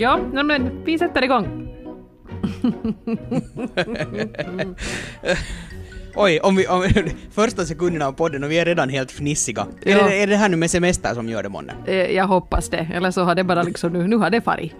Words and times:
Ja, 0.00 0.18
men 0.32 0.84
vi 0.84 0.98
sätter 0.98 1.24
igång. 1.24 1.68
Oj, 6.14 6.40
om 6.42 6.56
vi, 6.56 6.66
om, 6.66 6.84
första 7.34 7.64
sekunderna 7.64 8.06
av 8.06 8.12
podden 8.12 8.44
och 8.44 8.50
vi 8.50 8.58
är 8.58 8.64
redan 8.64 8.88
helt 8.88 9.10
fnissiga. 9.12 9.66
Är, 9.82 9.90
Ja. 9.98 10.06
det, 10.08 10.22
är 10.22 10.26
det 10.26 10.36
här 10.36 10.48
nu 10.48 10.56
med 10.56 10.70
semester 10.70 11.14
som 11.14 11.28
gör 11.28 11.42
det 11.42 11.48
månne? 11.48 11.72
Eh, 11.86 11.94
Jag 11.96 12.26
hoppas 12.26 12.68
det, 12.68 12.88
eller 12.94 13.10
så 13.10 13.22
har 13.22 13.34
det 13.34 13.44
bara 13.44 13.62
liksom 13.62 13.92
nu, 13.92 14.06
nu 14.08 14.16
har 14.16 14.30
det 14.30 14.40
farit. 14.40 14.72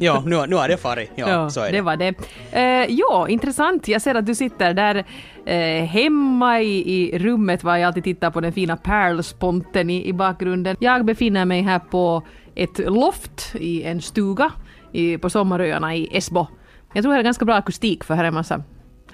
Ja, 0.00 0.22
nu, 0.26 0.46
nu 0.46 0.56
har 0.56 0.68
det 0.68 0.76
farit. 0.76 1.10
Ja, 1.16 1.50
så 1.50 1.60
är 1.60 1.66
det. 1.66 1.72
det 1.72 1.80
var 1.82 1.96
det. 1.96 2.14
Eh, 2.52 2.86
ja, 2.94 3.28
intressant. 3.28 3.88
Jag 3.88 4.02
ser 4.02 4.14
att 4.14 4.26
du 4.26 4.34
sitter 4.34 4.74
där 4.74 5.04
eh, 5.46 5.84
hemma 5.84 6.60
i, 6.60 6.90
i 7.14 7.18
rummet 7.18 7.64
var 7.64 7.76
jag 7.76 7.86
alltid 7.86 8.04
tittar 8.04 8.30
på 8.30 8.40
den 8.40 8.52
fina 8.52 8.76
pärlsponten 8.76 9.90
i, 9.90 10.08
i 10.08 10.12
bakgrunden. 10.12 10.76
Jag 10.80 11.04
befinner 11.04 11.44
mig 11.44 11.62
här 11.62 11.78
på 11.78 12.22
ett 12.54 12.78
loft 12.78 13.54
i 13.54 13.82
en 13.82 14.02
stuga 14.02 14.52
i, 14.92 15.18
på 15.18 15.30
Sommaröarna 15.30 15.94
i 15.94 16.16
Esbo. 16.16 16.46
Jag 16.92 17.02
tror 17.02 17.14
det 17.14 17.20
är 17.20 17.22
ganska 17.22 17.44
bra 17.44 17.54
akustik 17.54 18.04
för 18.04 18.14
här 18.14 18.24
är 18.24 18.30
massa 18.30 18.62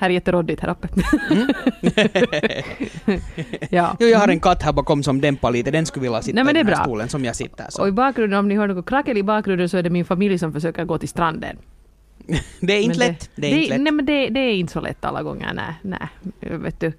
här 0.01 0.11
är 0.11 0.15
jätteroddigt 0.15 0.61
här 0.61 0.71
uppe. 0.71 0.89
ja. 3.71 3.97
Jo, 4.01 4.07
jag 4.07 4.19
har 4.19 4.29
en 4.29 4.41
katt 4.41 4.63
här 4.63 4.73
bakom 4.73 5.03
som 5.03 5.21
dämpar 5.21 5.51
lite, 5.51 5.71
den 5.71 5.87
skulle 5.87 6.03
vilja 6.03 6.23
sitta 6.23 6.35
Nej, 6.35 6.45
men 6.45 6.55
det 6.55 6.59
i 6.59 6.61
är 6.61 6.65
den 6.65 6.75
här 6.75 6.77
bra. 6.77 6.85
stolen 6.85 7.09
som 7.09 7.25
jag 7.25 7.37
sitter. 7.37 7.67
Så. 7.69 7.83
Och 7.83 7.89
i 7.89 7.93
bakgrunden, 7.93 8.39
om 8.39 8.49
ni 8.49 8.57
hör 8.57 8.69
något 8.69 8.87
krackel 8.87 9.17
i 9.17 9.23
bakgrunden 9.23 9.69
så 9.69 9.77
är 9.77 9.83
det 9.83 9.91
min 9.91 10.05
familj 10.05 10.39
som 10.39 10.53
försöker 10.53 10.85
gå 10.85 10.99
till 10.99 11.09
stranden. 11.09 11.57
Det 12.61 12.73
är 12.73 12.81
inte 12.81 12.99
Men 12.99 13.09
lätt. 13.09 13.31
Det 13.35 13.47
är 13.47 13.57
inte 13.57 13.71
lätt. 13.71 13.81
Nej 13.81 13.93
men 13.93 14.07
det, 14.07 14.29
det 14.29 14.41
är 14.41 14.55
inte 14.55 14.73
så 14.73 14.81
lätt 14.81 15.05
alla 15.05 15.23
gånger, 15.23 15.53
nej. 15.55 15.75
nej 15.83 16.09
vet 16.59 16.81
du. 16.81 16.93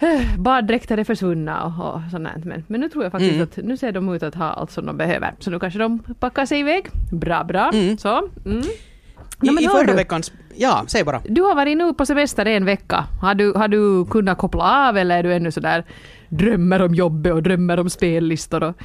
Baddräkter 0.38 0.98
är 0.98 1.04
försvunna 1.04 1.64
och, 1.64 1.94
och 1.94 2.00
sånt. 2.10 2.44
Men, 2.44 2.64
men 2.66 2.80
nu 2.80 2.88
tror 2.88 3.04
jag 3.04 3.12
faktiskt 3.12 3.32
Mm. 3.34 3.42
att 3.42 3.56
nu 3.56 3.76
ser 3.76 3.92
de 3.92 4.14
ut 4.14 4.22
att 4.22 4.34
ha 4.34 4.44
allt 4.50 4.70
som 4.70 4.86
de 4.86 4.96
behöver. 4.96 5.34
Så 5.38 5.50
nu 5.50 5.58
kanske 5.58 5.78
de 5.78 5.98
packar 5.98 6.46
sig 6.46 6.60
iväg. 6.60 6.86
Bra, 7.12 7.44
bra. 7.44 7.70
Mm. 7.74 7.98
Så. 7.98 8.28
Mm. 8.44 8.62
I, 9.42 9.50
men 9.50 9.58
I 9.64 9.68
förra 9.68 9.94
veckans... 9.94 10.32
Ja, 10.54 10.84
säg 10.86 11.04
bara. 11.04 11.20
Du 11.28 11.42
har 11.42 11.54
varit 11.54 11.76
nu 11.76 11.94
på 11.94 12.06
semester 12.06 12.46
en 12.46 12.64
vecka. 12.64 13.04
Har 13.20 13.34
du, 13.34 13.52
har 13.52 13.68
du 13.68 14.04
kunnat 14.04 14.38
koppla 14.38 14.88
av 14.88 14.96
eller 14.96 15.18
är 15.18 15.22
du 15.22 15.34
ännu 15.34 15.52
sådär 15.52 15.84
drömmer 16.28 16.82
om 16.82 16.94
jobbet 16.94 17.32
och 17.32 17.42
drömmer 17.42 17.80
om 17.80 17.90
spellistor? 17.90 18.62
Och, 18.62 18.76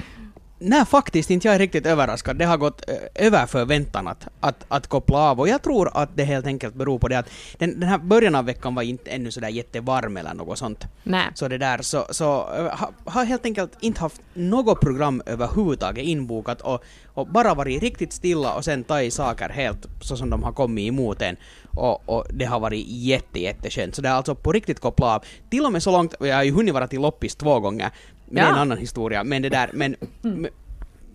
Nej, 0.64 0.86
faktiskt 0.86 1.30
inte. 1.30 1.48
Jag 1.48 1.56
är 1.56 1.60
riktigt 1.60 1.86
överraskad. 1.86 2.38
Det 2.38 2.46
har 2.46 2.58
gått 2.58 2.90
eh, 2.90 3.26
över 3.28 3.46
förväntan 3.46 4.08
att, 4.08 4.28
att, 4.40 4.66
att 4.68 4.88
koppla 4.88 5.18
av. 5.18 5.40
Och 5.40 5.48
jag 5.48 5.62
tror 5.62 5.90
att 5.94 6.10
det 6.16 6.24
helt 6.24 6.46
enkelt 6.46 6.76
beror 6.76 7.00
på 7.00 7.08
det 7.08 7.20
att 7.20 7.30
den, 7.58 7.80
den 7.80 7.90
här 7.90 7.98
början 7.98 8.36
av 8.36 8.46
veckan 8.46 8.76
var 8.76 8.84
inte 8.84 9.12
ännu 9.12 9.32
sådär 9.32 9.48
jättevarm 9.48 10.18
eller 10.18 10.34
något 10.34 10.58
sånt. 10.58 10.88
nej. 11.04 11.26
Så 11.36 11.48
det 11.48 11.58
där, 11.58 11.82
så, 11.82 12.06
så 12.10 12.26
eh, 12.58 12.80
ha, 12.80 12.92
har 13.06 13.26
helt 13.26 13.46
enkelt 13.46 13.72
inte 13.80 14.02
haft 14.02 14.22
något 14.34 14.82
program 14.82 15.22
överhuvudtaget 15.26 16.06
inbokat 16.06 16.62
och, 16.62 16.84
och 17.14 17.28
bara 17.28 17.54
varit 17.54 17.82
riktigt 17.82 18.14
stilla 18.14 18.54
och 18.54 18.66
sen 18.66 18.84
tagit 18.84 19.14
saker 19.14 19.50
helt 19.50 19.88
så 20.02 20.18
som 20.18 20.30
de 20.30 20.44
har 20.44 20.52
kommit 20.52 20.88
emot 20.88 21.22
en. 21.22 21.36
Och, 21.76 22.10
och 22.10 22.26
det 22.34 22.46
har 22.46 22.60
varit 22.60 22.86
jätte, 22.88 23.40
jätteskönt. 23.40 23.96
Så 23.96 24.02
det 24.02 24.10
är 24.10 24.14
alltså 24.14 24.36
på 24.36 24.52
riktigt 24.52 24.80
koppla 24.80 25.16
av. 25.16 25.24
Till 25.50 25.66
och 25.66 25.72
med 25.72 25.84
så 25.84 25.92
långt, 25.92 26.16
jag 26.20 26.36
har 26.36 26.44
ju 26.44 26.52
hunnit 26.52 26.74
vara 26.74 26.88
till 26.88 27.02
loppis 27.02 27.36
två 27.36 27.60
gånger, 27.60 27.92
men 28.32 28.36
det 28.44 28.48
är 28.48 28.50
en 28.52 28.56
Ja. 28.56 28.62
annan 28.62 28.78
historia. 28.78 29.24
Men 29.24 29.42
det 29.42 29.50
där, 29.50 29.70
men, 29.74 29.96
men 30.22 30.48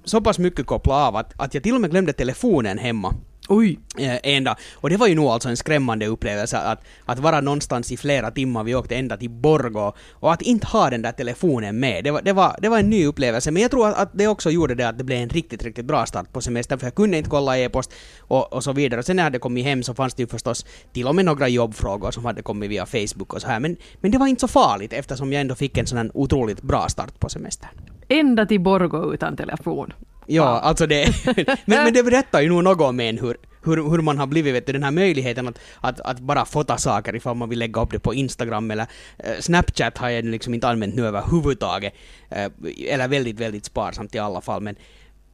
så 0.05 0.21
pass 0.21 0.39
mycket 0.39 0.67
koppla 0.67 0.95
av 1.09 1.17
att, 1.17 1.33
att 1.41 1.55
jag 1.55 1.63
till 1.63 1.75
och 1.75 1.81
med 1.81 1.91
glömde 1.91 2.13
telefonen 2.13 2.79
hemma. 2.79 3.15
Oj. 3.49 3.79
Eh, 3.99 4.19
en 4.23 4.45
dag. 4.45 4.57
Och 4.75 4.91
det 4.91 4.97
var 4.97 5.07
ju 5.07 5.15
nog 5.15 5.27
alltså 5.27 5.49
en 5.49 5.57
skrämmande 5.57 6.07
upplevelse 6.07 6.59
att, 6.59 6.85
att 7.05 7.19
vara 7.19 7.41
någonstans 7.41 7.93
i 7.93 7.97
flera 7.97 8.31
timmar, 8.31 8.65
vi 8.65 8.75
åkte 8.75 8.97
ända 8.97 9.17
till 9.17 9.31
Borgå, 9.31 9.95
och 10.13 10.33
att 10.33 10.43
inte 10.43 10.67
ha 10.67 10.91
den 10.91 11.03
där 11.03 11.13
telefonen 11.13 11.81
med. 11.81 12.05
Det 12.05 12.11
var, 12.11 12.23
det 12.23 12.33
var, 12.33 12.57
det 12.63 12.69
var 12.69 12.79
en 12.79 12.91
ny 12.91 13.07
upplevelse, 13.07 13.51
men 13.51 13.63
jag 13.63 13.71
tror 13.71 13.89
att, 13.89 13.99
att 13.99 14.11
det 14.13 14.27
också 14.29 14.51
gjorde 14.51 14.75
det 14.75 14.89
att 14.89 14.99
det 14.99 15.05
blev 15.05 15.19
en 15.19 15.29
riktigt, 15.29 15.65
riktigt 15.65 15.85
bra 15.85 16.07
start 16.07 16.33
på 16.33 16.41
semestern, 16.41 16.79
för 16.79 16.87
jag 16.87 16.95
kunde 16.95 17.19
inte 17.19 17.31
kolla 17.31 17.59
e-post 17.59 17.93
och, 18.21 18.53
och 18.53 18.65
så 18.65 18.73
vidare. 18.73 18.99
Och 18.99 19.05
sen 19.05 19.17
när 19.17 19.23
jag 19.23 19.27
hade 19.27 19.39
kommit 19.39 19.65
hem 19.65 19.83
så 19.83 19.95
fanns 19.95 20.15
det 20.15 20.23
ju 20.23 20.27
förstås 20.27 20.67
till 20.93 21.07
och 21.07 21.15
med 21.15 21.25
några 21.25 21.49
jobbfrågor 21.49 22.11
som 22.11 22.25
hade 22.25 22.43
kommit 22.43 22.71
via 22.71 22.87
Facebook 22.87 23.35
och 23.35 23.41
så 23.41 23.49
här, 23.49 23.61
men, 23.61 23.77
men 24.01 24.11
det 24.11 24.19
var 24.19 24.27
inte 24.27 24.41
så 24.41 24.49
farligt 24.49 24.93
eftersom 24.93 25.33
jag 25.33 25.41
ändå 25.41 25.55
fick 25.55 25.79
en 25.79 25.87
sån 25.87 25.99
här 25.99 26.11
otroligt 26.15 26.63
bra 26.63 26.89
start 26.89 27.21
på 27.21 27.29
semestern. 27.29 27.71
Ända 28.09 28.47
till 28.47 28.61
Borgå 28.61 29.15
utan 29.15 29.37
telefon. 29.37 29.93
Ja, 30.27 30.61
alltså 30.61 30.87
det... 30.87 31.27
men, 31.65 31.85
men 31.85 31.93
det 31.93 32.03
berättar 32.03 32.41
ju 32.41 32.49
nog 32.49 32.65
något 32.65 32.81
om 32.81 33.01
en 33.01 33.19
hur, 33.19 33.37
hur, 33.65 33.91
hur 33.91 34.03
man 34.03 34.19
har 34.19 34.27
blivit, 34.27 34.55
vet 34.55 34.67
du, 34.67 34.73
den 34.73 34.83
här 34.83 34.91
möjligheten 34.91 35.49
att, 35.49 35.59
att, 35.81 36.01
att 36.01 36.21
bara 36.21 36.45
fota 36.45 36.79
saker 36.79 37.17
ifall 37.17 37.37
man 37.37 37.49
vill 37.49 37.59
lägga 37.59 37.83
upp 37.83 37.91
det 37.91 37.99
på 37.99 38.15
Instagram 38.15 38.71
eller 38.71 38.87
eh, 39.19 39.41
Snapchat 39.41 39.99
har 39.99 40.09
jag 40.09 40.25
liksom 40.25 40.55
inte 40.55 40.69
använt 40.69 40.95
nu 40.95 41.07
överhuvudtaget. 41.07 41.95
Eh, 42.31 42.51
eller 42.89 43.09
väldigt, 43.09 43.41
väldigt 43.41 43.65
sparsamt 43.65 44.15
i 44.15 44.19
alla 44.19 44.41
fall. 44.41 44.63
Men, 44.63 44.77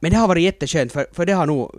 men 0.03 0.11
det 0.11 0.17
har 0.17 0.27
varit 0.27 0.43
jätteskönt 0.43 0.91
för, 0.91 1.05
för 1.11 1.25
det 1.25 1.33
har 1.33 1.45
nog... 1.45 1.71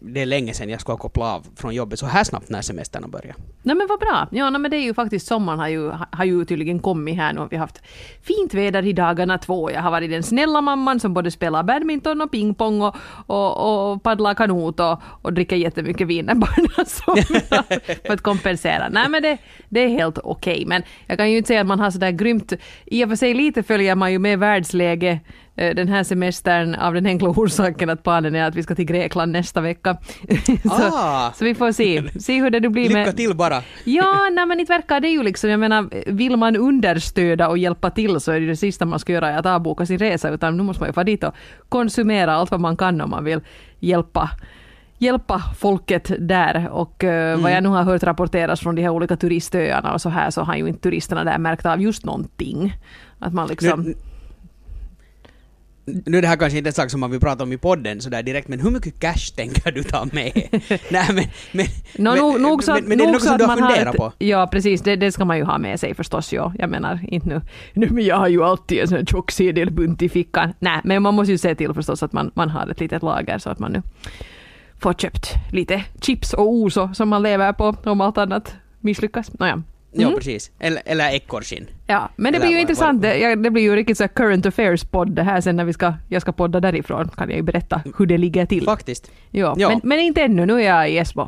Det 0.00 0.22
är 0.22 0.26
länge 0.26 0.54
sedan 0.54 0.68
jag 0.68 0.80
skulle 0.80 0.92
ha 0.92 0.98
kopplat 0.98 1.34
av 1.34 1.46
från 1.56 1.74
jobbet 1.74 1.98
så 1.98 2.06
här 2.06 2.24
snabbt 2.24 2.48
när 2.48 2.62
semestern 2.62 3.02
har 3.02 3.10
börjat. 3.10 3.36
Nej 3.62 3.76
men 3.76 3.86
vad 3.88 3.98
bra. 4.00 4.28
Ja 4.30 4.50
nej, 4.50 4.60
men 4.60 4.70
det 4.70 4.76
är 4.76 4.82
ju 4.82 4.94
faktiskt 4.94 5.26
sommaren 5.26 5.58
har 5.58 5.68
ju, 5.68 5.92
har 6.10 6.24
ju 6.24 6.44
tydligen 6.44 6.78
kommit 6.78 7.16
här 7.16 7.32
nu. 7.32 7.46
Vi 7.50 7.56
har 7.56 7.60
haft 7.60 7.82
fint 8.22 8.54
väder 8.54 8.86
i 8.86 8.92
dagarna 8.92 9.38
två. 9.38 9.70
Jag 9.70 9.82
har 9.82 9.90
varit 9.90 10.10
den 10.10 10.22
snälla 10.22 10.60
mamman 10.60 11.00
som 11.00 11.14
både 11.14 11.30
spelar 11.30 11.62
badminton 11.62 12.20
och 12.20 12.30
pingpong 12.30 12.82
och, 12.82 12.96
och, 13.26 13.92
och 13.92 14.02
paddlar 14.02 14.34
kanot 14.34 14.80
och, 14.80 15.02
och 15.22 15.32
dricker 15.32 15.56
jättemycket 15.56 16.06
vin 16.06 16.26
när 16.26 16.34
barnen 16.34 16.86
somnar 16.86 18.02
för 18.06 18.14
att 18.14 18.22
kompensera. 18.22 18.88
Nej 18.88 19.08
men 19.08 19.22
det, 19.22 19.38
det 19.68 19.80
är 19.80 19.88
helt 19.88 20.18
okej. 20.18 20.64
Men 20.66 20.82
jag 21.06 21.18
kan 21.18 21.30
ju 21.30 21.36
inte 21.36 21.48
säga 21.48 21.60
att 21.60 21.66
man 21.66 21.80
har 21.80 21.90
sådär 21.90 22.10
grymt... 22.10 22.52
I 22.84 23.04
och 23.04 23.08
för 23.08 23.16
sig 23.16 23.34
lite 23.34 23.62
följer 23.62 23.94
man 23.94 24.12
ju 24.12 24.18
med 24.18 24.38
världsläge 24.38 25.20
den 25.58 25.88
här 25.88 26.02
semestern 26.04 26.74
av 26.74 26.94
den 26.94 27.06
enkla 27.06 27.28
orsaken 27.28 27.90
att 27.90 28.02
planen 28.02 28.34
är 28.34 28.44
att 28.44 28.54
vi 28.54 28.62
ska 28.62 28.74
till 28.74 28.84
Grekland 28.84 29.32
nästa 29.32 29.60
vecka. 29.60 29.96
så, 30.62 30.88
Ah. 30.92 31.32
så 31.32 31.44
vi 31.44 31.54
får 31.54 31.72
se, 31.72 32.02
se 32.20 32.40
hur 32.40 32.50
det 32.50 32.60
nu 32.60 32.68
blir 32.68 32.90
med... 32.92 33.06
Lycka 33.06 33.16
till 33.16 33.36
bara! 33.36 33.62
Ja, 33.84 34.28
nej 34.32 34.46
men 34.46 34.60
inte 34.60 34.72
verkar 34.72 35.00
det 35.00 35.08
ju 35.08 35.22
liksom, 35.22 35.50
jag 35.50 35.60
menar, 35.60 35.88
vill 36.06 36.36
man 36.36 36.56
understöda 36.56 37.48
och 37.48 37.58
hjälpa 37.58 37.90
till 37.90 38.20
så 38.20 38.32
är 38.32 38.40
det 38.40 38.46
det 38.46 38.56
sista 38.56 38.84
man 38.84 38.98
ska 38.98 39.12
göra 39.12 39.38
att 39.38 39.46
avboka 39.46 39.86
sin 39.86 39.98
resa, 39.98 40.30
utan 40.30 40.56
nu 40.56 40.62
måste 40.62 40.82
man 40.82 40.88
ju 40.88 40.92
få 40.92 41.02
dit 41.02 41.24
och 41.24 41.34
konsumera 41.68 42.34
allt 42.34 42.50
vad 42.50 42.60
man 42.60 42.76
kan 42.76 43.00
om 43.00 43.10
man 43.10 43.24
vill 43.24 43.40
hjälpa 43.80 44.30
hjälpa 44.98 45.42
folket 45.58 46.10
där 46.18 46.68
och 46.70 47.04
eh, 47.04 47.40
vad 47.40 47.52
jag 47.52 47.62
nu 47.62 47.68
har 47.68 47.82
hört 47.82 48.02
rapporteras 48.02 48.60
från 48.60 48.74
de 48.74 48.82
här 48.82 48.90
olika 48.90 49.16
turistöarna 49.16 49.92
och 49.92 50.00
så 50.00 50.08
här 50.08 50.30
så 50.30 50.42
har 50.42 50.56
ju 50.56 50.68
inte 50.68 50.80
turisterna 50.80 51.24
där 51.24 51.38
märkt 51.38 51.66
av 51.66 51.80
just 51.80 52.04
någonting. 52.04 52.74
Att 53.18 53.32
man 53.34 53.48
liksom... 53.48 53.82
Nu, 53.82 53.94
nu 56.06 56.18
är 56.18 56.22
det 56.22 56.28
här 56.28 56.36
kanske 56.36 56.58
inte 56.58 56.70
en 56.70 56.74
sak 56.74 56.90
som 56.90 57.00
man 57.00 57.10
vill 57.10 57.20
prata 57.20 57.44
om 57.44 57.52
i 57.52 57.58
podden 57.58 58.00
sådär 58.00 58.22
direkt, 58.22 58.48
men 58.48 58.60
hur 58.60 58.70
mycket 58.70 59.00
cash 59.00 59.34
tänker 59.36 59.72
du 59.72 59.82
ta 59.82 60.04
med? 60.12 60.32
Nej 60.90 61.06
men... 61.12 61.24
men, 61.52 61.66
Nå, 61.98 62.10
men, 62.10 62.18
nog, 62.18 62.40
nog 62.40 62.64
så, 62.64 62.72
men, 62.72 62.84
men 62.84 62.98
det 62.98 63.04
är 63.04 63.06
nog 63.06 63.12
något 63.12 63.22
så 63.22 63.26
som 63.26 63.34
att 63.34 63.38
du 63.38 63.44
har 63.44 63.56
funderat 63.56 63.96
på? 63.96 64.12
Ja, 64.18 64.48
precis. 64.52 64.80
Det, 64.80 64.96
det 64.96 65.12
ska 65.12 65.24
man 65.24 65.38
ju 65.38 65.44
ha 65.44 65.58
med 65.58 65.80
sig 65.80 65.94
förstås. 65.94 66.32
Ja. 66.32 66.52
Jag 66.58 66.70
menar, 66.70 67.00
inte 67.08 67.28
nu. 67.28 67.40
nu 67.74 67.88
men 67.90 68.04
jag 68.04 68.16
har 68.16 68.28
ju 68.28 68.44
alltid 68.44 68.78
en 68.78 68.88
sån 68.88 68.98
här 68.98 69.04
tjock 69.04 69.30
sedelbunt 69.30 70.02
i 70.02 70.08
fickan. 70.08 70.52
Nej, 70.58 70.80
men 70.84 71.02
man 71.02 71.14
måste 71.14 71.32
ju 71.32 71.38
se 71.38 71.54
till 71.54 71.74
förstås 71.74 72.02
att 72.02 72.12
man, 72.12 72.30
man 72.34 72.50
har 72.50 72.66
ett 72.66 72.80
litet 72.80 73.02
lager 73.02 73.38
så 73.38 73.50
att 73.50 73.58
man 73.58 73.72
nu 73.72 73.82
får 74.78 74.92
köpt 74.92 75.34
lite 75.52 75.84
chips 76.00 76.32
och 76.32 76.48
oso 76.48 76.94
som 76.94 77.08
man 77.08 77.22
lever 77.22 77.52
på 77.52 77.76
om 77.84 78.00
allt 78.00 78.18
annat 78.18 78.54
misslyckas. 78.80 79.38
Nåja. 79.38 79.52
Ja, 79.52 79.62
Mm. 79.96 80.14
precis. 80.14 80.50
Eller, 80.58 80.82
eller 80.84 81.10
ekorrskinn. 81.10 81.66
Ja, 81.86 82.10
men 82.16 82.32
det 82.32 82.36
Eller 82.36 82.46
blir 82.46 82.56
ju 82.56 82.60
intressant. 82.60 83.02
Det, 83.02 83.18
ja, 83.18 83.36
det 83.36 83.50
blir 83.50 83.62
ju 83.62 83.76
riktigt 83.76 83.98
så 83.98 84.08
current 84.08 84.46
affairs-podd 84.46 85.14
det 85.14 85.22
här 85.22 85.40
sen 85.40 85.56
när 85.56 85.64
vi 85.64 85.72
ska, 85.72 85.94
jag 86.08 86.22
ska 86.22 86.32
podda 86.32 86.60
därifrån. 86.60 87.08
Kan 87.08 87.28
jag 87.28 87.36
ju 87.36 87.42
berätta 87.42 87.82
hur 87.98 88.06
det 88.06 88.18
ligger 88.18 88.46
till. 88.46 88.64
Faktiskt. 88.64 89.10
Ja, 89.30 89.54
Ja. 89.58 89.68
Men, 89.68 89.80
men 89.82 89.98
inte 90.00 90.22
ännu, 90.22 90.46
nu 90.46 90.62
är 90.62 90.66
jag 90.66 90.90
i 90.90 90.98
Esbo. 90.98 91.26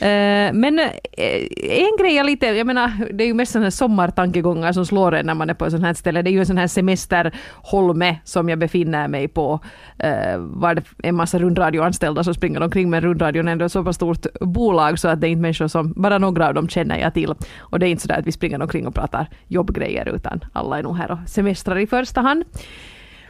Eh, 0.00 0.52
men 0.52 0.78
eh, 0.78 1.46
en 1.58 1.96
grej 1.98 2.14
jag 2.14 2.26
lite, 2.26 2.46
jag 2.46 2.66
menar, 2.66 2.92
det 3.12 3.24
är 3.24 3.28
ju 3.28 3.34
mest 3.34 3.52
sådana 3.52 3.66
här 3.66 3.70
sommartankegångar 3.70 4.72
som 4.72 4.86
slår 4.86 5.14
en 5.14 5.26
när 5.26 5.34
man 5.34 5.50
är 5.50 5.54
på 5.54 5.64
ett 5.64 5.72
sånt 5.72 5.84
här 5.84 5.94
ställe. 5.94 6.22
Det 6.22 6.30
är 6.30 6.32
ju 6.32 6.40
en 6.40 6.46
sån 6.46 6.58
här 6.58 6.66
semesterholme 6.66 8.18
som 8.24 8.48
jag 8.48 8.58
befinner 8.58 9.08
mig 9.08 9.28
på. 9.28 9.60
Eh, 9.98 10.38
var 10.38 10.74
det 10.74 10.82
en 11.02 11.14
massa 11.14 11.38
rundradioanställda 11.38 12.24
som 12.24 12.34
springer 12.34 12.62
omkring 12.62 12.90
med 12.90 13.02
rundradion 13.02 13.48
ändå 13.48 13.64
ett 13.64 13.72
så 13.72 13.84
pass 13.84 13.96
stort 13.96 14.26
bolag 14.40 14.98
så 14.98 15.08
att 15.08 15.20
det 15.20 15.28
är 15.28 15.30
inte 15.30 15.42
människor 15.42 15.68
som, 15.68 15.92
bara 15.96 16.18
några 16.18 16.48
av 16.48 16.54
dem 16.54 16.68
känner 16.68 16.98
jag 16.98 17.14
till. 17.14 17.34
Och 17.58 17.78
det 17.78 17.86
är 17.86 17.90
inte 17.90 18.02
så 18.02 18.08
där 18.08 18.18
att 18.18 18.26
vi 18.26 18.32
springer 18.32 18.62
omkring 18.62 18.86
och 18.86 18.94
pratar 18.94 19.28
jobbgrejer 19.48 20.08
utan 20.08 20.40
alla 20.52 20.78
är 20.78 20.82
nog 20.82 20.96
här 20.96 21.10
och 21.10 21.18
semestrar 21.26 21.78
i 21.78 21.86
första 21.86 22.20
hand. 22.20 22.44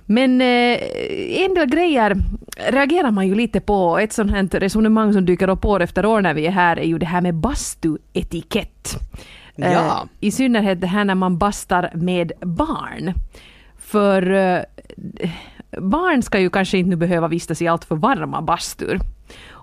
Men 0.06 0.40
eh, 0.40 0.78
en 1.44 1.54
del 1.54 1.66
grejer 1.68 2.16
reagerar 2.70 3.10
man 3.10 3.28
ju 3.28 3.34
lite 3.34 3.60
på. 3.60 3.98
Ett 3.98 4.12
sånt 4.12 4.30
här 4.30 4.60
resonemang 4.60 5.12
som 5.12 5.24
dyker 5.24 5.48
upp 5.48 5.64
år 5.64 5.82
efter 5.82 6.06
år 6.06 6.20
när 6.20 6.34
vi 6.34 6.46
är 6.46 6.50
här 6.50 6.76
är 6.76 6.86
ju 6.86 6.98
det 6.98 7.06
här 7.06 7.20
med 7.20 7.34
bastuetikett. 7.34 8.96
Eh, 9.56 9.72
Ja. 9.72 10.08
I 10.20 10.30
synnerhet 10.30 10.80
det 10.80 10.86
här 10.86 11.04
när 11.04 11.14
man 11.14 11.38
bastar 11.38 11.90
med 11.94 12.32
barn. 12.40 13.14
För 13.78 14.30
eh, 14.30 14.60
barn 15.80 16.22
ska 16.22 16.40
ju 16.40 16.50
kanske 16.50 16.78
inte 16.78 16.90
nu 16.90 16.96
behöva 16.96 17.28
vistas 17.28 17.62
i 17.62 17.68
allt 17.68 17.84
för 17.84 17.96
varma 17.96 18.42
bastur. 18.42 18.98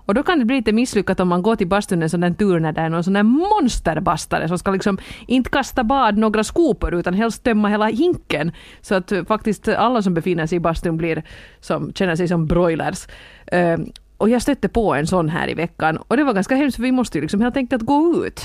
Och 0.06 0.14
då 0.14 0.22
kan 0.22 0.38
det 0.38 0.44
bli 0.44 0.56
lite 0.56 0.72
misslyckat 0.72 1.20
om 1.20 1.28
man 1.28 1.42
går 1.42 1.56
till 1.56 1.66
bastun 1.66 2.02
en 2.02 2.10
sån 2.10 2.20
där 2.20 2.30
tur 2.30 2.60
när 2.60 2.72
det 2.72 2.80
är 2.80 2.88
någon 2.88 3.04
sån 3.04 3.12
där 3.12 3.22
monsterbastare 3.22 4.48
som 4.48 4.58
ska 4.58 4.70
liksom 4.70 4.98
inte 5.26 5.50
kasta 5.50 5.84
bad 5.84 6.18
några 6.18 6.44
skopor 6.44 6.94
utan 6.94 7.14
helst 7.14 7.44
tömma 7.44 7.68
hela 7.68 7.86
hinken. 7.86 8.52
Så 8.80 8.94
att 8.94 9.12
eh, 9.12 9.24
faktiskt 9.24 9.68
alla 9.68 10.02
som 10.02 10.14
befinner 10.14 10.46
sig 10.46 10.56
i 10.56 10.60
bastun 10.60 10.96
blir 10.96 11.22
som, 11.60 11.92
känner 11.92 12.16
sig 12.16 12.28
som 12.28 12.46
broilers. 12.46 13.06
Ehm, 13.46 13.86
och 14.16 14.28
jag 14.28 14.42
stötte 14.42 14.68
på 14.68 14.94
en 14.94 15.06
sån 15.06 15.28
här 15.28 15.50
i 15.50 15.54
veckan 15.54 15.96
och 15.96 16.16
det 16.16 16.24
var 16.24 16.32
ganska 16.32 16.54
hemskt 16.54 16.76
för 16.76 16.82
vi 16.82 16.92
måste 16.92 17.18
ju 17.18 17.22
liksom 17.22 17.40
helt 17.40 17.56
enkelt 17.56 17.82
gå 17.82 18.24
ut. 18.26 18.40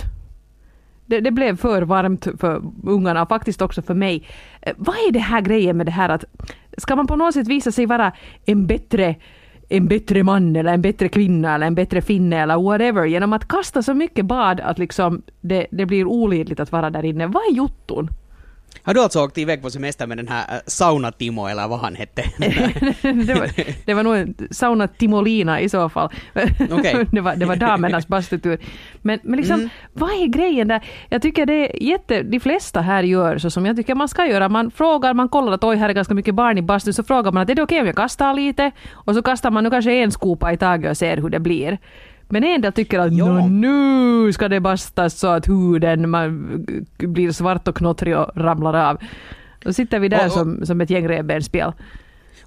Det, 1.05 1.19
det 1.19 1.31
blev 1.31 1.57
för 1.57 1.81
varmt 1.81 2.27
för 2.39 2.61
ungarna 2.83 3.21
och 3.21 3.29
faktiskt 3.29 3.61
också 3.61 3.81
för 3.81 3.93
mig. 3.93 4.27
Eh, 4.61 4.73
vad 4.77 4.95
är 4.95 5.11
det 5.11 5.19
här 5.19 5.41
grejen 5.41 5.77
med 5.77 5.85
det 5.85 5.91
här 5.91 6.09
att 6.09 6.25
ska 6.77 6.95
man 6.95 7.07
på 7.07 7.15
något 7.15 7.33
sätt 7.33 7.47
visa 7.47 7.71
sig 7.71 7.85
vara 7.85 8.11
en 8.45 8.67
bättre 8.67 9.15
en 9.69 9.87
bättre 9.87 10.23
man 10.23 10.55
eller 10.55 10.73
en 10.73 10.81
bättre 10.81 11.09
kvinna 11.09 11.55
eller 11.55 11.67
en 11.67 11.75
bättre 11.75 12.01
finne 12.01 12.41
eller 12.41 12.57
whatever 12.57 13.05
genom 13.05 13.33
att 13.33 13.47
kasta 13.47 13.83
så 13.83 13.93
mycket 13.93 14.25
bad 14.25 14.59
att 14.59 14.79
liksom 14.79 15.21
det, 15.41 15.67
det 15.71 15.85
blir 15.85 16.05
olidligt 16.05 16.59
att 16.59 16.71
vara 16.71 16.89
där 16.89 17.05
inne. 17.05 17.27
Vad 17.27 17.43
är 17.51 17.55
jotton? 17.55 18.09
Har 18.83 18.93
du 18.93 19.01
alltså 19.01 19.23
åkt 19.23 19.37
iväg 19.37 19.61
på 19.61 19.69
semester 19.69 20.07
med 20.07 20.17
den 20.17 20.27
här 20.27 20.55
äh, 20.55 20.59
Sauna-Timo 20.67 21.47
eller 21.49 21.67
vad 21.67 21.79
han 21.79 21.95
hette? 21.95 22.23
det, 23.27 23.33
var, 23.33 23.49
det 23.85 23.93
var 23.93 24.03
nog 24.03 24.15
en 24.15 24.35
sauna 24.51 24.87
Timolina 24.87 25.59
i 25.61 25.69
så 25.69 25.89
fall. 25.89 26.09
Okej. 26.71 27.05
det, 27.11 27.21
var, 27.21 27.35
det 27.35 27.45
var 27.45 27.55
damernas 27.55 28.07
bastutur. 28.17 28.57
Men, 29.01 29.19
men 29.23 29.37
liksom, 29.37 29.57
Mm. 29.57 29.69
vad 29.93 30.09
är 30.09 30.27
grejen 30.27 30.67
där? 30.67 30.81
Jag 31.09 31.21
tycker 31.21 31.45
det 31.45 31.53
är 31.53 31.83
jätte, 31.83 32.23
de 32.23 32.39
flesta 32.39 32.81
här 32.81 33.03
gör 33.03 33.37
så 33.37 33.49
som 33.49 33.65
jag 33.65 33.75
tycker 33.75 33.95
man 33.95 34.07
ska 34.07 34.25
göra. 34.25 34.49
Man 34.49 34.71
frågar, 34.71 35.13
man 35.13 35.29
kollar 35.29 35.51
att 35.51 35.63
oj 35.63 35.75
här 35.77 35.89
är 35.89 35.93
ganska 35.93 36.13
mycket 36.13 36.35
barn 36.35 36.57
i 36.57 36.61
bastun, 36.61 36.93
så 36.93 37.03
frågar 37.03 37.31
man 37.31 37.43
att 37.43 37.49
är 37.49 37.55
det 37.55 37.61
okej 37.63 37.79
om 37.79 37.85
jag 37.85 37.95
kastar 37.95 38.33
lite? 38.33 38.71
Och 38.91 39.15
så 39.15 39.21
kastar 39.21 39.51
man 39.51 39.63
nu 39.63 39.69
kanske 39.69 39.91
en 39.93 40.11
skopa 40.11 40.53
i 40.53 40.57
taget 40.57 40.91
och 40.91 40.97
ser 40.97 41.17
hur 41.17 41.29
det 41.29 41.39
blir. 41.39 41.77
Men 42.29 42.43
en 42.43 42.61
del 42.61 42.73
tycker 42.73 42.99
att 42.99 43.13
Ja. 43.13 43.25
"Nå, 43.25 43.47
nu 43.47 44.33
ska 44.33 44.47
det 44.47 44.59
bastas 44.59 45.19
så 45.19 45.27
att 45.27 45.47
huden 45.47 46.09
man, 46.09 46.65
blir 46.97 47.31
svart 47.31 47.67
och 47.67 47.75
knottrig 47.75 48.17
och 48.17 48.37
ramlar 48.37 48.73
av. 48.89 48.97
Då 49.63 49.73
sitter 49.73 49.99
vi 49.99 50.09
där 50.09 50.19
Och- 50.19 50.25
och- 50.25 50.31
som, 50.31 50.65
som 50.65 50.81
ett 50.81 50.89
gäng 50.89 51.07
revbensspjäll. 51.07 51.71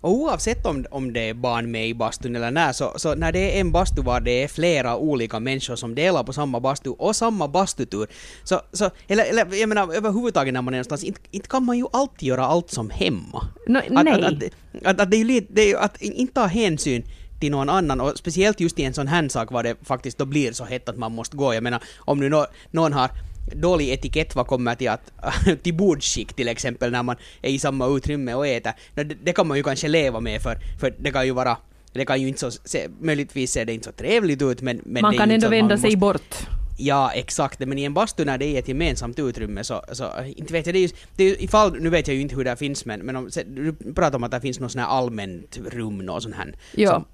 Och 0.02 0.12
oavsett 0.14 0.66
om, 0.66 0.84
om 0.90 1.12
det 1.12 1.28
är 1.28 1.34
barn 1.34 1.70
med 1.70 1.88
i 1.88 1.94
bastun 1.94 2.36
eller 2.36 2.50
när, 2.50 2.72
så, 2.72 2.92
så 2.96 3.14
när 3.14 3.32
det 3.32 3.56
är 3.56 3.60
en 3.60 3.72
bastu 3.72 4.02
var 4.02 4.20
det 4.20 4.42
är 4.44 4.48
flera 4.48 4.96
olika 4.96 5.40
människor 5.40 5.76
som 5.76 5.94
delar 5.94 6.22
på 6.24 6.32
samma 6.32 6.60
bastu 6.60 6.90
och 6.90 7.16
samma 7.16 7.48
bastutur, 7.48 8.06
så, 8.44 8.60
så 8.72 8.90
eller, 9.08 9.24
eller 9.30 9.46
jag 9.60 9.68
menar 9.68 9.94
överhuvudtaget 9.96 10.54
när 10.54 10.62
man 10.62 10.74
är 10.74 10.78
någonstans, 10.78 11.04
inte, 11.04 11.20
inte 11.30 11.48
kan 11.48 11.64
man 11.64 11.78
ju 11.78 11.84
alltid 11.92 12.28
göra 12.28 12.44
allt 12.46 12.70
som 12.70 12.90
hemma. 12.90 13.46
Nå, 13.66 13.78
Att, 13.78 14.04
nej. 14.04 14.12
Att, 14.12 14.24
att, 14.32 14.86
att, 14.86 15.00
att 15.00 15.10
det 15.10 15.16
är 15.16 15.18
ju 15.18 15.24
lite, 15.24 15.52
det 15.52 15.62
är 15.62 15.68
ju 15.68 15.76
att 15.76 16.02
inte 16.02 16.34
ta 16.34 16.46
hänsyn 16.46 17.02
till 17.40 17.50
någon 17.50 17.68
annan 17.68 18.00
och 18.00 18.18
speciellt 18.18 18.60
just 18.60 18.78
i 18.78 18.84
en 18.84 18.94
sån 18.94 19.08
här 19.08 19.28
sak 19.28 19.50
var 19.50 19.62
det 19.62 19.76
faktiskt 19.82 20.18
då 20.18 20.24
blir 20.24 20.52
så 20.52 20.64
hett 20.64 20.88
att 20.88 20.96
man 20.96 21.12
måste 21.12 21.36
gå. 21.36 21.54
Jag 21.54 21.62
menar 21.62 21.82
om 21.98 22.20
nu 22.20 22.28
nå, 22.28 22.46
någon 22.70 22.92
har 22.92 23.10
dålig 23.54 23.88
etikett 23.88 24.34
vad 24.36 24.46
kommer 24.46 24.74
till 24.74 24.88
att 24.88 25.12
till 25.62 25.74
bordsskick 25.74 26.32
till 26.32 26.48
exempel 26.48 26.90
när 26.90 27.02
man 27.02 27.16
är 27.42 27.50
i 27.50 27.58
samma 27.58 27.86
utrymme 27.86 28.34
och 28.34 28.46
äter. 28.46 28.72
Det, 28.94 29.04
det 29.04 29.32
kan 29.32 29.48
man 29.48 29.56
ju 29.56 29.62
kanske 29.62 29.88
leva 29.88 30.20
med 30.20 30.42
för, 30.42 30.58
för 30.80 30.94
det 30.98 31.10
kan 31.10 31.26
ju 31.26 31.32
vara 31.32 31.56
det 31.92 32.04
kan 32.04 32.20
ju 32.20 32.28
inte 32.28 32.40
så, 32.40 32.50
se, 32.64 32.88
möjligtvis 33.00 33.52
ser 33.52 33.64
det 33.64 33.72
inte 33.72 33.84
så 33.84 33.92
trevligt 33.92 34.42
ut 34.42 34.62
men, 34.62 34.80
men 34.84 35.02
man 35.02 35.16
kan 35.16 35.30
ändå 35.30 35.48
vända 35.48 35.78
sig 35.78 35.96
måste- 35.96 35.98
bort. 35.98 36.48
Ja, 36.82 37.10
exakt. 37.12 37.58
Men 37.58 37.78
i 37.78 37.84
en 37.84 37.94
bastu 37.94 38.24
när 38.24 38.38
det 38.38 38.46
är 38.46 38.58
ett 38.58 38.68
gemensamt 38.68 39.18
utrymme 39.18 39.64
så, 39.64 39.82
så 39.92 40.04
inte 40.36 40.52
vet 40.52 40.66
jag, 40.66 40.74
det 40.74 40.78
är 40.78 40.82
ju, 40.82 40.88
det 41.16 41.24
är 41.24 41.42
ifall, 41.42 41.80
nu 41.80 41.90
vet 41.90 42.08
jag 42.08 42.14
ju 42.14 42.20
inte 42.20 42.34
hur 42.34 42.44
det 42.44 42.56
finns 42.56 42.84
men, 42.84 43.00
men 43.00 43.16
om, 43.16 43.30
du 43.46 43.74
pratar 43.94 44.16
om 44.16 44.24
att 44.24 44.30
det 44.30 44.40
finns 44.40 44.60
något 44.60 44.72
sånt 44.72 44.84
här 44.86 44.90
allmänt 44.90 45.58
rum, 45.66 45.98
något 45.98 46.22
sånt 46.22 46.34
här. 46.34 46.54
Ja. 46.72 46.90
Som, 46.90 47.04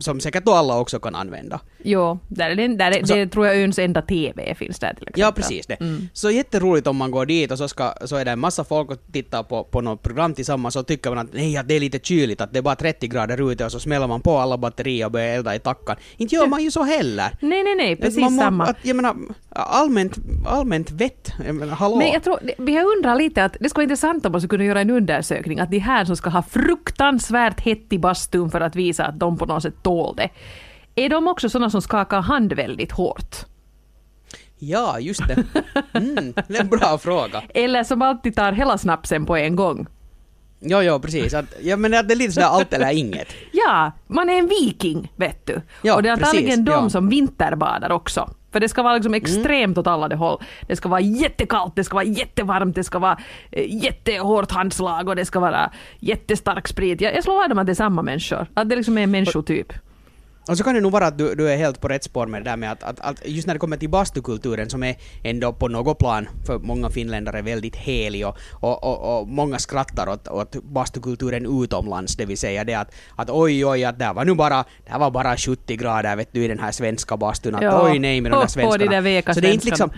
som 0.00 0.20
säkert 0.20 0.44
då 0.44 0.52
alla 0.52 0.78
också 0.78 0.98
kan 1.00 1.14
använda. 1.14 1.60
Jo, 1.82 2.18
där 2.28 2.50
är 2.50 2.54
det, 2.54 2.68
där 2.76 2.90
är, 2.90 3.04
Så- 3.06 3.14
det 3.14 3.26
tror 3.26 3.46
jag 3.46 3.56
öns 3.56 3.78
enda 3.78 4.02
TV 4.02 4.54
finns 4.54 4.78
där 4.78 4.88
till 4.94 5.02
exempel. 5.02 5.20
Ja, 5.20 5.32
precis 5.32 5.66
det. 5.66 5.74
Mm. 5.80 6.08
Så 6.12 6.30
jätteroligt 6.30 6.86
om 6.86 6.96
man 6.96 7.10
går 7.10 7.26
dit 7.26 7.50
och 7.52 7.58
så, 7.58 7.68
ska, 7.68 7.94
så 8.04 8.16
är 8.16 8.24
det 8.24 8.30
en 8.30 8.38
massa 8.38 8.64
folk 8.64 8.90
och 8.90 9.12
tittar 9.12 9.42
på, 9.42 9.64
på 9.64 9.80
något 9.80 10.02
program 10.02 10.34
tillsammans 10.34 10.76
och 10.76 10.86
tycker 10.86 11.10
man 11.10 11.18
att 11.18 11.32
nej, 11.32 11.56
att 11.56 11.68
det 11.68 11.74
är 11.74 11.80
lite 11.80 11.98
kyligt, 12.02 12.40
att 12.40 12.52
det 12.52 12.58
är 12.58 12.62
bara 12.62 12.74
30 12.76 13.08
grader 13.08 13.52
ute 13.52 13.64
och 13.64 13.72
så 13.72 13.80
smäller 13.80 14.06
man 14.06 14.20
på 14.20 14.38
alla 14.38 14.58
batterier 14.58 15.06
och 15.06 15.12
börjar 15.12 15.36
elda 15.36 15.54
i 15.54 15.58
tackan. 15.58 15.96
Inte 16.16 16.34
gör 16.34 16.46
man 16.46 16.62
ju 16.62 16.70
så 16.70 16.82
heller. 16.82 17.30
Nej, 17.40 17.62
nej, 17.62 17.74
nej, 17.74 17.96
precis 17.96 18.20
man 18.20 18.32
må- 18.32 18.42
samma. 18.42 18.64
Att, 18.64 18.76
jag 18.82 18.96
menar, 18.96 19.16
allmänt, 19.48 20.16
allmänt 20.46 20.90
vett. 20.90 21.32
Jag 21.46 21.54
menar, 21.54 21.74
hallå? 21.74 21.96
Men 21.96 22.08
jag 22.12 22.22
tror, 22.24 22.38
vi 22.58 22.76
har 22.76 22.96
undrat 22.96 23.18
lite 23.18 23.44
att 23.44 23.56
det 23.60 23.68
skulle 23.68 23.80
vara 23.80 23.84
intressant 23.84 24.26
om 24.26 24.32
man 24.32 24.40
skulle 24.40 24.48
kunna 24.48 24.64
göra 24.64 24.80
en 24.80 24.90
undersökning 24.90 25.60
att 25.60 25.70
de 25.70 25.78
här 25.78 26.04
som 26.04 26.16
ska 26.16 26.30
ha 26.30 26.42
fruktansvärt 26.42 27.60
hett 27.60 27.92
i 27.92 27.98
bastun 27.98 28.50
för 28.50 28.60
att 28.60 28.76
visa 28.76 29.04
att 29.04 29.18
de 29.20 29.38
på 29.46 29.52
något 29.52 29.62
sätt 29.62 29.82
tål 29.82 30.16
det. 30.16 30.28
Är 30.94 31.08
de 31.08 31.28
också 31.28 31.48
sådana 31.48 31.70
som 31.70 31.82
skakar 31.82 32.20
hand 32.20 32.52
väldigt 32.52 32.92
hårt? 32.92 33.36
Ja, 34.58 35.00
just 35.00 35.22
det. 35.28 35.44
Mm, 35.92 36.32
det 36.48 36.56
är 36.56 36.60
en 36.60 36.68
bra 36.68 36.98
fråga. 36.98 37.42
Eller 37.54 37.84
som 37.84 38.02
alltid 38.02 38.36
tar 38.36 38.52
hela 38.52 38.78
snapsen 38.78 39.26
på 39.26 39.36
en 39.36 39.56
gång? 39.56 39.86
Jo, 40.60 40.82
jo, 40.82 41.00
precis. 41.00 41.34
Att, 41.34 41.54
jag 41.60 41.78
menar 41.78 41.98
att 41.98 42.08
det 42.08 42.14
är 42.14 42.16
lite 42.16 42.32
sådär 42.32 42.46
allt 42.46 42.72
eller 42.72 42.90
inget. 42.90 43.28
Ja, 43.52 43.92
man 44.06 44.30
är 44.30 44.38
en 44.38 44.46
viking, 44.46 45.12
vet 45.16 45.46
du. 45.46 45.60
Ja, 45.82 45.94
och 45.94 46.02
det 46.02 46.08
är 46.08 46.12
antagligen 46.12 46.48
precis, 46.48 46.64
de 46.64 46.84
ja. 46.84 46.90
som 46.90 47.08
vinterbadar 47.08 47.90
också. 47.90 48.30
För 48.52 48.60
det 48.60 48.68
ska 48.68 48.82
vara 48.82 48.94
liksom 48.94 49.14
extremt 49.14 49.78
åt 49.78 49.86
alla 49.86 50.08
de 50.08 50.16
håll. 50.16 50.42
Det 50.66 50.76
ska 50.76 50.88
vara 50.88 51.00
jättekallt, 51.00 51.76
det 51.76 51.84
ska 51.84 51.94
vara 51.94 52.04
jättevarmt, 52.04 52.74
det 52.74 52.84
ska 52.84 52.98
vara 52.98 53.18
eh, 53.50 53.84
jättehårt 53.84 54.52
handslag 54.52 55.08
och 55.08 55.16
det 55.16 55.24
ska 55.24 55.40
vara 55.40 55.70
jättestark 55.98 56.68
sprit. 56.68 57.00
Jag, 57.00 57.14
jag 57.14 57.24
slår 57.24 57.34
vad 57.34 57.52
om 57.52 57.58
att 57.58 57.66
det 57.66 57.72
är 57.72 57.74
samma 57.74 58.02
människor. 58.02 58.46
Att 58.54 58.68
det 58.68 58.76
liksom 58.76 58.98
är 58.98 59.02
en 59.02 59.10
människotyp. 59.10 59.72
Och 60.48 60.58
så 60.58 60.64
kan 60.64 60.74
det 60.74 60.80
nog 60.80 60.92
vara 60.92 61.06
att 61.06 61.18
du, 61.18 61.34
du 61.34 61.50
är 61.50 61.56
helt 61.56 61.80
på 61.80 61.88
rätt 61.88 62.04
spår 62.04 62.26
med 62.26 62.44
det 62.44 62.50
där 62.50 62.56
med 62.56 62.72
att, 62.72 62.82
att, 62.82 63.00
att 63.00 63.22
just 63.24 63.46
när 63.46 63.54
det 63.54 63.60
kommer 63.60 63.76
till 63.76 63.88
bastukulturen 63.90 64.70
som 64.70 64.82
är 64.82 64.96
ändå 65.22 65.52
på 65.52 65.68
något 65.68 65.98
plan 65.98 66.28
för 66.46 66.58
många 66.58 66.90
finländare 66.90 67.42
väldigt 67.42 67.76
helig 67.76 68.26
och, 68.26 68.36
och, 68.52 68.84
och, 68.84 69.20
och 69.20 69.28
många 69.28 69.58
skrattar 69.58 70.08
åt, 70.08 70.28
åt 70.28 70.56
bastukulturen 70.62 71.62
utomlands, 71.62 72.16
det 72.16 72.24
vill 72.24 72.38
säga 72.38 72.64
det 72.64 72.74
att, 72.74 72.94
att 73.16 73.30
oj 73.30 73.66
oj 73.66 73.84
att 73.84 73.98
det 73.98 74.12
var 74.12 74.24
nu 74.24 74.34
bara, 74.34 74.64
det 74.84 74.98
var 74.98 75.10
bara 75.10 75.36
70 75.36 75.76
grader 75.76 76.16
vet 76.16 76.32
du 76.32 76.44
i 76.44 76.48
den 76.48 76.58
här 76.58 76.72
svenska 76.72 77.16
bastun, 77.16 77.54
att 77.54 77.62
Ja. 77.62 77.90
oj 77.90 77.98
nej 77.98 78.20
med 78.20 78.32
de 78.32 78.40
där 78.40 78.46
svenskarna. 78.46 78.84
de 78.84 78.88
där 78.88 79.00
veka 79.00 79.34
så 79.34 79.40
det 79.40 79.48
är 79.48 79.54
inte 79.54 79.66
liksom 79.66 79.90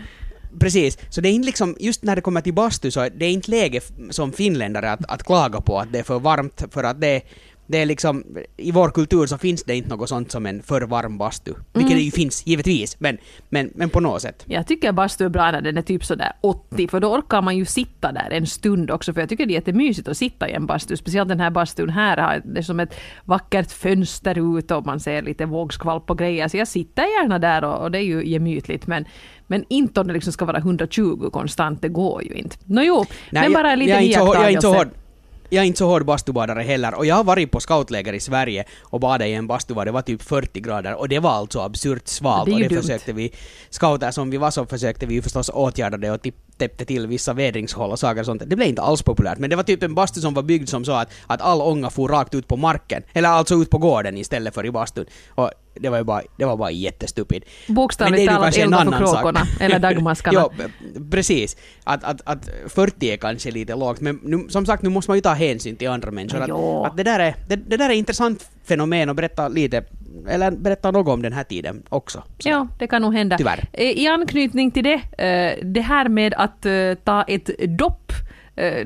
Precis, 0.60 0.98
så 1.10 1.20
det 1.20 1.28
är 1.28 1.32
inte 1.32 1.46
liksom, 1.46 1.76
just 1.80 2.02
när 2.02 2.16
det 2.16 2.22
kommer 2.22 2.40
till 2.40 2.54
bastu 2.54 2.90
så 2.90 3.00
är 3.00 3.10
det 3.10 3.24
är 3.24 3.30
inte 3.30 3.50
läge 3.50 3.80
som 4.10 4.32
finländare 4.32 4.92
att, 4.92 5.00
att 5.08 5.22
klaga 5.22 5.60
på 5.60 5.78
att 5.78 5.92
det 5.92 5.98
är 5.98 6.02
för 6.02 6.18
varmt 6.18 6.64
för 6.70 6.84
att 6.84 7.00
det 7.00 7.22
det 7.66 7.78
är 7.78 7.86
liksom, 7.86 8.24
i 8.56 8.70
vår 8.72 8.88
kultur 8.90 9.26
så 9.26 9.38
finns 9.38 9.64
det 9.64 9.76
inte 9.76 9.88
något 9.88 10.08
sånt 10.08 10.30
som 10.30 10.46
en 10.46 10.62
för 10.62 10.82
varm 10.82 11.18
bastu. 11.18 11.52
Vilket 11.72 11.90
Mm. 11.90 11.98
det 11.98 12.04
ju 12.04 12.10
finns, 12.10 12.46
givetvis, 12.46 12.96
men, 13.00 13.18
men, 13.48 13.70
men 13.74 13.90
på 13.90 14.00
något 14.00 14.22
sätt. 14.22 14.44
Jag 14.46 14.66
tycker 14.66 14.92
bastu 14.92 15.24
är 15.24 15.28
bra 15.28 15.50
när 15.50 15.60
den 15.60 15.76
är 15.76 15.82
typ 15.82 16.04
sådär 16.04 16.32
80 16.40 16.88
för 16.88 17.00
då 17.00 17.12
orkar 17.14 17.42
man 17.42 17.56
ju 17.56 17.64
sitta 17.64 18.12
där 18.12 18.30
en 18.30 18.46
stund 18.46 18.90
också 18.90 19.12
för 19.12 19.20
jag 19.20 19.28
tycker 19.28 19.46
det 19.46 19.52
är 19.52 19.54
jättemysigt 19.54 20.08
att 20.08 20.16
sitta 20.16 20.48
i 20.48 20.52
en 20.52 20.66
bastu. 20.66 20.96
Speciellt 20.96 21.28
den 21.28 21.40
här 21.40 21.50
bastun 21.50 21.90
här 21.90 22.16
har 22.16 22.42
det 22.44 22.58
är 22.58 22.62
som 22.62 22.80
ett 22.80 22.94
vackert 23.24 23.72
fönster 23.72 24.58
ut 24.58 24.70
och 24.70 24.86
man 24.86 25.00
ser 25.00 25.22
lite 25.22 25.46
vågskvalp 25.46 26.10
och 26.10 26.18
grejer. 26.18 26.48
Så 26.48 26.56
jag 26.56 26.68
sitter 26.68 27.02
gärna 27.02 27.38
där 27.38 27.64
och, 27.64 27.82
och 27.82 27.90
det 27.90 27.98
är 27.98 28.02
ju 28.02 28.26
gemytligt 28.26 28.86
men, 28.86 29.04
men 29.46 29.64
inte 29.68 30.00
om 30.00 30.06
det 30.06 30.12
liksom 30.12 30.32
ska 30.32 30.44
vara 30.44 30.58
120 30.58 31.30
konstant, 31.32 31.82
det 31.82 31.88
går 31.88 32.22
ju 32.22 32.34
inte. 32.34 32.56
Nå 32.64 32.82
jo, 32.82 33.04
men 33.30 33.52
bara 33.52 33.72
en 33.72 33.78
liten 33.78 34.06
jag, 34.10 34.20
så, 34.20 34.26
hård- 34.26 34.34
jag 34.36 34.44
är 34.44 34.48
inte 34.50 34.60
så 34.62 34.68
iakttagelse. 34.68 34.90
hård. 34.90 35.03
Jag 35.48 35.62
är 35.62 35.66
inte 35.66 35.78
så 35.78 35.86
hård 35.86 36.04
bastubadare 36.04 36.62
heller 36.62 36.94
och 36.94 37.06
jag 37.06 37.14
har 37.14 37.24
varit 37.24 37.50
på 37.50 37.60
scoutläger 37.60 38.12
i 38.12 38.20
Sverige 38.20 38.64
och 38.82 39.00
badat 39.00 39.26
i 39.28 39.32
en 39.32 39.46
bastu 39.46 39.74
var 39.74 39.84
det 39.84 39.90
var 39.92 40.02
typ 40.02 40.22
40 40.22 40.60
grader 40.60 40.94
och 40.94 41.08
det 41.08 41.18
var 41.18 41.30
alltså 41.30 41.60
absurt 41.60 42.08
svalt 42.08 42.52
och 42.52 42.58
det 42.60 42.68
dumt. 42.68 42.80
försökte 42.82 43.12
vi, 43.12 43.32
scouter 43.70 44.10
som 44.10 44.30
vi 44.30 44.36
var 44.36 44.50
så 44.50 44.66
försökte 44.66 45.06
vi 45.06 45.22
förstås 45.22 45.50
åtgärda 45.54 45.96
det 45.96 46.10
och 46.10 46.22
tipp- 46.22 46.43
täppte 46.58 46.84
till 46.84 47.06
vissa 47.06 47.32
vädringshål 47.32 47.90
och 47.90 47.98
saker 47.98 48.20
och 48.20 48.26
sånt. 48.26 48.42
Det 48.46 48.56
blev 48.56 48.68
inte 48.68 48.82
alls 48.82 49.02
populärt 49.02 49.38
men 49.38 49.50
det 49.50 49.56
var 49.56 49.62
typ 49.62 49.82
en 49.82 49.94
bastu 49.94 50.20
som 50.20 50.34
var 50.34 50.42
byggd 50.42 50.68
som 50.68 50.84
så 50.84 50.92
att, 50.92 51.10
att 51.26 51.40
all 51.40 51.60
ånga 51.60 51.90
for 51.90 52.08
rakt 52.08 52.34
ut 52.34 52.48
på 52.48 52.56
marken, 52.56 53.02
eller 53.12 53.28
alltså 53.28 53.54
ut 53.54 53.70
på 53.70 53.78
gården 53.78 54.18
istället 54.18 54.54
för 54.54 54.66
i 54.66 54.70
bastun. 54.70 55.06
Och 55.28 55.50
det 55.74 55.88
var 55.88 55.98
ju 55.98 56.04
bara, 56.04 56.22
det 56.36 56.44
var 56.44 56.56
bara 56.56 56.70
jättestupid. 56.70 57.44
Bokstavligt 57.68 58.28
talat 58.28 58.56
elda 58.56 58.84
sak. 58.84 58.98
kråkorna 58.98 59.46
eller 59.60 59.78
dagmaskarna. 59.88 60.48
jo, 60.58 60.64
precis. 61.10 61.56
Att, 61.84 62.04
att, 62.04 62.20
att 62.24 62.48
40 62.68 63.10
är 63.10 63.16
kanske 63.16 63.50
lite 63.50 63.74
lågt, 63.74 64.00
men 64.00 64.20
nu, 64.22 64.46
som 64.48 64.66
sagt 64.66 64.82
nu 64.82 64.88
måste 64.88 65.10
man 65.10 65.18
ju 65.18 65.22
ta 65.22 65.32
hänsyn 65.32 65.76
till 65.76 65.88
andra 65.88 66.10
människor. 66.10 66.40
Att, 66.42 66.90
att 66.90 66.96
det, 66.96 67.02
där 67.02 67.20
är, 67.20 67.36
det, 67.48 67.56
det 67.56 67.76
där 67.76 67.90
är 67.90 67.94
intressant 67.94 68.50
fenomen 68.64 69.08
och 69.08 69.16
berätta 69.16 69.48
lite, 69.48 69.84
eller 70.28 70.50
berätta 70.50 70.90
något 70.90 71.14
om 71.14 71.22
den 71.22 71.32
här 71.32 71.44
tiden 71.44 71.82
också. 71.88 72.22
Så. 72.38 72.48
Ja, 72.48 72.68
det 72.78 72.86
kan 72.86 73.02
nog 73.02 73.14
hända. 73.14 73.38
Tyvärr. 73.38 73.68
Eh, 73.72 73.90
I 73.90 74.06
anknytning 74.06 74.70
till 74.70 74.84
det, 74.84 75.00
eh, 75.24 75.64
det 75.64 75.80
här 75.80 76.08
med 76.08 76.34
att 76.34 76.66
eh, 76.66 76.94
ta 77.04 77.22
ett 77.22 77.50
dopp 77.78 78.12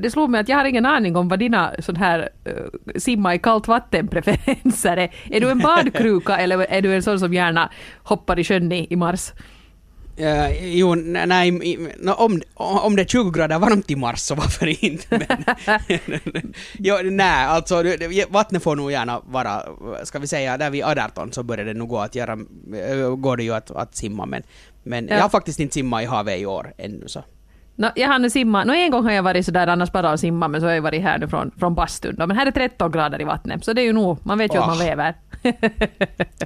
det 0.00 0.12
slog 0.12 0.30
mig 0.30 0.40
att 0.40 0.49
jag 0.49 0.56
har 0.56 0.64
ingen 0.64 0.87
aning 0.87 1.16
om 1.16 1.28
vad 1.28 1.38
dina 1.38 1.75
sån 1.78 1.97
här 1.97 2.28
simma 2.97 3.35
i 3.35 3.38
kallt 3.38 3.68
vatten 3.68 4.08
preferenser 4.08 4.97
är. 4.97 5.14
Är 5.30 5.40
du 5.40 5.50
en 5.50 5.58
badkruka 5.58 6.37
eller 6.38 6.58
är 6.58 6.82
du 6.82 6.94
en 6.94 7.02
sån 7.02 7.18
som 7.18 7.35
gärna 7.35 7.70
hoppar 8.02 8.38
i 8.38 8.44
sjön 8.44 8.73
i 8.73 8.97
mars? 8.97 9.32
Eh, 10.18 10.76
jo, 10.76 10.94
nej, 10.94 11.50
nå, 11.98 12.12
om, 12.14 12.42
om 12.54 12.96
det 12.96 13.02
är 13.02 13.06
20 13.06 13.30
grader 13.30 13.58
varmt 13.58 13.90
i 13.90 13.96
mars 13.96 14.20
så 14.20 14.34
varför 14.34 14.84
inte? 14.84 15.06
Men, 16.06 16.54
jo, 16.78 16.96
nej, 17.02 17.44
alltså 17.46 17.82
vattnet 18.30 18.62
får 18.62 18.76
nog 18.76 18.92
gärna 18.92 19.20
vara, 19.26 19.62
ska 20.04 20.18
vi 20.18 20.26
säga, 20.26 20.58
där 20.58 20.70
vid 20.70 20.84
18 20.84 21.32
så 21.32 21.42
börjar 21.42 21.64
det 21.64 21.75
nog 21.75 21.88
gå 21.88 21.98
att 21.98 22.14
göra, 22.14 22.32
eh, 22.32 23.16
går 23.16 23.37
det 23.37 23.42
ju 23.42 23.54
att, 23.54 23.70
att 23.70 23.96
simma 23.96 24.26
men, 24.26 24.42
men 24.82 25.08
Ja. 25.08 25.14
jag 25.14 25.22
har 25.22 25.28
faktiskt 25.28 25.60
inte 25.60 25.75
simmat 25.75 26.02
i 26.02 26.06
havet 26.06 26.38
i 26.40 26.46
år 26.46 26.72
ännu 26.78 27.04
så. 27.08 27.25
No, 27.78 27.87
jag 27.94 28.08
har 28.08 28.18
nu 28.18 28.30
simmat, 28.30 28.66
no, 28.66 28.73
en 28.73 28.90
gång 28.90 29.04
har 29.04 29.12
jag 29.12 29.23
varit 29.23 29.44
sådär 29.44 29.66
annars 29.66 29.92
bara 29.92 30.12
och 30.12 30.20
simma 30.20 30.49
men 30.49 30.61
så 30.61 30.66
har 30.66 30.75
jag 30.75 30.82
varit 30.82 31.02
här 31.02 31.18
nu 31.18 31.28
från, 31.28 31.50
från 31.58 31.75
bastun 31.75 32.16
då. 32.18 32.26
Men 32.26 32.37
här 32.37 32.47
är 32.47 32.50
13 32.50 32.92
grader 32.92 33.20
i 33.20 33.25
vattnet 33.25 33.64
så 33.64 33.73
det 33.73 33.82
är 33.82 33.85
ju 33.85 33.92
nog, 33.92 34.18
man 34.23 34.38
vet 34.38 34.54
ju 34.54 34.58
att 34.58 34.66
man 34.66 34.78
lever. 34.78 35.14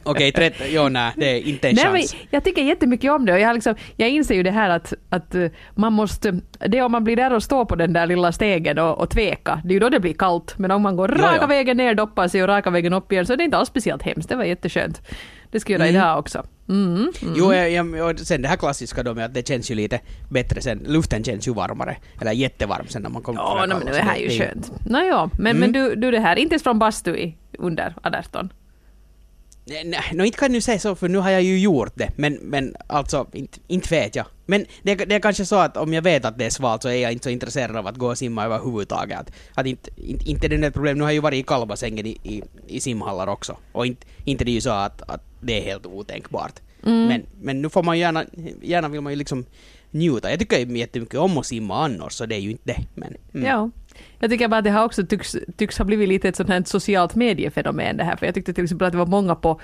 Okej, 0.03 0.33
okay, 0.35 0.51
jo 0.69 0.89
nej, 0.89 1.13
det 1.17 1.31
är 1.31 1.49
inte 1.49 1.69
en 1.69 1.75
Nej, 1.75 1.85
chans. 1.85 2.15
men 2.15 2.29
jag 2.31 2.45
tycker 2.45 2.63
jättemycket 2.63 3.11
om 3.13 3.27
det 3.27 3.33
och 3.33 3.39
jag, 3.39 3.55
liksom, 3.55 3.75
jag 3.97 4.09
inser 4.09 4.35
ju 4.35 4.43
det 4.43 4.51
här 4.51 4.71
att, 4.71 4.93
att 5.09 5.35
eh, 5.35 5.47
man 5.75 5.93
måste, 5.93 6.41
det 6.59 6.79
är 6.79 6.83
om 6.83 6.93
man 6.93 7.05
blir 7.05 7.17
där 7.17 7.33
och 7.33 7.43
står 7.43 7.65
på 7.65 7.75
den 7.75 7.93
där 7.93 8.07
lilla 8.07 8.33
stegen 8.33 8.79
och, 8.79 8.99
och 8.99 9.11
tveka, 9.11 9.61
det 9.65 9.71
är 9.71 9.75
ju 9.75 9.81
då 9.81 9.89
det 9.89 10.01
blir 10.01 10.15
kallt. 10.15 10.59
Men 10.59 10.71
om 10.71 10.83
man 10.83 10.97
går 10.97 11.09
raka 11.09 11.39
ja. 11.41 11.47
vägen 11.47 11.77
ner, 11.77 11.95
doppar 11.95 12.29
sig 12.29 12.43
och 12.43 12.49
raka 12.49 12.71
vägen 12.71 12.93
upp 12.93 13.13
igen 13.13 13.27
så 13.27 13.33
är 13.33 13.37
det 13.37 13.45
inte 13.45 13.57
alls 13.57 13.69
speciellt 13.69 14.03
hemskt. 14.03 14.29
Det 14.29 14.37
var 14.37 14.45
jätteskönt. 14.45 15.03
Det 15.51 15.61
ska 15.61 15.73
jag 15.73 15.81
göra 15.81 15.89
Mm. 15.89 16.03
idag 16.03 16.19
också. 16.19 16.43
Mm. 16.73 17.13
Mm. 17.23 17.35
Jo, 17.37 17.53
jag, 17.55 18.11
och 18.11 18.21
sen 18.21 18.43
det 18.43 18.49
här 18.49 18.57
klassiska 18.57 19.03
då 19.03 19.15
med 19.15 19.25
att 19.25 19.35
det 19.35 19.49
känns 19.49 19.71
ju 19.71 19.75
lite 19.75 20.01
bättre 20.29 20.61
sen, 20.61 20.79
luften 20.87 21.25
känns 21.25 21.49
ju 21.49 21.55
varmare, 21.55 21.97
eller 22.21 22.33
jättevarm 22.33 22.87
sen 22.89 23.03
när 23.03 23.11
man 23.11 23.23
kommer 23.23 23.41
Ja, 23.41 23.65
men 23.69 23.87
det 23.87 23.95
så 23.95 24.03
här 24.03 24.17
är 24.17 24.31
ju 24.31 24.39
skönt. 24.39 24.73
Nåja, 24.87 25.31
men, 25.39 25.57
men 25.59 25.69
Mm. 25.69 25.73
du, 25.73 25.95
du 25.95 26.11
det 26.11 26.21
här, 26.21 26.37
inte 26.37 26.53
ens 26.55 26.63
från 26.63 26.79
bastu 26.79 27.17
i 27.17 27.37
under 27.59 27.95
18? 28.03 28.53
Nej, 29.65 29.85
nej, 29.85 30.01
no, 30.13 30.25
inte 30.25 30.39
kan 30.39 30.53
du 30.53 30.61
säga 30.61 30.79
så 30.79 30.95
för 30.95 31.09
nu 31.09 31.19
har 31.19 31.31
jag 31.31 31.43
ju 31.43 31.59
gjort 31.59 31.93
det, 31.95 32.11
men, 32.17 32.35
men 32.35 32.77
alltså 32.87 33.27
inte, 33.33 33.59
inte 33.67 33.95
vet 33.95 34.17
jag. 34.17 34.27
Men 34.47 34.67
det, 34.83 34.95
det 34.95 35.15
är 35.15 35.21
kanske 35.21 35.47
så 35.47 35.57
att 35.57 35.77
om 35.77 35.93
jag 35.93 36.03
vet 36.03 36.25
att 36.25 36.39
det 36.39 36.45
är 36.47 36.51
svalt 36.51 36.83
så 36.83 36.89
är 36.89 37.03
jag 37.03 37.13
inte 37.13 37.25
så 37.25 37.31
intresserad 37.31 37.77
av 37.77 37.87
att 37.87 37.97
gå 37.97 38.07
och 38.07 38.19
simma 38.19 38.45
överhuvudtaget. 38.45 39.19
Att, 39.19 39.31
att 39.55 39.67
inte, 39.67 39.91
inte, 39.97 40.31
inte 40.31 40.49
det 40.49 40.57
är 40.57 40.63
ett 40.63 40.75
problem, 40.75 40.99
nu 40.99 41.05
har 41.05 41.11
jag 41.11 41.15
ju 41.15 41.21
varit 41.21 41.39
i 41.39 41.43
kallbassängen 41.43 42.07
i, 42.07 42.19
i, 42.23 42.43
i 42.67 42.81
simhallar 42.81 43.27
också. 43.27 43.57
Och 43.73 43.87
inte, 43.87 44.07
inte 44.25 44.45
det 44.45 44.51
är 44.51 44.55
ju 44.55 44.61
så 44.61 44.71
att, 44.71 45.11
att 45.11 45.32
det 45.43 45.59
är 45.61 45.65
helt 45.65 45.87
otänkbart. 45.87 46.61
Mm. 46.87 47.07
Men, 47.07 47.23
men 47.41 47.63
nu 47.63 47.69
får 47.69 47.83
man 47.83 47.99
gärna, 47.99 48.25
gärna 48.63 48.89
vill 48.89 49.01
man 49.01 49.13
ju 49.13 49.17
liksom 49.17 49.45
njuta. 49.91 50.31
Jag 50.31 50.39
tycker 50.39 50.59
ju 50.59 50.79
jättemycket 50.79 51.21
om 51.21 51.39
att 51.39 51.47
simma 51.47 51.85
annars, 51.85 52.13
så 52.13 52.27
det 52.27 52.35
är 52.35 52.39
ju 52.41 52.51
inte 52.51 52.63
det. 52.73 52.79
Men, 52.95 53.17
mm. 53.35 53.47
Ja. 53.47 53.71
Jag 54.19 54.31
tycker 54.31 54.49
bara 54.49 54.59
att 54.59 54.65
det 54.65 54.71
här 54.71 54.85
också 54.85 55.07
tycks, 55.07 55.37
tycks 55.57 55.79
ha 55.79 55.85
blivit 55.85 56.09
lite 56.09 56.29
ett 56.29 56.37
sånt 56.37 56.49
här 56.49 56.63
socialt 56.67 57.15
mediefenomen 57.15 57.97
det 57.97 58.05
här. 58.05 58.17
För 58.17 58.27
jag 58.27 58.35
tyckte 58.35 58.53
till 58.53 58.65
exempel 58.65 58.87
att 58.87 58.93
det 58.93 58.99
var 58.99 59.07
många 59.07 59.35
på, 59.35 59.61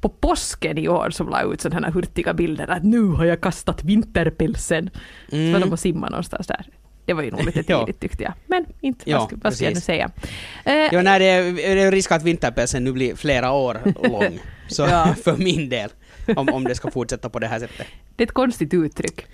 på 0.00 0.08
påsken 0.08 0.78
i 0.78 0.88
år 0.88 1.10
som 1.10 1.28
la 1.28 1.42
ut 1.42 1.60
sådana 1.60 1.86
här 1.86 1.94
hurtiga 1.94 2.34
bilder 2.34 2.66
att 2.70 2.84
nu 2.84 3.02
har 3.02 3.24
jag 3.24 3.40
kastat 3.40 3.84
vinterpälsen. 3.84 4.90
Så 5.30 5.36
var 5.36 5.42
Mm. 5.42 5.60
de 5.60 5.72
och 5.72 5.80
simmade 5.80 6.10
någonstans 6.10 6.46
där. 6.46 6.66
Det 7.04 7.12
var 7.12 7.22
ju 7.22 7.30
nog 7.30 7.44
lite 7.44 7.64
Ja. 7.72 7.80
tidigt 7.86 8.00
tyckte 8.00 8.22
jag. 8.22 8.32
Men 8.46 8.66
inte, 8.80 9.10
Ja, 9.10 9.30
vad, 9.32 9.54
ska, 9.54 9.64
jag 9.64 9.74
nu 9.74 9.80
säga? 9.80 10.10
Eh, 10.64 10.88
Jo, 10.92 11.00
nej, 11.02 11.18
det 11.18 11.24
är, 11.24 11.52
det 11.74 11.82
är 11.82 11.92
risk 11.92 12.12
att 12.12 12.22
vinterpälsen 12.22 12.84
nu 12.84 12.92
blir 12.92 13.14
flera 13.14 13.52
år 13.52 13.80
lång. 14.08 14.38
Så 14.70 14.82
Ja. 14.82 15.14
för 15.24 15.36
min 15.36 15.68
del. 15.68 15.90
Om, 16.36 16.48
om 16.48 16.64
det 16.64 16.74
ska 16.74 16.90
fortsätta 16.90 17.28
på 17.28 17.38
det 17.38 17.46
här 17.46 17.58
sättet. 17.58 17.86
Det 18.16 18.22
är 18.22 18.26
ett 18.26 18.32
konstigt 18.34 18.74
uttryck. 18.74 19.26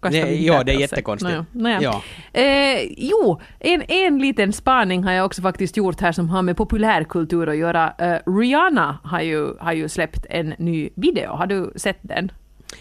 Det, 0.00 0.34
ja, 0.34 0.64
det 0.64 0.72
är 0.72 0.80
jättekonstigt. 0.80 1.32
Nåja, 1.32 1.46
nåja. 1.52 1.80
Ja. 1.82 2.02
Eh, 2.40 2.82
jo, 2.96 3.40
en, 3.58 3.82
en 3.88 4.18
liten 4.18 4.52
spaning 4.52 5.04
har 5.04 5.12
jag 5.12 5.26
också 5.26 5.42
faktiskt 5.42 5.76
gjort 5.76 6.00
här 6.00 6.12
som 6.12 6.28
har 6.28 6.42
med 6.42 6.56
populärkultur 6.56 7.48
att 7.48 7.56
göra. 7.56 7.94
Eh, 7.98 8.32
Rihanna 8.38 8.98
har 9.04 9.20
ju, 9.20 9.56
har 9.58 9.72
ju 9.72 9.88
släppt 9.88 10.26
en 10.30 10.54
ny 10.58 10.90
video. 10.94 11.32
Har 11.32 11.46
du 11.46 11.72
sett 11.76 11.98
den? 12.02 12.32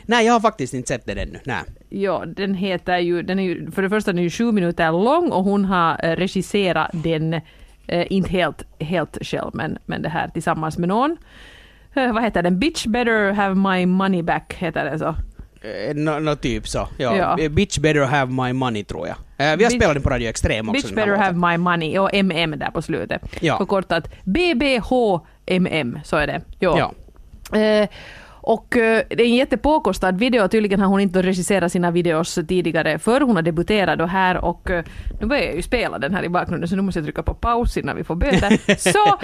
Nej, 0.04 0.26
jag 0.26 0.34
har 0.34 0.40
faktiskt 0.40 0.74
inte 0.74 0.88
sett 0.88 1.06
den 1.06 1.18
ännu. 1.18 1.40
Nej. 1.44 1.62
Ja, 1.90 2.24
den 2.28 2.54
heter 2.54 2.98
ju, 2.98 3.22
den 3.22 3.40
är 3.40 3.44
ju, 3.44 3.72
för 3.72 3.82
det 3.82 3.90
första 3.90 4.12
den 4.12 4.20
är 4.20 4.24
ju 4.24 4.30
sju 4.30 4.52
minuter 4.52 4.92
lång 4.92 5.32
och 5.32 5.44
hon 5.44 5.66
har 5.66 6.06
eh, 6.06 6.16
regisserat 6.16 6.90
den, 6.94 7.34
eh, 7.88 8.08
inte 8.10 8.30
helt, 8.30 8.64
helt 8.80 9.18
själv, 9.22 9.52
men, 9.54 9.78
men 9.86 10.02
det 10.02 10.10
här 10.10 10.28
tillsammans 10.28 10.78
med 10.78 10.90
någon. 10.90 11.18
Vad 12.14 12.24
heter 12.24 12.44
den? 12.44 12.60
Bitch 12.60 12.86
better 12.86 13.32
have 13.32 13.56
my 13.56 13.86
money 13.86 14.22
back, 14.22 14.54
heter 14.54 14.86
den 14.86 15.00
så. 15.00 15.16
Eh, 15.62 15.96
Nå 15.96 16.20
no, 16.20 16.36
typ 16.36 16.68
så. 16.68 16.88
Ja. 16.98 17.16
Ja. 17.16 17.40
Eh, 17.40 17.50
Bitch 17.50 17.78
better 17.78 18.06
have 18.06 18.32
my 18.32 18.54
money 18.54 18.84
tror 18.84 19.08
jag. 19.08 19.18
Eh, 19.52 19.58
vi 19.58 19.64
har 19.64 19.72
spelat 19.72 19.94
den 19.94 20.04
på 20.04 20.10
Radio 20.10 20.30
Extrem 20.30 20.70
också. 20.70 20.88
Bitch 20.88 20.96
better 20.96 21.16
have 21.16 21.50
my 21.52 21.58
money 21.58 22.00
och 22.00 22.14
MM 22.14 22.60
där 22.60 22.72
på 22.72 22.82
slutet. 22.82 23.22
Ja. 23.40 23.58
Förkortat 23.58 24.10
BBHMM, 24.24 26.00
så 26.04 26.18
är 26.18 26.28
det. 26.28 26.42
Jo. 26.60 26.78
Ja. 26.78 26.94
Eh, 27.60 27.90
och 28.50 28.78
eh, 28.78 29.04
det 29.10 29.24
är 29.24 29.28
en 29.28 29.36
jättepåkostad 29.36 30.12
video. 30.12 30.48
Tydligen 30.48 30.80
har 30.80 30.88
hon 30.88 31.00
inte 31.00 31.22
regisserat 31.22 31.72
sina 31.72 31.92
videos 31.92 32.40
tidigare 32.48 33.00
för 33.00 33.22
hon 33.22 33.36
har 33.36 33.44
debuterat 33.44 34.00
då 34.00 34.06
här 34.06 34.46
och 34.46 34.70
eh, 34.70 34.84
nu 35.22 35.28
börjar 35.28 35.44
jag 35.44 35.56
ju 35.56 35.62
spela 35.62 36.00
den 36.00 36.14
här 36.14 36.24
i 36.24 36.30
bakgrunden 36.30 36.70
så 36.70 36.76
nu 36.76 36.82
måste 36.82 37.00
jag 37.00 37.06
trycka 37.06 37.24
på 37.24 37.34
paus 37.34 37.78
innan 37.78 37.96
vi 37.96 38.04
får 38.04 38.16
böter. 38.16 38.76
Så! 38.78 39.20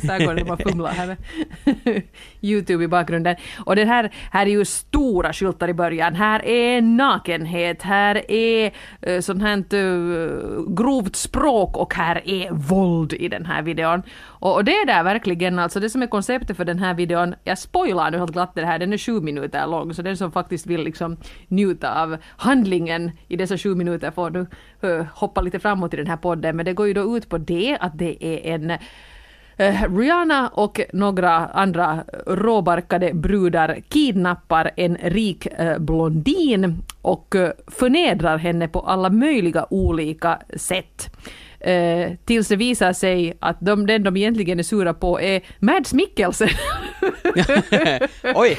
så 0.06 0.12
här 0.12 0.26
går 0.26 0.34
det 0.34 0.42
när 0.42 0.48
man 0.48 0.58
fumlar 0.58 0.90
här 0.90 1.06
med 1.06 1.16
Youtube 2.40 2.84
i 2.84 2.88
bakgrunden. 2.88 3.36
Och 3.58 3.76
den 3.76 3.88
här, 3.88 4.10
här 4.30 4.46
är 4.46 4.50
ju 4.50 4.64
stora 4.64 5.32
skyltar 5.32 5.68
i 5.68 5.74
början. 5.74 6.14
Här 6.14 6.44
är 6.44 6.80
nakenhet, 6.80 7.82
här 7.82 8.30
är 8.30 8.72
uh, 9.08 9.20
sånt 9.20 9.42
här 9.42 9.64
grovt 10.76 11.16
språk 11.16 11.76
och 11.76 11.94
här 11.94 12.28
är 12.28 12.50
våld 12.50 13.12
i 13.12 13.28
den 13.28 13.46
här 13.46 13.62
videon. 13.62 14.02
Och, 14.40 14.54
och 14.54 14.64
det 14.64 14.72
är 14.72 14.86
där 14.86 15.02
verkligen 15.02 15.58
alltså 15.58 15.80
det 15.80 15.90
som 15.90 16.02
är 16.02 16.06
konceptet 16.06 16.56
för 16.56 16.64
den 16.64 16.78
här 16.78 16.94
videon. 16.94 17.34
Jag 17.44 17.58
spoilar 17.58 18.10
nu 18.10 18.18
helt 18.18 18.32
glatt 18.32 18.54
det 18.54 18.66
här, 18.66 18.78
den 18.78 18.92
är 18.92 18.98
sju 18.98 19.20
minuter 19.20 19.66
lång 19.66 19.94
så 19.94 20.02
den 20.02 20.16
som 20.16 20.32
faktiskt 20.32 20.66
vill 20.66 20.84
liksom 20.84 21.16
njuta 21.48 22.02
av 22.02 22.16
handlingen 22.36 23.10
i 23.28 23.36
dessa 23.36 23.58
sju 23.58 23.74
minuter 23.74 24.10
får 24.10 24.30
du 24.30 24.40
uh, 24.40 24.46
eh, 24.90 25.06
hoppa 25.14 25.40
lite 25.40 25.58
framåt 25.58 25.94
i 25.94 25.96
den 25.96 26.06
här 26.06 26.16
podden. 26.16 26.56
Men 26.56 26.64
det 26.64 26.72
går 26.72 26.86
ju 26.86 26.94
då 26.94 27.16
ut 27.16 27.28
på 27.28 27.38
det 27.38 27.78
att 27.80 27.98
det 27.98 28.24
är 28.24 28.54
en 28.54 28.70
eh, 29.56 29.96
Rihanna 29.96 30.48
och 30.48 30.80
några 30.92 31.32
andra 31.46 32.04
råbarkade 32.26 33.14
brudar 33.14 33.80
kidnappar 33.88 34.70
en 34.76 34.96
rik 35.02 35.46
eh, 35.46 35.78
blondin 35.78 36.82
och 37.02 37.34
förnedrar 37.66 38.38
henne 38.38 38.68
på 38.68 38.80
alla 38.80 39.10
möjliga 39.10 39.66
olika 39.70 40.38
sätt. 40.56 41.10
Eh, 41.60 42.12
tills 42.24 42.48
det 42.48 42.56
visar 42.56 42.92
sig 42.92 43.36
att 43.40 43.56
de, 43.60 43.86
den 43.86 44.02
de 44.02 44.16
egentligen 44.16 44.58
är 44.58 44.62
sura 44.62 44.94
på 44.94 45.20
är 45.20 45.40
Mads 45.58 45.92
Mikkelsen. 45.92 46.48
Oj! 48.34 48.56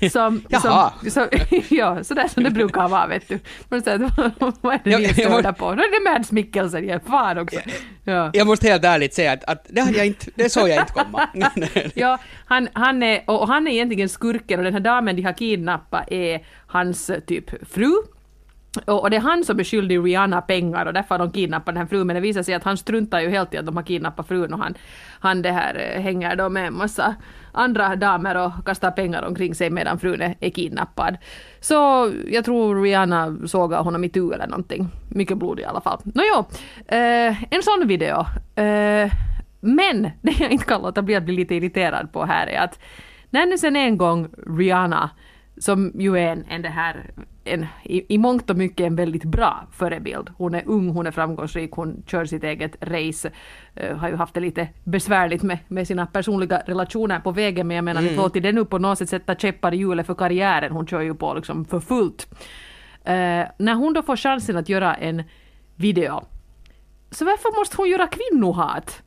som, 0.10 0.44
Jaha. 0.48 0.92
som, 1.00 1.10
som, 1.10 1.28
ja, 1.68 2.04
sådär 2.04 2.28
som 2.28 2.42
det 2.44 2.50
brukar 2.50 2.88
vara 2.88 3.06
vet 3.06 3.28
du. 3.28 3.38
Säger, 3.82 3.98
vad 4.60 4.74
är 4.74 4.80
det 4.84 4.90
Ja, 4.90 4.98
ni 4.98 5.04
är 5.04 5.08
jag 5.08 5.14
störda 5.14 5.48
må- 5.50 5.54
på? 5.54 5.70
Är 5.70 5.76
det 6.04 6.10
Mads 6.10 6.32
Mikkelsen 6.32 6.84
igen, 6.84 7.00
fan 7.06 7.38
också. 7.38 7.60
Ja. 8.04 8.30
Jag 8.32 8.46
måste 8.46 8.68
helt 8.68 8.84
ärligt 8.84 9.14
säga 9.14 9.32
att, 9.32 9.44
att 9.44 9.66
det, 9.68 9.80
hade 9.80 9.98
jag 9.98 10.06
inte, 10.06 10.26
det 10.34 10.50
såg 10.50 10.68
jag 10.68 10.80
inte 10.80 10.92
komma. 10.92 11.28
Ja, 11.94 12.18
han, 12.46 12.68
han, 12.72 13.02
är, 13.02 13.22
och 13.26 13.48
han 13.48 13.66
är 13.66 13.70
egentligen 13.70 14.08
skurken 14.08 14.58
och 14.58 14.64
den 14.64 14.72
här 14.72 14.80
damen 14.80 15.16
de 15.16 15.22
har 15.22 15.32
kidnappat 15.32 16.12
är 16.12 16.46
hans 16.66 17.10
typ 17.26 17.70
fru. 17.72 17.92
Och, 18.86 19.02
och 19.02 19.10
det 19.10 19.16
är 19.16 19.20
han 19.20 19.44
som 19.44 19.60
är 19.60 19.64
skyldig 19.64 19.98
Rihanna 19.98 20.40
pengar 20.40 20.86
och 20.86 20.92
därför 20.92 21.14
har 21.14 21.18
de 21.18 21.32
kidnappat 21.32 21.74
den 21.74 21.76
här 21.76 21.86
frun 21.86 22.06
men 22.06 22.14
det 22.14 22.20
visar 22.20 22.42
sig 22.42 22.54
att 22.54 22.64
han 22.64 22.76
struntar 22.76 23.20
ju 23.20 23.28
helt 23.28 23.54
i 23.54 23.58
att 23.58 23.66
de 23.66 23.76
har 23.76 23.82
kidnappat 23.84 24.28
frun 24.28 24.52
och 24.52 24.58
han, 24.58 24.74
han 25.20 25.42
det 25.42 25.52
här 25.52 25.74
eh, 25.74 26.02
hänger 26.02 26.36
då 26.36 26.48
med 26.48 26.66
en 26.66 26.74
massa 26.74 27.14
andra 27.52 27.96
damer 27.96 28.34
och 28.34 28.66
kastar 28.66 28.90
pengar 28.90 29.22
omkring 29.22 29.54
sig 29.54 29.70
medan 29.70 29.98
frun 29.98 30.22
är, 30.22 30.34
är 30.40 30.50
kidnappad. 30.50 31.16
Så 31.60 32.10
jag 32.26 32.44
tror 32.44 32.82
Rihanna 32.82 33.36
såg 33.46 33.72
honom 33.72 34.04
i 34.04 34.08
tu 34.08 34.32
eller 34.32 34.46
någonting. 34.46 34.88
Mycket 35.08 35.38
blod 35.38 35.60
i 35.60 35.64
alla 35.64 35.80
fall. 35.80 36.00
Nåjo, 36.04 36.44
eh, 36.86 37.54
en 37.54 37.62
sån 37.62 37.88
video. 37.88 38.26
Eh, 38.54 39.12
men 39.60 40.02
det 40.22 40.40
jag 40.40 40.50
inte 40.50 40.64
kan 40.64 40.82
låta 40.82 41.02
bli 41.02 41.14
att 41.14 41.24
bli 41.24 41.36
lite 41.36 41.54
irriterad 41.54 42.12
på 42.12 42.24
här 42.24 42.46
är 42.46 42.60
att 42.60 42.78
när 43.30 43.46
nu 43.46 43.58
sen 43.58 43.76
en 43.76 43.98
gång 43.98 44.28
Rihanna, 44.58 45.10
som 45.56 45.92
ju 45.94 46.18
är 46.18 46.32
en, 46.32 46.44
en 46.48 46.62
det 46.62 46.68
här, 46.68 47.10
en, 47.44 47.66
i, 47.82 48.14
i 48.14 48.18
mångt 48.18 48.50
och 48.50 48.56
mycket 48.56 48.86
en 48.86 48.96
väldigt 48.96 49.24
bra 49.24 49.66
förebild. 49.72 50.30
Hon 50.36 50.54
är 50.54 50.62
ung, 50.66 50.88
hon 50.88 51.06
är 51.06 51.10
framgångsrik, 51.10 51.70
hon 51.72 52.02
kör 52.06 52.24
sitt 52.24 52.44
eget 52.44 52.76
race, 52.80 53.30
eh, 53.74 53.96
har 53.96 54.08
ju 54.08 54.16
haft 54.16 54.34
det 54.34 54.40
lite 54.40 54.68
besvärligt 54.84 55.42
med, 55.42 55.58
med 55.68 55.86
sina 55.86 56.06
personliga 56.06 56.62
relationer 56.66 57.20
på 57.20 57.30
vägen, 57.30 57.66
men 57.66 57.74
jag 57.74 57.84
menar, 57.84 58.02
mm. 58.02 58.16
låter 58.16 58.40
det 58.40 58.52
nu 58.52 58.64
på 58.64 58.78
något 58.78 58.98
sätt 58.98 59.08
sätta 59.08 59.34
käppar 59.34 59.74
i 59.74 59.76
hjulet 59.76 60.06
för 60.06 60.14
karriären, 60.14 60.72
hon 60.72 60.86
kör 60.86 61.00
ju 61.00 61.14
på 61.14 61.34
liksom 61.34 61.64
för 61.64 61.80
fullt. 61.80 62.28
Eh, 63.04 63.44
när 63.58 63.74
hon 63.74 63.92
då 63.92 64.02
får 64.02 64.16
chansen 64.16 64.56
att 64.56 64.68
göra 64.68 64.94
en 64.94 65.22
video, 65.76 66.24
så 67.10 67.24
varför 67.24 67.58
måste 67.60 67.76
hon 67.76 67.88
göra 67.88 68.06
kvinnohat? 68.06 69.02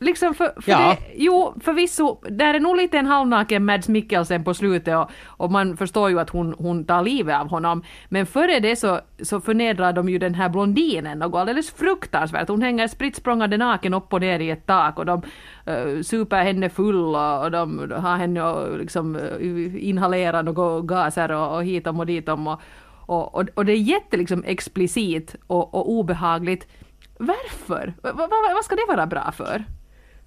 Liksom 0.00 0.34
för, 0.34 0.60
för 0.60 0.70
Ja. 0.70 0.78
det, 0.78 0.96
jo, 1.14 1.54
förvisso, 1.60 2.20
där 2.30 2.54
är 2.54 2.60
nog 2.60 2.76
lite 2.76 2.98
en 2.98 3.06
halvnaken 3.06 3.64
Mads 3.64 3.88
Mikkelsen 3.88 4.44
på 4.44 4.54
slutet 4.54 4.96
och, 4.96 5.10
och 5.26 5.52
man 5.52 5.76
förstår 5.76 6.10
ju 6.10 6.20
att 6.20 6.30
hon, 6.30 6.54
hon 6.58 6.84
tar 6.84 7.02
livet 7.02 7.40
av 7.40 7.48
honom. 7.48 7.82
Men 8.08 8.26
före 8.26 8.60
det 8.60 8.76
så, 8.76 9.00
så 9.22 9.40
förnedrar 9.40 9.92
de 9.92 10.08
ju 10.08 10.18
den 10.18 10.34
här 10.34 10.48
blondinen 10.48 11.18
något 11.18 11.40
alldeles 11.40 11.70
fruktansvärt. 11.70 12.48
Hon 12.48 12.62
hänger 12.62 12.88
spritt 12.88 13.16
språngande 13.16 13.56
naken 13.56 13.94
upp 13.94 14.12
och 14.12 14.20
ner 14.20 14.40
i 14.40 14.50
ett 14.50 14.66
tak 14.66 14.98
och 14.98 15.06
de 15.06 15.22
uh, 15.68 16.02
super 16.02 16.42
henne 16.42 16.70
full 16.70 17.16
och, 17.16 17.50
de 17.50 17.92
har 17.96 18.16
henne 18.16 18.42
och 18.42 18.78
liksom 18.78 19.16
uh, 19.16 19.88
inhalerar 19.88 20.42
några 20.42 20.80
gaser 20.80 21.32
och, 21.32 21.54
och 21.54 21.64
hitom 21.64 22.00
och 22.00 22.06
ditom. 22.06 22.46
Och, 22.46 22.60
och, 23.06 23.34
och, 23.34 23.44
och 23.54 23.64
det 23.64 23.72
är 23.72 23.76
jätte 23.76 24.16
liksom 24.16 24.44
explicit 24.46 25.36
och, 25.46 25.74
och 25.74 25.90
obehagligt. 25.90 26.66
Varför? 27.18 27.94
Va, 28.02 28.12
va, 28.12 28.28
vad 28.54 28.64
ska 28.64 28.74
det 28.74 28.84
vara 28.88 29.06
bra 29.06 29.32
för? 29.32 29.64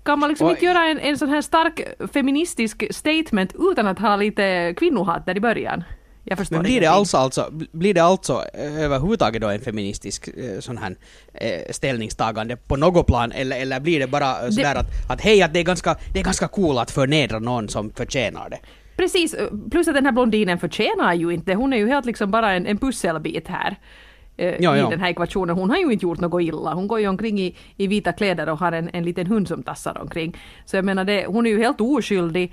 Kan 0.03 0.19
man 0.19 0.29
liksom 0.29 0.47
Oj. 0.47 0.53
inte 0.53 0.65
göra 0.65 0.85
en, 0.85 0.99
en 0.99 1.17
sån 1.17 1.29
här 1.29 1.41
stark 1.41 1.81
feministisk 2.13 2.83
statement 2.91 3.55
utan 3.59 3.87
att 3.87 3.99
ha 3.99 4.15
lite 4.15 4.73
kvinnohat 4.77 5.25
där 5.25 5.37
i 5.37 5.39
början? 5.39 5.83
Jag 6.23 6.37
förstår 6.37 6.55
Men 6.55 6.63
blir 6.63 6.71
det, 6.71 6.77
ingenting. 6.77 6.99
alltså, 6.99 7.17
alltså, 7.17 7.49
blir 7.71 7.93
det 7.93 8.03
alltså 8.03 8.45
eh, 8.53 8.83
överhuvudtaget 8.83 9.41
då 9.41 9.47
en 9.47 9.59
feministisk 9.59 10.27
eh, 10.27 10.59
sån 10.59 10.77
här 10.77 10.95
eh, 11.33 11.71
ställningstagande 11.71 12.57
på 12.57 12.75
något 12.75 13.07
plan 13.07 13.31
eller, 13.31 13.61
eller 13.61 13.79
blir 13.79 13.99
det 13.99 14.07
bara 14.07 14.51
sådär 14.51 14.75
att, 14.75 14.85
att 15.09 15.21
hej 15.21 15.41
att 15.41 15.53
det 15.53 15.59
är 15.59 15.63
ganska, 15.63 15.95
det 16.13 16.19
är 16.19 16.23
ganska 16.23 16.47
cool 16.47 16.77
att 16.77 16.91
förnedra 16.91 17.39
någon 17.39 17.69
som 17.69 17.91
förtjänar 17.91 18.49
det? 18.49 18.59
Precis, 18.97 19.35
plus 19.71 19.87
att 19.87 19.93
den 19.93 20.05
här 20.05 20.11
blondinen 20.11 20.59
förtjänar 20.59 21.13
ju 21.13 21.31
inte, 21.31 21.53
hon 21.53 21.73
är 21.73 21.77
ju 21.77 21.87
helt 21.87 22.05
liksom 22.05 22.31
bara 22.31 22.51
en, 22.51 22.67
en 22.67 22.77
pusselbit 22.77 23.47
här. 23.47 23.77
Eh, 24.41 24.53
I 24.53 24.63
ja. 24.63 24.89
den 24.89 24.99
här 24.99 25.09
ekvationen. 25.09 25.55
Hon 25.55 25.69
har 25.69 25.77
ju 25.77 25.91
inte 25.91 26.05
gjort 26.05 26.19
något 26.19 26.41
illa. 26.41 26.73
Hon 26.73 26.87
går 26.87 26.99
ju 26.99 27.07
omkring 27.07 27.39
i, 27.39 27.55
i 27.77 27.87
vita 27.87 28.11
kläder 28.11 28.49
och 28.49 28.59
har 28.59 28.71
en, 28.71 28.89
en 28.93 29.03
liten 29.03 29.27
hund 29.27 29.47
som 29.47 29.63
tassar 29.63 30.01
omkring. 30.01 30.37
Så 30.65 30.75
jag 30.75 30.85
menar, 30.85 31.03
det, 31.03 31.25
hon 31.25 31.45
är 31.45 31.49
ju 31.49 31.59
helt 31.59 31.81
oskyldig. 31.81 32.51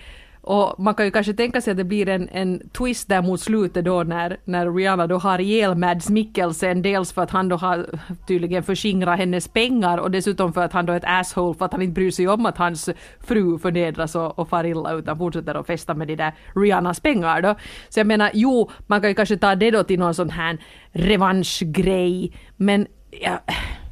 Och 0.48 0.80
man 0.80 0.94
kan 0.94 1.04
ju 1.06 1.10
kanske 1.10 1.34
tänka 1.34 1.60
sig 1.60 1.70
att 1.70 1.76
det 1.76 1.84
blir 1.84 2.08
en, 2.08 2.28
en 2.28 2.68
twist 2.68 3.08
där 3.08 3.22
mot 3.22 3.40
slutet 3.40 3.84
då 3.84 4.02
när, 4.02 4.36
när 4.44 4.74
Rihanna 4.74 5.06
då 5.06 5.18
har 5.18 5.38
ihjäl 5.38 5.74
Mads 5.74 6.10
Mikkelsen. 6.10 6.82
Dels 6.82 7.12
för 7.12 7.22
att 7.22 7.30
han 7.30 7.48
då 7.48 7.56
har 7.56 7.86
tydligen 8.28 8.62
förskingrat 8.62 9.18
hennes 9.18 9.48
pengar 9.48 9.98
och 9.98 10.10
dessutom 10.10 10.52
för 10.52 10.64
att 10.64 10.72
han 10.72 10.86
då 10.86 10.92
är 10.92 10.96
ett 10.96 11.04
asshole 11.06 11.54
för 11.54 11.64
att 11.64 11.72
han 11.72 11.82
inte 11.82 11.92
bryr 11.92 12.10
sig 12.10 12.28
om 12.28 12.46
att 12.46 12.58
hans 12.58 12.88
fru 13.20 13.58
förnedras 13.58 14.14
och, 14.14 14.38
och 14.38 14.48
far 14.48 14.64
illa 14.64 14.92
utan 14.92 15.18
fortsätter 15.18 15.54
att 15.54 15.66
festa 15.66 15.94
med 15.94 16.08
de 16.08 16.16
där 16.16 16.32
Rihannas 16.54 17.00
pengar 17.00 17.42
då. 17.42 17.54
Så 17.88 18.00
jag 18.00 18.06
menar, 18.06 18.30
jo, 18.34 18.70
man 18.86 19.00
kan 19.00 19.10
ju 19.10 19.14
kanske 19.14 19.36
ta 19.36 19.54
det 19.54 19.70
då 19.70 19.82
till 19.84 19.98
någon 19.98 20.14
sån 20.14 20.30
här 20.30 20.58
revanschgrej, 20.92 22.32
men 22.56 22.86
ja, 23.10 23.40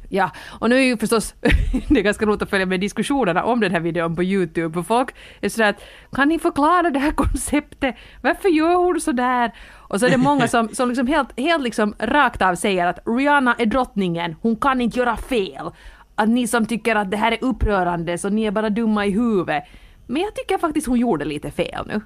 Ja, 0.09 0.31
och 0.59 0.69
nu 0.69 0.75
är 0.75 0.81
ju 0.83 0.97
förstås 0.97 1.35
det 1.89 1.99
är 1.99 2.03
ganska 2.03 2.25
roligt 2.25 2.41
att 2.41 2.49
följa 2.49 2.65
med 2.65 2.79
diskussionerna 2.79 3.43
om 3.43 3.59
den 3.59 3.71
här 3.71 3.79
videon 3.79 4.15
på 4.15 4.23
Youtube, 4.23 4.73
för 4.73 4.81
folk 4.81 5.15
är 5.41 5.49
sådär 5.49 5.69
att 5.69 5.83
kan 6.11 6.29
ni 6.29 6.39
förklara 6.39 6.89
det 6.89 6.99
här 6.99 7.11
konceptet? 7.11 7.95
Varför 8.21 8.49
gör 8.49 8.75
hon 8.75 9.01
sådär? 9.01 9.51
Och 9.73 9.99
så 9.99 10.05
är 10.05 10.09
det 10.09 10.17
många 10.17 10.47
som, 10.47 10.69
som 10.73 10.89
liksom 10.89 11.07
helt, 11.07 11.39
helt 11.39 11.63
liksom 11.63 11.95
rakt 11.99 12.41
av 12.41 12.55
säger 12.55 12.87
att 12.87 12.99
Rihanna 13.05 13.55
är 13.59 13.65
drottningen, 13.65 14.35
hon 14.41 14.55
kan 14.55 14.81
inte 14.81 14.99
göra 14.99 15.17
fel. 15.17 15.71
Att 16.15 16.29
ni 16.29 16.47
som 16.47 16.65
tycker 16.65 16.95
att 16.95 17.11
det 17.11 17.17
här 17.17 17.31
är 17.31 17.37
upprörande, 17.41 18.17
så 18.17 18.29
ni 18.29 18.43
är 18.43 18.51
bara 18.51 18.69
dumma 18.69 19.05
i 19.05 19.11
huvudet. 19.11 19.63
Men 20.07 20.21
jag 20.21 20.35
tycker 20.35 20.57
faktiskt 20.57 20.87
hon 20.87 20.99
gjorde 20.99 21.25
lite 21.25 21.51
fel 21.51 21.87
nu. 21.87 22.01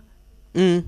Mm. 0.53 0.84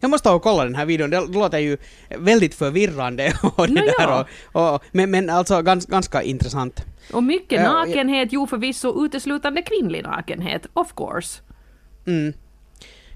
Jag 0.00 0.10
måste 0.10 0.28
ha 0.28 0.36
och 0.36 0.42
kolla 0.42 0.64
den 0.64 0.74
här 0.74 0.86
videon, 0.86 1.10
det 1.10 1.20
låter 1.20 1.58
ju 1.58 1.76
väldigt 2.18 2.54
förvirrande 2.54 3.32
och 3.56 3.66
det 3.68 3.74
Nå, 3.74 3.80
där 3.80 3.94
ja. 3.98 4.26
och, 4.52 4.74
och, 4.74 4.82
men, 4.92 5.10
men 5.10 5.30
alltså 5.30 5.62
gans, 5.62 5.86
ganska 5.86 6.22
intressant. 6.22 6.84
Och 7.12 7.22
mycket 7.22 7.60
Ja, 7.60 7.72
nakenhet, 7.72 8.28
jo 8.32 8.46
förvisso 8.46 9.04
uteslutande 9.04 9.62
kvinnlig 9.62 10.02
nakenhet, 10.02 10.66
of 10.74 10.94
course. 10.96 11.40
Mm. 12.06 12.32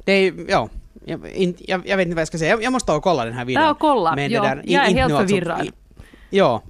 Det 0.04 0.12
är 0.12 0.35
ja, 0.49 0.69
jag, 1.04 1.21
inte- 1.35 1.71
jag, 1.71 1.83
jag 1.88 1.97
vet 1.97 2.07
inte 2.07 2.14
vad 2.14 2.21
jag 2.21 2.28
ska 2.28 2.38
säga, 2.38 2.50
jag, 2.50 2.62
jag 2.62 2.73
måste 2.73 2.92
ha 2.92 2.97
och 2.99 3.04
kolla 3.04 3.25
den 3.25 3.35
här 3.35 3.45
videon. 3.45 3.69
Och 3.71 3.78
kolla, 3.78 4.14
Men 4.14 4.28
det 4.31 4.35
ja, 4.37 4.42
där- 4.42 4.62
jag 4.64 4.85
är 4.87 4.95
helt 4.95 5.12
alltså- 5.12 5.28
förvirrad. 5.28 5.66
i- 5.66 5.73
ja. 6.31 6.62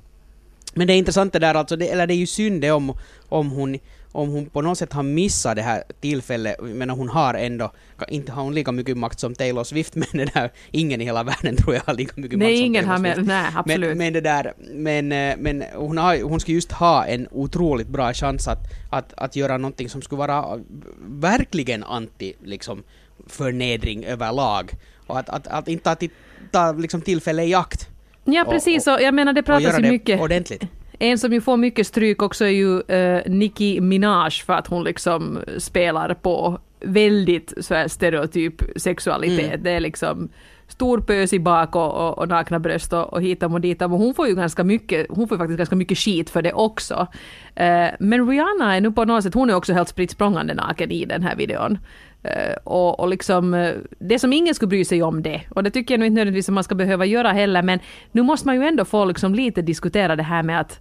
Men 0.74 0.86
det 0.86 0.92
är 0.92 0.96
intressant 0.96 1.32
det 1.32 1.38
där 1.38 1.54
alltså, 1.54 1.76
det, 1.76 1.88
eller 1.88 2.06
det 2.06 2.14
är 2.14 2.16
ju 2.16 2.26
synd 2.26 2.60
det 2.60 2.70
om, 2.70 2.94
om 3.28 3.50
hon 3.50 3.78
om 4.12 4.28
hon 4.28 4.46
på 4.46 4.62
något 4.62 4.78
sätt 4.78 4.92
har 4.92 5.02
missat 5.02 5.56
det 5.56 5.62
här 5.62 5.82
tillfället, 6.00 6.56
menar 6.60 6.94
hon 6.96 7.08
har 7.08 7.34
ändå, 7.34 7.72
inte 8.08 8.32
har 8.32 8.42
hon 8.42 8.54
lika 8.54 8.72
mycket 8.72 8.96
makt 8.96 9.20
som 9.20 9.34
Taylor 9.34 9.64
Swift, 9.64 9.94
men 9.96 10.06
det 10.12 10.24
där, 10.34 10.50
ingen 10.70 11.00
i 11.00 11.04
hela 11.04 11.22
världen 11.22 11.56
tror 11.56 11.74
jag 11.74 11.82
har 11.86 11.94
lika 11.94 12.12
mycket 12.16 12.38
makt 12.38 12.48
Nej, 12.48 12.56
som 12.56 12.66
ingen 12.66 12.84
Taylor 12.84 12.98
har 12.98 13.14
Swift. 13.14 13.16
med, 13.16 13.26
nej 13.26 13.52
absolut. 13.56 13.88
Men, 13.88 13.98
men 13.98 14.12
det 14.12 14.20
där, 14.20 14.52
men, 14.74 15.12
eh, 15.12 15.36
men 15.38 15.64
hon, 15.74 15.98
har, 15.98 16.22
hon 16.22 16.40
ska 16.40 16.52
just 16.52 16.72
ha 16.72 17.04
en 17.06 17.28
otroligt 17.30 17.88
bra 17.88 18.12
chans 18.12 18.48
att, 18.48 18.58
att, 18.90 19.12
att 19.16 19.36
göra 19.36 19.58
någonting 19.58 19.88
som 19.88 20.02
skulle 20.02 20.18
vara 20.18 20.58
verkligen 21.06 21.84
anti, 21.84 22.32
liksom, 22.44 22.82
förnedring 23.26 24.04
överlag. 24.04 24.72
Och 25.06 25.18
att, 25.18 25.28
att, 25.28 25.46
att 25.46 25.68
inte 25.68 25.94
ta, 25.94 26.08
ta 26.50 26.72
liksom, 26.72 27.00
tillfälle 27.00 27.44
i 27.44 27.54
akt. 27.54 27.88
Ja 28.24 28.44
och- 28.44 28.50
precis, 28.50 28.86
och 28.86 28.98
jag 29.02 29.14
menar 29.14 29.32
det 29.32 29.40
Och 29.40 29.46
pratas 29.46 29.78
ju 29.78 29.90
mycket. 29.90 30.20
ordentligt. 30.20 30.62
En 31.02 31.18
som 31.18 31.32
ju 31.32 31.40
får 31.40 31.56
mycket 31.56 31.86
stryk 31.86 32.22
också 32.22 32.44
är 32.44 32.48
ju 32.48 32.68
uh, 32.68 33.20
Nicki 33.26 33.80
Minaj 33.80 34.30
för 34.30 34.52
att 34.52 34.66
hon 34.66 34.84
liksom 34.84 35.38
spelar 35.58 36.14
på 36.14 36.58
väldigt 36.80 37.52
så 37.60 37.74
här 37.74 37.88
stereotyp 37.88 38.62
sexualitet. 38.76 39.46
Mm. 39.46 39.62
Det 39.62 39.70
är 39.70 39.80
liksom 39.80 40.28
stor 40.68 41.00
pös 41.00 41.32
i 41.32 41.38
bak 41.38 41.76
och, 41.76 41.94
och, 41.94 42.18
och 42.18 42.28
nakna 42.28 42.58
bröst 42.58 42.92
och, 42.92 43.12
och 43.12 43.22
hitam 43.22 43.54
och 43.54 43.60
ditam. 43.60 43.90
Men 43.90 44.00
hon 44.00 44.14
får 44.14 44.28
ju 44.28 44.34
ganska 44.34 44.64
mycket, 44.64 45.06
hon 45.10 45.28
får 45.28 45.38
faktiskt 45.38 45.58
ganska 45.58 45.76
mycket 45.76 45.98
skit 45.98 46.30
för 46.30 46.42
det 46.42 46.52
också. 46.52 47.06
Eh, 47.54 47.88
men 47.98 48.28
Rihanna 48.28 48.76
är 48.76 48.80
nu 48.80 48.92
på 48.92 49.04
något 49.04 49.22
sätt, 49.24 49.34
hon 49.34 49.50
är 49.50 49.54
också 49.54 49.72
helt 49.72 49.88
spritt 49.88 50.10
språngande 50.10 50.54
naken 50.54 50.90
i 50.90 51.04
den 51.04 51.22
här 51.22 51.36
videon. 51.36 51.78
Eh, 52.22 52.56
och, 52.64 53.00
och 53.00 53.08
liksom, 53.08 53.54
eh, 53.54 53.74
det 53.98 54.18
som 54.18 54.32
ingen 54.32 54.54
skulle 54.54 54.68
bry 54.68 54.84
sig 54.84 55.02
om 55.02 55.22
det, 55.22 55.42
och 55.50 55.62
det 55.62 55.70
tycker 55.70 55.94
jag 55.94 55.98
nog 55.98 56.06
inte 56.06 56.14
nödvändigtvis 56.14 56.48
att 56.48 56.54
man 56.54 56.64
ska 56.64 56.74
behöva 56.74 57.06
göra 57.06 57.32
heller, 57.32 57.62
men 57.62 57.78
nu 58.12 58.22
måste 58.22 58.48
man 58.48 58.56
ju 58.56 58.66
ändå 58.66 58.84
få 58.84 59.04
liksom 59.04 59.34
lite 59.34 59.62
diskutera 59.62 60.16
det 60.16 60.22
här 60.22 60.42
med 60.42 60.60
att 60.60 60.80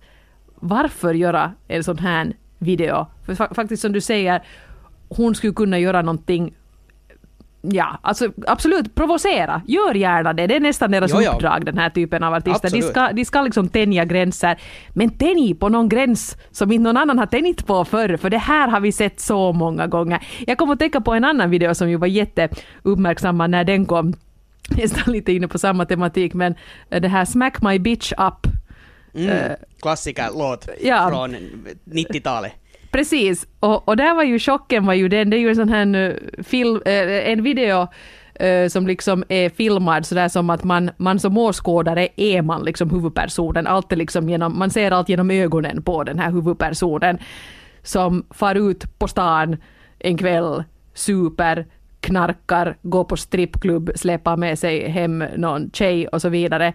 varför 0.61 1.13
göra 1.13 1.51
en 1.67 1.83
sån 1.83 1.97
här 1.97 2.33
video? 2.59 3.07
För 3.25 3.33
fa- 3.33 3.53
faktiskt 3.53 3.81
som 3.81 3.91
du 3.91 4.01
säger, 4.01 4.41
hon 5.09 5.35
skulle 5.35 5.53
kunna 5.53 5.79
göra 5.79 6.01
någonting 6.01 6.53
Ja, 7.63 7.99
alltså 8.01 8.31
absolut, 8.47 8.95
provocera. 8.95 9.61
Gör 9.67 9.93
gärna 9.93 10.33
det. 10.33 10.47
Det 10.47 10.55
är 10.55 10.59
nästan 10.59 10.91
deras 10.91 11.11
Jo, 11.13 11.21
ja. 11.21 11.31
uppdrag, 11.31 11.65
den 11.65 11.77
här 11.77 11.89
typen 11.89 12.23
av 12.23 12.33
artister. 12.33 12.69
De 12.69 12.81
ska, 12.81 13.11
de 13.11 13.25
ska 13.25 13.41
liksom 13.41 13.69
tänja 13.69 14.05
gränser. 14.05 14.57
Men 14.89 15.09
tänj 15.09 15.55
på 15.55 15.69
någon 15.69 15.89
gräns 15.89 16.37
som 16.51 16.71
inte 16.71 16.83
någon 16.83 16.97
annan 16.97 17.19
har 17.19 17.25
tänjt 17.25 17.67
på 17.67 17.85
förr, 17.85 18.17
för 18.17 18.29
det 18.29 18.37
här 18.37 18.67
har 18.67 18.79
vi 18.79 18.91
sett 18.91 19.19
så 19.19 19.53
många 19.53 19.87
gånger. 19.87 20.23
Jag 20.47 20.57
kommer 20.57 20.73
att 20.73 20.79
tänka 20.79 21.01
på 21.01 21.13
en 21.13 21.23
annan 21.23 21.49
video 21.49 21.75
som 21.75 21.89
ju 21.89 21.95
var 21.97 22.07
jätteuppmärksammad 22.07 23.49
när 23.49 23.63
den 23.63 23.85
kom. 23.85 24.13
Nästan 24.77 25.13
lite 25.13 25.33
inne 25.33 25.47
på 25.47 25.57
samma 25.57 25.85
tematik, 25.85 26.33
men 26.33 26.55
det 26.89 27.07
här 27.07 27.25
Smack 27.25 27.61
My 27.61 27.79
Bitch 27.79 28.11
Up. 28.17 28.47
Mm. 29.13 29.29
Eh, 29.29 29.51
Klassikerlåt 29.81 30.69
ja. 30.81 31.09
från 31.09 31.35
90-talet. 31.85 32.51
Precis, 32.91 33.47
och, 33.59 33.87
och 33.87 33.97
där 33.97 34.15
var 34.15 34.23
ju 34.23 34.39
chocken 34.39 34.85
var 34.85 34.93
ju 34.93 35.07
den, 35.07 35.29
det 35.29 35.37
är 35.37 35.39
ju 35.39 35.49
en 35.49 35.55
sån 35.55 35.69
här 35.69 36.19
film, 36.43 36.81
eh, 36.85 37.31
en 37.31 37.43
video 37.43 37.87
eh, 38.35 38.67
som 38.67 38.87
liksom 38.87 39.23
är 39.29 39.49
filmad 39.49 40.05
sådär 40.05 40.27
som 40.27 40.49
att 40.49 40.63
man, 40.63 40.91
man 40.97 41.19
som 41.19 41.37
åskådare 41.37 42.07
är 42.15 42.41
man 42.41 42.63
liksom 42.63 42.89
huvudpersonen, 42.89 43.67
allt 43.67 43.91
liksom 43.91 44.29
genom, 44.29 44.59
man 44.59 44.69
ser 44.69 44.91
allt 44.91 45.09
genom 45.09 45.31
ögonen 45.31 45.83
på 45.83 46.03
den 46.03 46.19
här 46.19 46.31
huvudpersonen 46.31 47.17
som 47.83 48.25
far 48.29 48.55
ut 48.55 48.99
på 48.99 49.07
stan 49.07 49.57
en 49.99 50.17
kväll, 50.17 50.63
super, 50.93 51.65
knarkar, 51.99 52.77
går 52.81 53.03
på 53.03 53.17
strippklubb, 53.17 53.91
släpper 53.95 54.35
med 54.35 54.59
sig 54.59 54.89
hem 54.89 55.23
någon 55.35 55.71
tjej 55.73 56.07
och 56.07 56.21
så 56.21 56.29
vidare. 56.29 56.73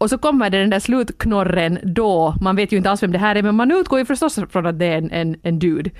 Och 0.00 0.10
så 0.10 0.18
kommer 0.18 0.50
det 0.50 0.58
den 0.58 0.70
där 0.70 0.78
slutknorren 0.80 1.78
då, 1.82 2.34
man 2.40 2.56
vet 2.56 2.72
ju 2.72 2.76
inte 2.76 2.90
alls 2.90 3.02
vem 3.02 3.12
det 3.12 3.18
här 3.18 3.36
är, 3.36 3.42
men 3.42 3.54
man 3.54 3.70
utgår 3.70 3.98
ju 3.98 4.04
förstås 4.04 4.38
från 4.50 4.66
att 4.66 4.78
det 4.78 4.86
är 4.86 4.98
en, 4.98 5.10
en, 5.10 5.36
en 5.42 5.58
dude. 5.58 5.90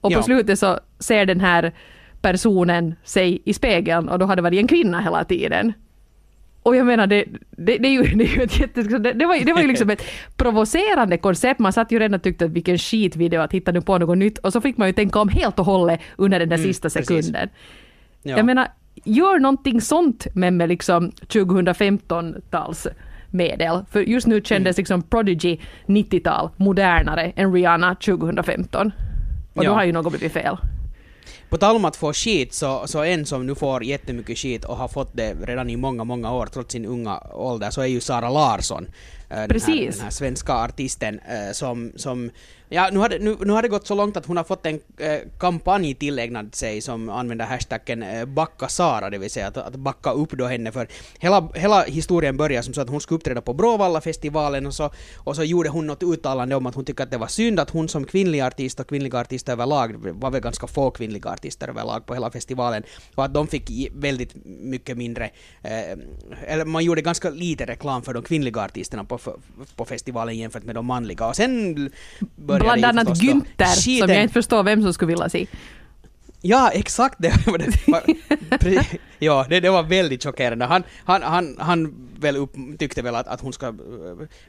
Och 0.00 0.12
på 0.12 0.18
Ja. 0.18 0.22
slutet 0.22 0.58
så 0.58 0.78
ser 0.98 1.26
den 1.26 1.40
här 1.40 1.72
personen 2.20 2.94
sig 3.04 3.42
i 3.44 3.52
spegeln 3.54 4.08
och 4.08 4.18
då 4.18 4.26
har 4.26 4.36
det 4.36 4.42
varit 4.42 4.58
en 4.60 4.66
kvinna 4.68 5.00
hela 5.00 5.24
tiden. 5.24 5.72
Och 6.62 6.76
jag 6.76 6.86
menar, 6.86 7.06
det, 7.06 7.24
det, 7.50 7.78
det 7.78 7.88
är 7.88 7.92
ju, 7.92 8.02
det 8.16 8.24
är 8.24 8.36
ju 8.36 8.42
ett 8.42 8.60
jätte, 8.60 8.82
det, 8.82 9.12
det, 9.12 9.26
var, 9.26 9.44
det 9.44 9.52
var 9.52 9.60
ju 9.62 9.68
liksom 9.68 9.90
ett 9.90 10.02
provocerande 10.36 11.18
koncept. 11.18 11.60
Man 11.60 11.72
satt 11.72 11.92
ju 11.92 11.98
redan 11.98 12.14
och 12.14 12.22
tyckte 12.22 12.44
att 12.44 12.50
vilken 12.50 12.78
skitvideo 12.78 13.40
att 13.40 13.52
hitta 13.52 13.72
nu 13.72 13.80
på 13.80 13.98
något 13.98 14.18
nytt 14.18 14.38
och 14.38 14.52
så 14.52 14.60
fick 14.60 14.76
man 14.76 14.86
ju 14.88 14.92
tänka 14.92 15.18
om 15.20 15.28
helt 15.28 15.58
och 15.58 15.64
hållet 15.66 16.00
under 16.16 16.38
den 16.38 16.48
där 16.48 16.56
Mm, 16.56 16.66
sista 16.68 16.90
sekunden. 16.90 17.48
Ja. 18.22 18.36
Jag 18.36 18.46
menar, 18.46 18.68
gör 19.04 19.38
någonting 19.38 19.80
sånt 19.80 20.26
men 20.34 20.56
med 20.56 20.68
liksom 20.68 21.10
2015-tals 21.10 22.86
medel. 23.30 23.84
För 23.90 24.00
just 24.00 24.26
nu 24.26 24.34
Mm. 24.34 24.44
kändes 24.44 24.76
liksom 24.76 25.02
Prodigy 25.02 25.58
90-tal 25.86 26.50
modernare 26.56 27.32
än 27.36 27.52
Rihanna 27.52 27.94
2015. 27.94 28.92
Och 29.54 29.64
då 29.64 29.70
Ja. 29.70 29.74
har 29.74 29.84
ju 29.84 29.92
något 29.92 30.12
blivit 30.12 30.32
fel. 30.32 30.56
På 31.48 31.56
tal 31.56 31.76
om 31.76 31.84
att 31.84 31.96
få 31.96 32.12
skit, 32.12 32.54
så, 32.54 32.82
så 32.86 33.02
en 33.02 33.26
som 33.26 33.46
nu 33.46 33.54
får 33.54 33.84
jättemycket 33.84 34.38
skit 34.38 34.64
och 34.64 34.76
har 34.76 34.88
fått 34.88 35.16
det 35.16 35.34
redan 35.46 35.70
i 35.70 35.76
många, 35.76 36.04
många 36.04 36.32
år 36.32 36.46
trots 36.46 36.72
sin 36.72 36.84
unga 36.86 37.18
ålder, 37.32 37.70
så 37.70 37.80
är 37.80 37.86
ju 37.86 38.00
Sara 38.00 38.30
Larsson. 38.30 38.86
eh, 39.30 39.36
Den 39.36 39.60
här, 39.60 39.90
den 39.90 40.00
här 40.00 40.10
svenska 40.10 40.52
artisten 40.54 41.18
eh, 41.28 41.52
som, 41.52 41.92
som 41.96 42.30
Ja, 42.68 42.88
nu 42.92 42.98
har, 42.98 43.08
det, 43.08 43.18
nu, 43.18 43.36
nu 43.40 43.52
har 43.52 43.62
det 43.62 43.68
gått 43.68 43.86
så 43.86 43.94
långt 43.94 44.16
att 44.16 44.26
hon 44.26 44.36
har 44.36 44.44
fått 44.44 44.66
en 44.66 44.80
eh, 44.98 45.18
kampanj 45.38 45.94
tillägnad 45.94 46.54
sig 46.54 46.80
som 46.80 47.08
använder 47.08 47.44
hashtaggen 47.44 48.02
eh, 48.02 48.24
backa 48.24 48.68
Sara, 48.68 49.10
det 49.10 49.18
vill 49.18 49.30
säga 49.30 49.46
att, 49.46 49.56
att 49.56 49.76
backa 49.76 50.10
upp 50.10 50.30
då 50.30 50.46
henne 50.46 50.72
för 50.72 50.88
hela, 51.18 51.48
hela 51.54 51.82
historien 51.82 52.36
börjar 52.36 52.62
som 52.62 52.74
så 52.74 52.80
att 52.80 52.88
hon 52.88 53.00
skulle 53.00 53.16
uppträda 53.16 53.40
på 53.40 53.54
Bråvalla-festivalen 53.54 54.66
och 54.66 54.74
så, 54.74 54.90
och 55.16 55.36
så 55.36 55.44
gjorde 55.44 55.68
hon 55.68 55.86
något 55.86 56.02
uttalande 56.02 56.56
om 56.56 56.66
att 56.66 56.74
hon 56.74 56.84
tycker 56.84 57.04
att 57.04 57.10
det 57.10 57.18
var 57.18 57.26
synd 57.26 57.60
att 57.60 57.70
hon 57.70 57.88
som 57.88 58.04
kvinnlig 58.04 58.40
artist 58.40 58.80
och 58.80 58.88
kvinnliga 58.88 59.18
artister 59.18 59.52
överlag, 59.52 59.96
var 59.96 60.30
väl 60.30 60.40
ganska 60.40 60.66
få 60.66 60.90
kvinnliga 60.90 61.30
artister 61.30 61.68
överlag 61.68 62.06
på 62.06 62.14
hela 62.14 62.30
festivalen, 62.30 62.82
och 63.14 63.24
att 63.24 63.34
de 63.34 63.46
fick 63.46 63.90
väldigt 63.94 64.34
mycket 64.44 64.96
mindre, 64.96 65.24
eh, 65.62 65.98
eller 66.46 66.64
man 66.64 66.84
gjorde 66.84 67.02
ganska 67.02 67.30
lite 67.30 67.66
reklam 67.66 68.02
för 68.02 68.14
de 68.14 68.22
kvinnliga 68.22 68.60
artisterna 68.60 69.04
på, 69.04 69.18
på 69.76 69.84
festivalen 69.84 70.36
jämfört 70.36 70.64
med 70.64 70.74
de 70.74 70.86
manliga. 70.86 71.26
Och 71.26 71.36
sen 71.36 71.90
började 72.58 72.78
Bland 72.78 72.98
annat 72.98 73.18
Günther, 73.18 74.00
som 74.00 74.08
jag 74.12 74.22
inte 74.22 74.32
förstår 74.34 74.62
vem 74.62 74.82
som 74.82 74.94
skulle 74.94 75.08
vilja 75.08 75.28
se. 75.28 75.46
Ja, 76.40 76.70
exakt 76.70 77.14
det 77.18 77.46
var 77.46 77.58
det. 77.58 78.98
Ja, 79.18 79.46
det, 79.48 79.60
det 79.60 79.70
var 79.70 79.82
väldigt 79.82 80.22
chockerande. 80.22 80.64
Han, 80.64 80.82
han, 81.04 81.22
han, 81.22 81.56
han 81.58 81.94
väl 82.20 82.36
upp, 82.36 82.52
tyckte 82.78 83.02
väl 83.02 83.14
att, 83.14 83.26
att 83.28 83.40
hon 83.40 83.52
ska 83.52 83.66
eh, 83.66 83.72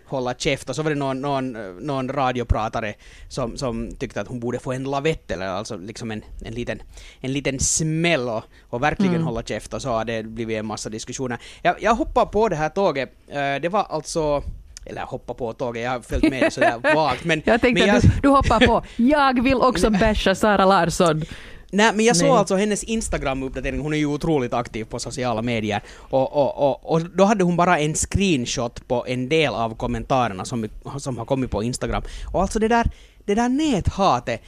hålla 0.06 0.34
käft 0.34 0.70
och 0.70 0.76
så 0.76 0.84
var 0.84 0.89
det 0.89 0.96
någon, 0.96 1.22
någon, 1.22 1.52
någon 1.86 2.10
radiopratare 2.10 2.93
som, 3.30 3.58
som 3.58 3.91
tyckte 4.00 4.22
att 4.22 4.28
hon 4.28 4.39
borde 4.39 4.60
få 4.60 4.72
en 4.72 4.84
lavett 4.84 5.32
eller 5.32 5.48
alltså 5.48 5.78
liksom 5.78 6.12
en, 6.12 6.22
en, 6.46 6.54
liten, 6.54 6.82
en 7.22 7.34
liten 7.34 7.60
smäll 7.60 8.30
och, 8.30 8.43
och 8.70 8.84
verkligen 8.84 9.13
Mm. 9.13 9.26
hålla 9.28 9.43
käft 9.43 9.74
och 9.74 9.82
så 9.82 9.89
har 9.89 10.06
det 10.06 10.24
blivit 10.24 10.58
en 10.60 10.65
massa 10.65 10.89
diskussioner. 10.89 11.38
Jag, 11.62 11.76
jag 11.80 11.96
hoppar 11.96 12.26
på 12.26 12.50
det 12.50 12.56
här 12.56 12.70
tåget. 12.70 13.10
Eh, 13.28 13.56
Det 13.62 13.70
var 13.72 13.84
alltså 13.89 14.43
eller 14.89 15.02
hoppa 15.02 15.34
på 15.34 15.54
tåget, 15.54 15.84
jag 15.84 15.91
har 15.91 16.00
följt 16.00 16.30
med 16.30 16.43
det 16.43 16.52
sådär 16.52 16.80
vagt. 16.95 17.23
Men, 17.23 17.41
Jag 17.45 17.62
tänkte 17.62 17.86
men 17.86 17.95
att 17.95 18.02
du, 18.02 18.10
du 18.21 18.28
hoppar 18.28 18.67
på. 18.67 18.84
Jag 18.95 19.43
vill 19.43 19.56
också 19.58 19.89
basha 19.89 20.36
Sara 20.36 20.65
Larsson. 20.65 21.23
Nej, 21.71 21.91
men 21.95 22.06
jag 22.06 22.15
såg 22.15 22.28
Nej. 22.28 22.38
alltså 22.38 22.56
hennes 22.56 22.84
Instagram-uppdatering, 22.84 23.80
hon 23.80 23.93
är 23.93 23.97
ju 23.97 24.06
otroligt 24.06 24.54
aktiv 24.54 24.84
på 24.86 25.00
sociala 25.00 25.41
medier. 25.41 25.82
Och, 25.97 26.34
och, 26.34 26.69
och, 26.69 26.91
och 26.91 27.02
då 27.02 27.23
hade 27.23 27.43
hon 27.43 27.56
bara 27.56 27.80
en 27.80 27.93
screenshot 27.93 28.88
på 28.88 29.06
en 29.08 29.30
del 29.30 29.54
av 29.54 29.76
kommentarerna 29.76 30.45
som, 30.45 30.67
som 30.97 31.17
har 31.17 31.26
kommit 31.26 31.52
på 31.52 31.63
Instagram. 31.63 32.04
Och 32.34 32.41
alltså 32.41 32.60
det 32.60 32.67
där, 32.67 32.91
det 33.28 33.36
där 33.36 33.50
näthatet, 33.50 34.42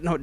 no, 0.00 0.18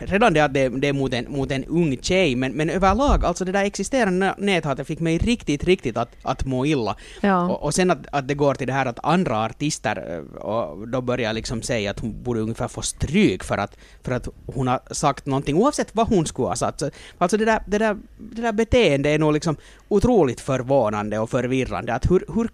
redan 0.00 0.32
det 0.32 0.40
att 0.40 0.54
det, 0.54 0.68
det 0.68 0.88
är 0.88 0.92
mot 0.92 1.14
en, 1.14 1.32
mot 1.32 1.50
en 1.50 1.64
ung 1.64 1.98
tjej, 2.02 2.36
men, 2.36 2.52
men 2.52 2.70
överlag, 2.70 3.24
alltså 3.24 3.44
det 3.44 3.52
där 3.52 3.64
existerande 3.64 4.34
näthatet 4.38 4.86
fick 4.86 5.00
mig 5.00 5.18
riktigt, 5.18 5.64
riktigt 5.64 5.96
att, 5.96 6.08
att 6.22 6.44
må 6.44 6.66
illa. 6.66 6.96
Ja. 7.20 7.48
Och, 7.50 7.62
och 7.62 7.74
sen 7.74 7.90
att, 7.90 8.06
att 8.12 8.28
det 8.28 8.34
går 8.34 8.54
till 8.54 8.66
det 8.66 8.72
här 8.72 8.86
att 8.86 8.98
andra 9.02 9.44
artister 9.44 10.24
och 10.38 10.88
då 10.88 11.00
börjar 11.00 11.32
liksom 11.32 11.62
säga 11.62 11.90
att 11.90 12.00
hon 12.00 12.22
borde 12.22 12.40
ungefär 12.40 12.68
få 12.68 12.82
stryk 12.82 13.44
för 13.44 13.58
att, 13.58 13.76
för 14.02 14.12
att 14.12 14.28
hon 14.46 14.68
har 14.68 14.80
sagt 14.90 15.26
någonting 15.26 15.56
oavsett 15.56 15.94
vad 15.94 16.08
hon 16.08 16.26
skulle 16.26 16.48
ha 16.48 16.56
sagt. 16.56 16.80
Så, 16.80 16.90
Alltså 17.18 17.36
det 17.36 17.44
där, 17.44 17.62
det 17.66 17.78
där, 17.78 17.96
det 18.18 18.42
där 18.42 18.52
beteendet 18.52 19.10
är 19.10 19.18
nog 19.18 19.32
liksom 19.32 19.56
otroligt 19.88 20.40
förvånande 20.40 21.18
och 21.18 21.30
förvirrande. 21.30 21.94
Att 21.94 22.10
hur, 22.10 22.24
hur, 22.34 22.48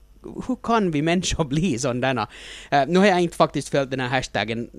hur 0.47 0.57
kan 0.63 0.91
vi 0.91 1.03
människor 1.03 1.45
bli 1.55 1.79
sådana? 1.79 2.23
Uh, 2.73 2.79
eh, 2.79 2.89
nu 2.89 2.99
har 2.99 3.07
jag 3.07 3.21
inte 3.21 3.37
faktiskt 3.37 3.69
följt 3.69 3.91
den 3.91 4.01
här 4.01 4.09
hashtaggen 4.09 4.71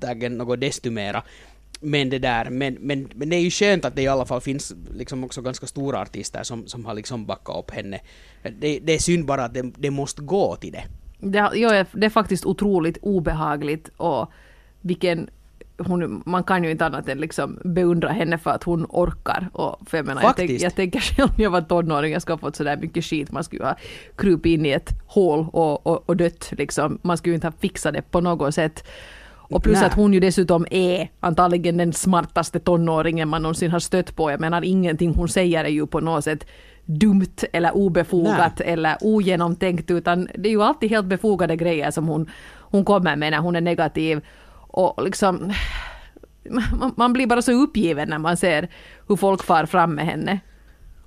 taggen 0.00 0.38
något 0.38 0.60
desto 0.60 0.90
mera. 0.90 1.22
Men 1.80 2.10
det 2.10 2.18
där, 2.18 2.50
men, 2.50 2.74
men, 2.80 3.08
men 3.14 3.28
det 3.28 3.36
är 3.36 3.40
ju 3.40 3.50
skönt 3.50 3.84
att 3.84 3.96
det 3.96 4.02
i 4.02 4.08
alla 4.08 4.26
fall 4.26 4.40
finns 4.40 4.74
liksom 4.96 5.24
också 5.24 5.42
ganska 5.42 5.66
stora 5.66 6.00
artister 6.00 6.42
som, 6.42 6.66
som 6.66 6.84
har 6.84 6.94
liksom 6.94 7.26
backat 7.26 7.56
upp 7.58 7.70
henne. 7.70 8.00
Det, 8.42 8.78
det 8.78 8.92
är 8.92 8.98
synd 8.98 9.26
bara 9.26 9.44
att 9.44 9.54
det, 9.54 9.62
det 9.78 9.90
måste 9.90 10.22
gå 10.22 10.56
till 10.56 10.72
det. 10.72 10.84
Det, 11.18 11.38
ja, 11.38 11.84
det 11.92 12.06
är 12.06 12.10
faktiskt 12.10 12.44
otroligt 12.44 12.98
obehagligt 13.02 13.90
och 13.96 14.32
vilken 14.80 15.30
hon, 15.78 16.22
man 16.26 16.44
kan 16.44 16.64
ju 16.64 16.70
inte 16.70 16.86
annat 16.86 17.08
än 17.08 17.18
liksom 17.18 17.58
beundra 17.64 18.08
henne 18.08 18.38
för 18.38 18.50
att 18.50 18.62
hon 18.62 18.86
orkar. 18.88 19.48
Och 19.52 19.88
för 19.88 19.98
jag, 19.98 20.06
menar, 20.06 20.22
jag, 20.22 20.36
tänk, 20.36 20.50
jag 20.50 20.74
tänker 20.74 21.00
själv 21.16 21.28
när 21.36 21.44
jag 21.44 21.50
var 21.50 21.60
tonåring, 21.60 22.12
jag 22.12 22.22
skulle 22.22 22.34
ha 22.34 22.38
fått 22.38 22.56
sådär 22.56 22.76
mycket 22.76 23.04
skit. 23.04 23.32
Man 23.32 23.44
skulle 23.44 23.64
ha 23.64 23.76
krupit 24.16 24.58
in 24.58 24.66
i 24.66 24.70
ett 24.70 24.90
hål 25.06 25.46
och, 25.52 25.86
och, 25.86 26.08
och 26.08 26.16
dött. 26.16 26.52
Liksom. 26.58 26.98
Man 27.02 27.18
skulle 27.18 27.32
ju 27.32 27.34
inte 27.34 27.46
ha 27.46 27.52
fixat 27.60 27.94
det 27.94 28.02
på 28.02 28.20
något 28.20 28.54
sätt. 28.54 28.84
Och 29.54 29.62
plus 29.62 29.78
Nej. 29.78 29.86
att 29.86 29.94
hon 29.94 30.12
ju 30.12 30.20
dessutom 30.20 30.66
är 30.70 31.10
antagligen 31.20 31.76
den 31.76 31.92
smartaste 31.92 32.60
tonåringen 32.60 33.28
man 33.28 33.42
någonsin 33.42 33.70
har 33.70 33.78
stött 33.78 34.16
på. 34.16 34.30
Jag 34.30 34.40
menar 34.40 34.64
ingenting 34.64 35.14
hon 35.14 35.28
säger 35.28 35.64
är 35.64 35.68
ju 35.68 35.86
på 35.86 36.00
något 36.00 36.24
sätt 36.24 36.46
dumt 36.84 37.36
eller 37.52 37.76
obefogat 37.76 38.60
eller 38.60 38.96
ogenomtänkt 39.00 39.90
utan 39.90 40.28
det 40.34 40.48
är 40.48 40.50
ju 40.50 40.62
alltid 40.62 40.90
helt 40.90 41.06
befogade 41.06 41.56
grejer 41.56 41.90
som 41.90 42.08
hon, 42.08 42.30
hon 42.60 42.84
kommer 42.84 43.16
med 43.16 43.30
när 43.30 43.38
hon 43.38 43.56
är 43.56 43.60
negativ. 43.60 44.20
Och 44.76 45.04
liksom 45.04 45.52
man, 46.78 46.94
man 46.96 47.12
blir 47.12 47.26
bara 47.26 47.42
så 47.42 47.52
uppgiven 47.52 48.08
när 48.08 48.18
man 48.18 48.36
ser 48.36 48.68
hur 49.08 49.16
folk 49.16 49.42
far 49.42 49.66
fram 49.66 49.94
med 49.94 50.06
henne. 50.06 50.40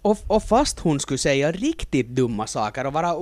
Och, 0.02 0.18
och 0.28 0.44
fast 0.44 0.80
hon 0.80 1.00
skulle 1.00 1.18
säga 1.18 1.52
riktigt 1.52 2.08
dumma 2.08 2.48
saker 2.48 2.86
och 2.86 2.94
vara 2.94 3.14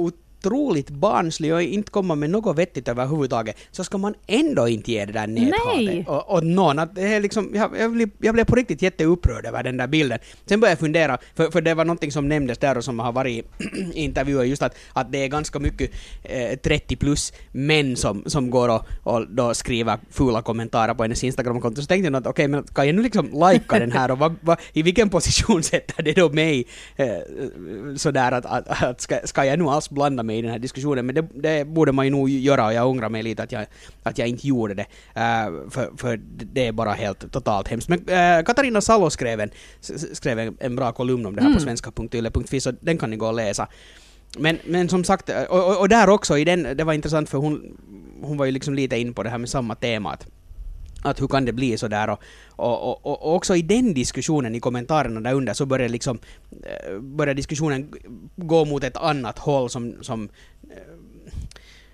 otroligt 0.45 0.89
barnslig 0.89 1.53
och 1.53 1.62
inte 1.62 1.91
komma 1.91 2.15
med 2.15 2.29
något 2.29 2.58
vettigt 2.58 2.88
överhuvudtaget, 2.88 3.58
så 3.71 3.84
ska 3.84 3.97
man 3.97 4.13
ändå 4.27 4.67
inte 4.67 4.91
ge 4.91 5.05
det 5.05 5.13
där 5.13 5.27
näthatet. 5.27 6.08
Och, 6.08 6.34
och 6.34 6.43
någon, 6.43 6.79
att 6.79 6.95
det 6.95 7.01
är 7.01 7.19
liksom, 7.19 7.51
jag, 7.53 7.71
jag, 7.79 7.91
blev, 7.91 8.10
jag 8.19 8.34
blev 8.34 8.45
på 8.45 8.55
riktigt 8.55 8.81
jätteupprörd 8.81 9.45
över 9.45 9.63
den 9.63 9.77
där 9.77 9.88
bilden. 9.88 10.19
Sen 10.45 10.60
började 10.60 10.71
jag 10.71 10.79
fundera, 10.79 11.17
för, 11.36 11.51
för 11.51 11.62
det 11.62 11.73
var 11.73 11.86
någonting 11.86 12.12
som 12.12 12.29
nämndes 12.29 12.58
där 12.58 12.77
och 12.77 12.84
som 12.84 12.99
har 12.99 13.12
varit 13.12 13.45
i 13.93 14.03
intervjuer, 14.03 14.43
just 14.43 14.62
att, 14.62 14.75
att 14.93 15.12
det 15.12 15.23
är 15.23 15.27
ganska 15.27 15.60
mycket 15.60 15.91
eh, 16.23 16.60
30 16.60 16.95
plus 16.95 17.34
män 17.51 17.95
som, 17.95 18.23
som 18.25 18.49
går 18.49 18.69
och, 18.69 18.86
och 19.03 19.27
då 19.29 19.53
skriver 19.53 19.99
fula 20.12 20.41
kommentarer 20.41 20.93
på 20.93 21.03
hennes 21.03 21.23
Instagramkonto. 21.23 21.81
Så 21.81 21.88
tänkte 21.88 22.12
jag 22.12 22.15
att 22.15 22.27
okej, 22.27 22.47
men 22.47 22.63
kan 22.63 22.86
jag 22.86 22.95
nu 22.95 23.01
liksom 23.01 23.29
lajka 23.34 23.79
den 23.79 23.91
här 23.91 24.12
och 24.12 24.19
vad, 24.19 24.36
vad, 24.41 24.58
i 24.73 24.81
vilken 24.81 25.10
position 25.10 25.63
sätter 25.73 26.03
det 26.03 26.13
då 26.13 26.29
mig 26.29 26.67
eh, 26.95 27.08
sådär 27.95 28.31
att, 28.31 28.45
att, 28.45 28.84
att 28.84 29.01
ska, 29.01 29.15
ska 29.23 29.45
jag 29.45 29.60
nu 29.60 29.65
alls 29.65 29.89
blanda 29.89 30.23
mig 30.23 30.35
i 30.38 30.41
den 30.41 30.52
här 30.52 30.60
diskussionen? 30.60 31.06
Men 31.06 31.15
det, 31.15 31.28
det 31.34 31.67
borde 31.67 31.91
man 31.91 32.06
ju 32.06 32.12
nog 32.12 32.30
göra 32.30 32.65
och 32.65 32.74
jag 32.74 32.89
ångrar 32.89 33.10
mig 33.10 33.24
lite 33.24 33.43
att 33.43 33.52
jag, 33.52 33.65
att 34.04 34.17
jag 34.17 34.28
inte 34.28 34.48
gjorde 34.48 34.74
det. 34.74 34.86
Eh, 35.15 35.69
för, 35.69 35.98
för 35.98 36.19
det 36.54 36.67
är 36.67 36.71
bara 36.71 36.93
helt 36.93 37.32
totalt 37.32 37.67
hemskt. 37.67 37.89
Men 37.89 38.00
eh, 38.00 38.43
Katarina 38.43 38.82
Salo 38.82 39.10
skrev 39.10 39.39
en, 39.39 39.50
skrev 40.13 40.39
en, 40.39 40.58
en 40.60 40.76
bra 40.76 40.91
kolumn 40.91 41.26
om 41.26 41.36
det 41.36 41.41
här 41.41 41.54
på 41.54 41.60
svenska.yle.fi 41.60 42.62
så 42.62 42.71
den 42.71 42.98
kan 42.98 43.10
ni 43.10 43.15
gå 43.17 43.28
och 43.28 43.34
läsa. 43.34 43.67
Men, 44.38 44.58
men 44.65 44.89
som 44.89 45.04
sagt, 45.04 45.30
och, 45.50 45.67
och, 45.67 45.80
och 45.80 45.89
där 45.89 46.10
också 46.10 46.38
i 46.38 46.45
den, 46.45 46.78
det 46.78 46.84
var 46.84 46.93
intressant 46.93 47.30
för 47.30 47.38
hon, 47.38 47.78
hon 48.21 48.38
var 48.38 48.45
ju 48.45 48.52
liksom 48.52 48.74
lite 48.74 48.98
in 48.98 49.13
på 49.13 49.24
det 49.24 49.30
här 49.30 49.38
med 49.38 49.50
samma 49.50 49.76
tema 49.76 50.12
att, 50.12 50.28
att 51.06 51.22
hur 51.22 51.28
kan 51.28 51.46
det 51.46 51.54
bli 51.54 51.78
så 51.78 51.88
där 51.88 52.10
och, 52.10 52.20
och, 52.48 53.06
och, 53.06 53.22
och 53.22 53.36
också 53.36 53.56
i 53.56 53.62
den 53.62 53.94
diskussionen 53.94 54.56
i 54.56 54.60
kommentarerna 54.60 55.22
där 55.22 55.34
under 55.34 55.54
så 55.54 55.65
började 55.65 55.91
liksom 55.91 56.20
eh, 56.52 57.00
började 57.00 57.38
diskussionen 57.38 57.94
gå 58.36 58.65
mot 58.65 58.84
ett 58.84 58.98
annat 58.98 59.39
håll 59.39 59.70
som, 59.70 59.96
som 60.02 60.30
eh, 60.63 60.78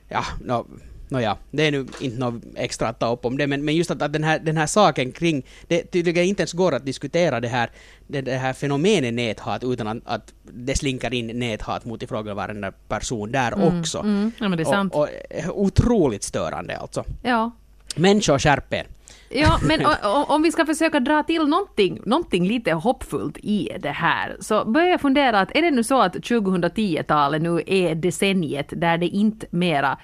ja, 0.10 0.24
no, 0.46 0.68
Nåja, 1.12 1.38
det 1.52 1.64
är 1.68 1.72
nu 1.72 1.88
inte 2.02 2.20
något 2.20 2.44
extra 2.56 2.88
att 2.88 3.00
ta 3.00 3.14
upp 3.14 3.26
om 3.26 3.38
det, 3.38 3.48
men, 3.48 3.66
men 3.66 3.76
just 3.76 3.92
att, 3.92 4.02
att 4.02 4.14
den, 4.14 4.24
här, 4.24 4.40
den 4.40 4.58
här 4.58 4.68
saken 4.68 5.12
kring, 5.12 5.44
det 5.68 5.84
tydligen 5.84 6.26
inte 6.26 6.42
ens 6.42 6.54
går 6.54 6.76
att 6.76 6.86
diskutera 6.86 7.40
det 7.40 7.48
här, 7.48 7.70
det, 8.08 8.22
det 8.22 8.38
här 8.38 8.54
fenomenet 8.54 9.14
näthat 9.14 9.64
utan 9.64 9.88
att, 9.88 9.98
att 10.06 10.34
det 10.44 10.76
slinkar 10.76 11.14
in 11.14 11.28
näthat 11.28 11.86
mot 11.86 12.04
ifrågavarande 12.04 12.72
person 12.88 13.32
där 13.32 13.54
också. 13.54 14.00
Mm, 14.00 14.32
ja 14.40 14.50
men 14.50 14.58
det 14.58 14.64
är 14.64 14.66
sant. 14.66 14.94
Och, 14.94 15.02
och 15.02 15.10
eh, 15.30 15.50
otroligt 15.50 16.24
störande 16.24 16.78
alltså. 16.78 17.04
ja. 17.24 17.52
Människor 17.96 18.40
skärp 18.40 18.74
er. 18.74 18.88
Ja, 19.34 19.60
men 19.64 19.86
om 20.28 20.42
vi 20.42 20.52
ska 20.52 20.66
försöka 20.66 21.00
dra 21.00 21.24
till 21.24 21.48
någonting, 21.48 22.00
någonting 22.06 22.48
lite 22.48 22.72
hoppfullt 22.74 23.38
i 23.38 23.78
det 23.80 23.90
här, 23.90 24.38
så 24.40 24.66
börjar 24.66 24.88
jag 24.88 25.02
fundera 25.02 25.40
att 25.40 25.56
är 25.56 25.62
det 25.62 25.72
nu 25.72 25.84
så 25.84 26.02
att 26.02 26.16
2010-talet 26.16 27.42
nu 27.42 27.62
är 27.66 27.96
decenniet 27.96 28.74
där 28.76 28.98
det 28.98 29.08
inte 29.08 29.48
mera 29.50 29.98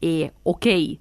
är 0.00 0.30
okej 0.42 1.00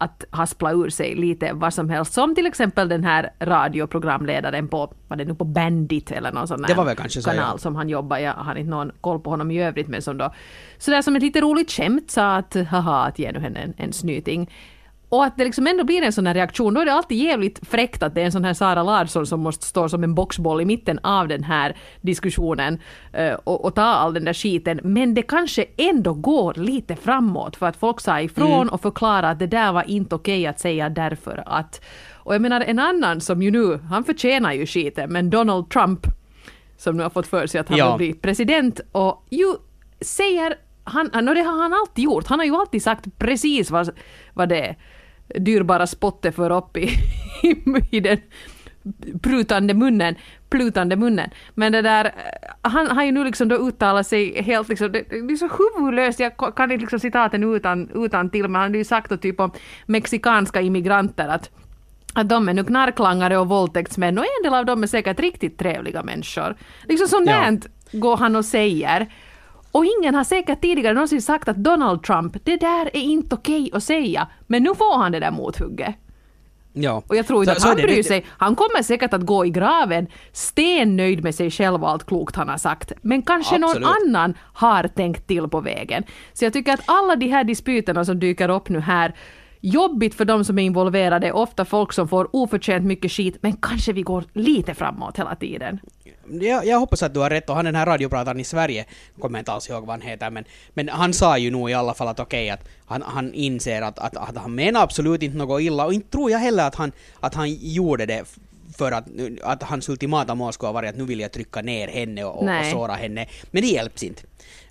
att 0.00 0.24
haspla 0.30 0.72
ur 0.72 0.90
sig 0.90 1.14
lite 1.14 1.52
vad 1.52 1.74
som 1.74 1.90
helst, 1.90 2.12
som 2.12 2.34
till 2.34 2.46
exempel 2.46 2.88
den 2.88 3.04
här 3.04 3.30
radioprogramledaren 3.40 4.68
på, 4.68 4.92
vad 5.08 5.18
det 5.18 5.24
nu 5.24 5.34
på 5.34 5.44
Bandit 5.44 6.10
eller 6.10 6.32
någon 6.32 6.48
sån 6.48 6.64
här 6.64 6.74
var 6.74 6.84
kanal 7.36 7.58
som 7.58 7.76
han 7.76 7.88
jobbar, 7.88 8.18
jag 8.18 8.32
har 8.32 8.54
inte 8.54 8.70
någon 8.70 8.92
koll 9.00 9.20
på 9.20 9.30
honom 9.30 9.50
i 9.50 9.62
övrigt, 9.62 9.88
men 9.88 10.02
som 10.02 10.18
då 10.18 10.32
sådär 10.78 11.02
som 11.02 11.16
ett 11.16 11.22
lite 11.22 11.40
roligt 11.40 11.70
skämt 11.70 12.10
sa 12.10 12.36
att 12.36 12.56
haha, 12.70 13.04
att 13.04 13.18
ge 13.18 13.32
nu 13.32 13.40
henne 13.40 13.60
en, 13.60 13.74
en 13.76 13.92
snyting. 13.92 14.50
Och 15.10 15.24
att 15.24 15.36
det 15.36 15.44
liksom 15.44 15.66
ändå 15.66 15.84
blir 15.84 16.02
en 16.02 16.12
sån 16.12 16.26
här 16.26 16.34
reaktion, 16.34 16.74
då 16.74 16.80
är 16.80 16.84
det 16.84 16.92
alltid 16.92 17.18
jävligt 17.18 17.68
fräckt 17.68 18.02
att 18.02 18.14
det 18.14 18.20
är 18.20 18.24
en 18.24 18.32
sån 18.32 18.44
här 18.44 18.54
Sara 18.54 18.82
Larsson 18.82 19.26
som 19.26 19.40
måste 19.40 19.66
stå 19.66 19.88
som 19.88 20.04
en 20.04 20.14
boxboll 20.14 20.60
i 20.60 20.64
mitten 20.64 20.98
av 21.02 21.28
den 21.28 21.44
här 21.44 21.76
diskussionen 22.00 22.78
eh, 23.12 23.32
och, 23.32 23.64
och 23.64 23.74
ta 23.74 23.82
all 23.82 24.14
den 24.14 24.24
där 24.24 24.32
skiten. 24.34 24.80
Men 24.82 25.14
det 25.14 25.22
kanske 25.22 25.64
ändå 25.76 26.14
går 26.14 26.54
lite 26.54 26.96
framåt 26.96 27.56
för 27.56 27.66
att 27.66 27.76
folk 27.76 28.00
sa 28.00 28.20
ifrån 28.20 28.68
och 28.68 28.80
förklara 28.80 29.30
att 29.30 29.38
det 29.38 29.46
där 29.46 29.72
var 29.72 29.90
inte 29.90 30.14
okej 30.14 30.46
att 30.46 30.60
säga 30.60 30.88
därför 30.88 31.42
att. 31.46 31.80
Och 32.12 32.34
jag 32.34 32.42
menar 32.42 32.60
en 32.60 32.78
annan 32.78 33.20
som 33.20 33.42
ju 33.42 33.50
nu, 33.50 33.78
han 33.90 34.04
förtjänar 34.04 34.52
ju 34.52 34.66
skiten, 34.66 35.12
men 35.12 35.30
Donald 35.30 35.70
Trump 35.70 36.06
som 36.76 36.96
nu 36.96 37.02
har 37.02 37.10
fått 37.10 37.26
för 37.26 37.46
sig 37.46 37.60
att 37.60 37.68
han 37.68 37.78
Ja. 37.78 37.96
vill 37.96 38.10
bli 38.12 38.20
president 38.20 38.80
och 38.92 39.26
ju 39.30 39.54
säger 40.00 40.54
han, 40.84 41.28
och 41.28 41.34
det 41.34 41.42
har 41.42 41.62
han 41.62 41.72
alltid 41.72 42.04
gjort, 42.04 42.26
han 42.26 42.38
har 42.38 42.46
ju 42.46 42.54
alltid 42.56 42.82
sagt 42.82 43.18
precis 43.18 43.70
vad, 43.70 43.90
vad 44.34 44.48
det 44.48 44.76
dyrbara 45.34 45.86
spottet 45.86 46.34
för 46.36 46.50
upp 46.50 46.76
i, 46.76 46.90
i 47.90 48.00
den 48.00 48.18
prutande 49.22 49.74
munnen, 49.74 50.14
plutande 50.50 50.96
munnen. 50.96 51.30
Men 51.54 51.72
det 51.72 51.82
där, 51.82 52.04
eh, 52.04 52.10
han 52.62 52.86
har 52.86 53.04
ju 53.04 53.12
nu 53.12 53.24
liksom 53.24 53.48
då 53.48 53.56
uttalat 53.56 54.06
sig 54.06 54.42
helt 54.42 54.68
liksom, 54.68 54.92
det, 54.92 55.02
det 55.10 55.32
är 55.32 55.36
så 55.36 55.48
huvudlöst, 55.48 56.20
jag 56.20 56.56
kan 56.56 56.72
inte 56.72 56.82
liksom 56.82 57.00
citaten 57.00 57.54
utan, 57.54 57.90
utan 57.94 58.30
till, 58.30 58.42
men 58.42 58.60
han 58.60 58.70
har 58.70 58.76
ju 58.76 58.84
sagt 58.84 59.10
då 59.10 59.16
typ 59.16 59.40
om 59.40 59.50
mexikanska 59.86 60.60
immigranter 60.60 61.28
att 61.28 61.50
att 62.12 62.28
de 62.28 62.48
är 62.48 62.54
nu 62.54 62.64
knarklangare 62.64 63.38
och 63.38 63.48
våldtäktsmän 63.48 64.18
och 64.18 64.24
en 64.24 64.42
del 64.44 64.54
av 64.54 64.66
dem 64.66 64.82
är 64.82 64.86
säkert 64.86 65.20
riktigt 65.20 65.58
trevliga 65.58 66.02
människor. 66.02 66.56
Liksom 66.88 67.08
sånt 67.08 67.30
Ja. 67.30 67.52
går 67.92 68.16
han 68.16 68.36
och 68.36 68.44
säger. 68.44 69.06
Och 69.72 69.84
ingen 69.84 70.14
har 70.14 70.24
säkert 70.24 70.60
tidigare 70.60 70.94
någonsin 70.94 71.22
sagt 71.22 71.48
att 71.48 71.56
Donald 71.56 72.02
Trump, 72.02 72.36
det 72.44 72.56
där 72.56 72.86
är 72.96 73.00
inte 73.00 73.34
okej 73.34 73.70
att 73.72 73.82
säga. 73.84 74.28
Men 74.46 74.62
nu 74.62 74.74
får 74.74 74.98
han 74.98 75.12
det 75.12 75.20
där 75.20 75.30
mothugget. 75.30 75.94
Ja. 76.72 77.02
Och 77.06 77.16
jag 77.16 77.26
tror 77.26 77.42
inte 77.42 77.54
Så- 77.54 77.58
att 77.58 77.68
han 77.68 77.76
det. 77.76 77.82
bryr 77.82 77.96
Det- 77.96 78.04
sig. 78.04 78.26
Han 78.28 78.56
kommer 78.56 78.82
säkert 78.82 79.14
att 79.14 79.20
gå 79.26 79.46
i 79.46 79.50
graven 79.50 80.06
stennöjd 80.32 81.22
med 81.24 81.34
sig 81.34 81.50
själv 81.50 81.82
och 81.84 81.90
allt 81.90 82.06
klokt 82.06 82.36
han 82.36 82.48
har 82.48 82.58
sagt. 82.58 82.92
Men 83.02 83.22
kanske 83.22 83.54
Absolut. 83.54 83.86
någon 83.86 83.94
annan 84.08 84.34
har 84.52 84.88
tänkt 84.88 85.26
till 85.26 85.48
på 85.48 85.60
vägen. 85.60 86.04
Så 86.32 86.44
jag 86.44 86.52
tycker 86.52 86.72
att 86.74 86.80
alla 86.86 87.16
de 87.16 87.26
här 87.28 87.44
dispyterna 87.44 88.04
som 88.04 88.18
dyker 88.20 88.48
upp 88.48 88.68
nu 88.68 88.80
här 88.80 89.14
Jobbigt 89.60 90.14
för 90.14 90.24
de 90.24 90.44
som 90.44 90.58
är 90.58 90.62
involverade, 90.62 91.32
ofta 91.32 91.64
folk 91.64 91.92
som 91.92 92.08
får 92.08 92.36
oförtjänt 92.36 92.86
mycket 92.86 93.12
skit, 93.12 93.38
men 93.40 93.52
kanske 93.52 93.92
vi 93.92 94.02
går 94.02 94.24
lite 94.32 94.74
framåt 94.74 95.18
hela 95.18 95.36
tiden. 95.36 95.80
Jag, 96.40 96.66
jag 96.66 96.78
hoppas 96.78 97.02
att 97.02 97.14
du 97.14 97.20
har 97.20 97.30
rätt. 97.30 97.50
Och 97.50 97.56
han 97.56 97.64
den 97.64 97.74
här 97.74 97.86
radioprataren 97.86 98.40
i 98.40 98.44
Sverige, 98.44 98.84
kommer 99.20 99.38
inte 99.38 99.52
alls 99.52 99.70
ihåg 99.70 99.80
vad 99.80 99.90
han 99.90 100.00
heter, 100.00 100.30
men, 100.30 100.44
men 100.74 100.88
han 100.88 101.12
sa 101.12 101.38
ju 101.38 101.50
nog 101.50 101.70
i 101.70 101.74
alla 101.74 101.94
fall 101.94 102.08
att 102.08 102.20
okej, 102.20 102.50
att 102.50 102.68
han, 102.86 103.02
han 103.02 103.34
inser 103.34 103.82
att, 103.82 103.98
att, 103.98 104.16
att 104.16 104.36
han 104.36 104.54
menar 104.54 104.82
absolut 104.82 105.22
inte 105.22 105.36
något 105.36 105.60
illa. 105.60 105.86
Och 105.86 105.94
inte 105.94 106.10
tror 106.10 106.30
jag 106.30 106.38
heller 106.38 106.66
att 106.66 106.74
han, 106.74 106.92
att 107.20 107.34
han 107.34 107.48
gjorde 107.50 108.06
det 108.06 108.24
för 108.80 108.92
att, 108.92 109.06
att 109.42 109.62
hans 109.62 109.88
ultimata 109.88 110.34
mål 110.34 110.52
skulle 110.52 110.68
ha 110.68 110.72
varit 110.72 110.90
att 110.90 110.96
nu 110.96 111.04
vill 111.04 111.20
jag 111.20 111.32
trycka 111.32 111.62
ner 111.62 111.88
henne 111.88 112.24
och, 112.24 112.42
och, 112.42 112.66
såra 112.72 112.92
henne. 112.92 113.26
Men 113.50 113.62
det 113.62 113.68
hjälps 113.68 114.02
inte. 114.02 114.22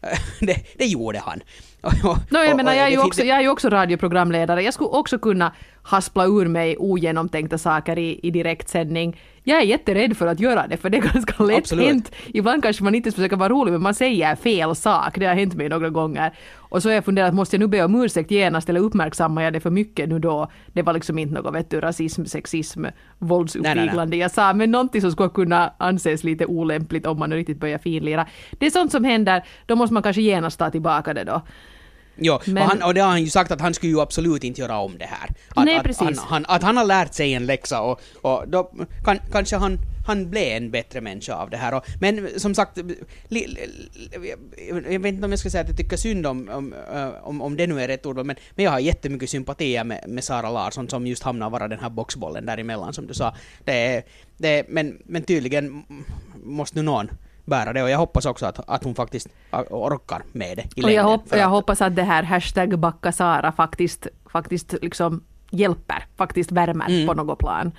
Det, 0.39 0.77
det 0.77 0.85
gjorde 0.85 1.19
han. 1.19 1.41
No, 2.29 2.39
jag 2.39 2.57
menar, 2.57 2.73
jag 2.73 2.87
är, 2.87 2.91
ju 2.91 2.97
också, 2.97 3.23
jag 3.23 3.37
är 3.37 3.41
ju 3.41 3.49
också 3.49 3.69
radioprogramledare. 3.69 4.61
Jag 4.63 4.73
skulle 4.73 4.89
också 4.89 5.19
kunna 5.19 5.53
haspla 5.83 6.25
ur 6.25 6.47
mig 6.47 6.77
ogenomtänkta 6.77 7.57
saker 7.57 7.99
i, 7.99 8.19
i 8.23 8.31
direktsändning. 8.31 9.21
Jag 9.43 9.57
är 9.61 9.65
jätterädd 9.65 10.17
för 10.17 10.27
att 10.27 10.39
göra 10.39 10.67
det, 10.67 10.77
för 10.77 10.89
det 10.89 10.97
är 10.97 11.01
ganska 11.13 11.43
lätt 11.43 11.57
Absolut. 11.57 11.87
hänt. 11.87 12.11
Ibland 12.33 12.63
kanske 12.63 12.83
man 12.83 12.95
inte 12.95 13.07
ens 13.07 13.15
försöker 13.15 13.37
vara 13.37 13.49
rolig, 13.49 13.71
men 13.71 13.81
man 13.81 13.93
säger 13.93 14.35
fel 14.35 14.75
sak. 14.75 15.19
Det 15.19 15.25
har 15.25 15.35
hänt 15.35 15.53
mig 15.53 15.69
några 15.69 15.89
gånger. 15.89 16.33
Och 16.69 16.83
så 16.83 16.89
har 16.89 16.93
jag 16.93 17.05
funderat, 17.05 17.33
måste 17.33 17.55
jag 17.55 17.59
nu 17.59 17.67
be 17.67 17.83
om 17.83 18.03
ursäkt 18.03 18.31
genast 18.31 18.69
eller 18.69 18.79
uppmärksammar 18.79 19.41
jag 19.41 19.53
det 19.53 19.59
för 19.59 19.69
mycket 19.69 20.09
nu 20.09 20.19
då? 20.19 20.51
Det 20.73 20.81
var 20.81 20.93
liksom 20.93 21.19
inte 21.19 21.33
något 21.33 21.55
vet 21.55 21.69
du, 21.69 21.79
rasism, 21.81 22.25
sexism, 22.25 22.85
våldsuppviglande 23.17 24.17
jag 24.17 24.31
sa, 24.31 24.53
men 24.53 24.71
någonting 24.71 25.01
som 25.01 25.11
skulle 25.11 25.29
kunna 25.29 25.73
anses 25.77 26.23
lite 26.23 26.45
olämpligt 26.45 27.05
om 27.05 27.19
man 27.19 27.29
nu 27.29 27.35
riktigt 27.35 27.59
börjar 27.59 27.77
finlira. 27.77 28.27
Det 28.51 28.65
är 28.65 28.71
sånt 28.71 28.91
som 28.91 29.03
händer, 29.03 29.43
då 29.65 29.75
måste 29.75 29.93
man 29.93 30.03
kanske 30.03 30.21
genast 30.21 30.59
ta 30.59 30.69
tillbaka 30.69 31.13
det 31.13 31.23
då. 31.23 31.41
Jo, 32.21 32.39
Men- 32.45 32.63
och, 32.63 32.69
han, 32.69 32.83
och 32.83 32.93
det 32.93 33.01
har 33.01 33.09
han 33.09 33.23
ju 33.23 33.29
sagt 33.29 33.51
att 33.51 33.61
han 33.61 33.73
skulle 33.73 33.91
ju 33.91 34.01
absolut 34.01 34.43
inte 34.43 34.61
göra 34.61 34.79
om 34.79 34.97
det 34.97 35.05
här. 35.05 35.29
Att, 35.55 35.65
Nej, 35.65 35.77
att, 35.77 35.83
precis. 35.83 36.01
Han, 36.01 36.17
han, 36.17 36.45
att 36.47 36.63
han 36.63 36.77
har 36.77 36.85
lärt 36.85 37.13
sig 37.13 37.33
en 37.33 37.45
läxa 37.45 37.81
och, 37.81 38.01
och 38.21 38.47
då 38.47 38.71
kan, 39.05 39.19
kanske 39.31 39.55
han, 39.55 39.77
han 40.07 40.29
blev 40.29 40.57
en 40.57 40.71
bättre 40.71 41.01
människa 41.01 41.35
av 41.35 41.49
det 41.49 41.57
här. 41.57 41.73
Och, 41.73 41.85
men 42.01 42.39
som 42.39 42.55
sagt, 42.55 42.77
li, 42.77 42.95
li, 43.27 43.57
jag 44.89 44.99
vet 44.99 45.13
inte 45.13 45.25
om 45.25 45.31
jag 45.31 45.39
ska 45.39 45.49
säga 45.49 45.61
att 45.61 45.67
jag 45.67 45.77
tycker 45.77 45.97
synd 45.97 46.27
om, 46.27 46.49
om, 46.49 46.73
eh, 46.93 47.09
om, 47.21 47.41
om 47.41 47.57
det 47.57 47.67
nu 47.67 47.81
är 47.81 47.87
rätt 47.87 48.05
ord, 48.05 48.15
men, 48.15 48.35
men 48.55 48.65
jag 48.65 48.71
har 48.71 48.79
jättemycket 48.79 49.29
sympatier 49.29 49.83
med, 49.83 50.03
med 50.07 50.23
Sara 50.23 50.51
Larsson 50.51 50.89
som 50.89 51.07
just 51.07 51.23
hamnar 51.23 51.49
vara 51.49 51.67
den 51.67 51.79
här 51.79 51.89
boxbollen 51.89 52.45
däremellan 52.45 52.93
som 52.93 53.07
du 53.07 53.13
sa. 53.13 53.35
Det, 53.63 54.03
det, 54.37 54.65
men, 54.69 54.97
men 55.05 55.23
tydligen 55.23 55.83
måste 56.43 56.77
nu 56.77 56.81
någon 56.81 57.09
bära 57.49 57.73
det 57.73 57.83
och 57.83 57.89
jag 57.89 57.97
hoppas 57.97 58.25
också 58.25 58.45
att, 58.45 58.69
att 58.69 58.83
hon 58.83 58.95
faktiskt 58.95 59.27
orkar 59.69 60.21
med 60.31 60.57
det 60.57 60.67
i 60.75 60.83
Och 60.83 60.91
jag, 60.91 61.03
hopp, 61.03 61.23
jag 61.31 61.39
att- 61.39 61.49
hoppas 61.49 61.81
att 61.81 61.95
det 61.95 62.03
här 62.03 62.23
hashtag 62.23 62.79
backa 62.79 63.11
Sara 63.11 63.51
faktiskt, 63.51 64.07
faktiskt 64.31 64.75
liksom 64.81 65.23
hjälper, 65.51 66.05
faktiskt 66.17 66.51
värmer 66.51 66.85
Mm. 66.89 67.07
på 67.07 67.13
något 67.13 67.39
plan 67.39 67.71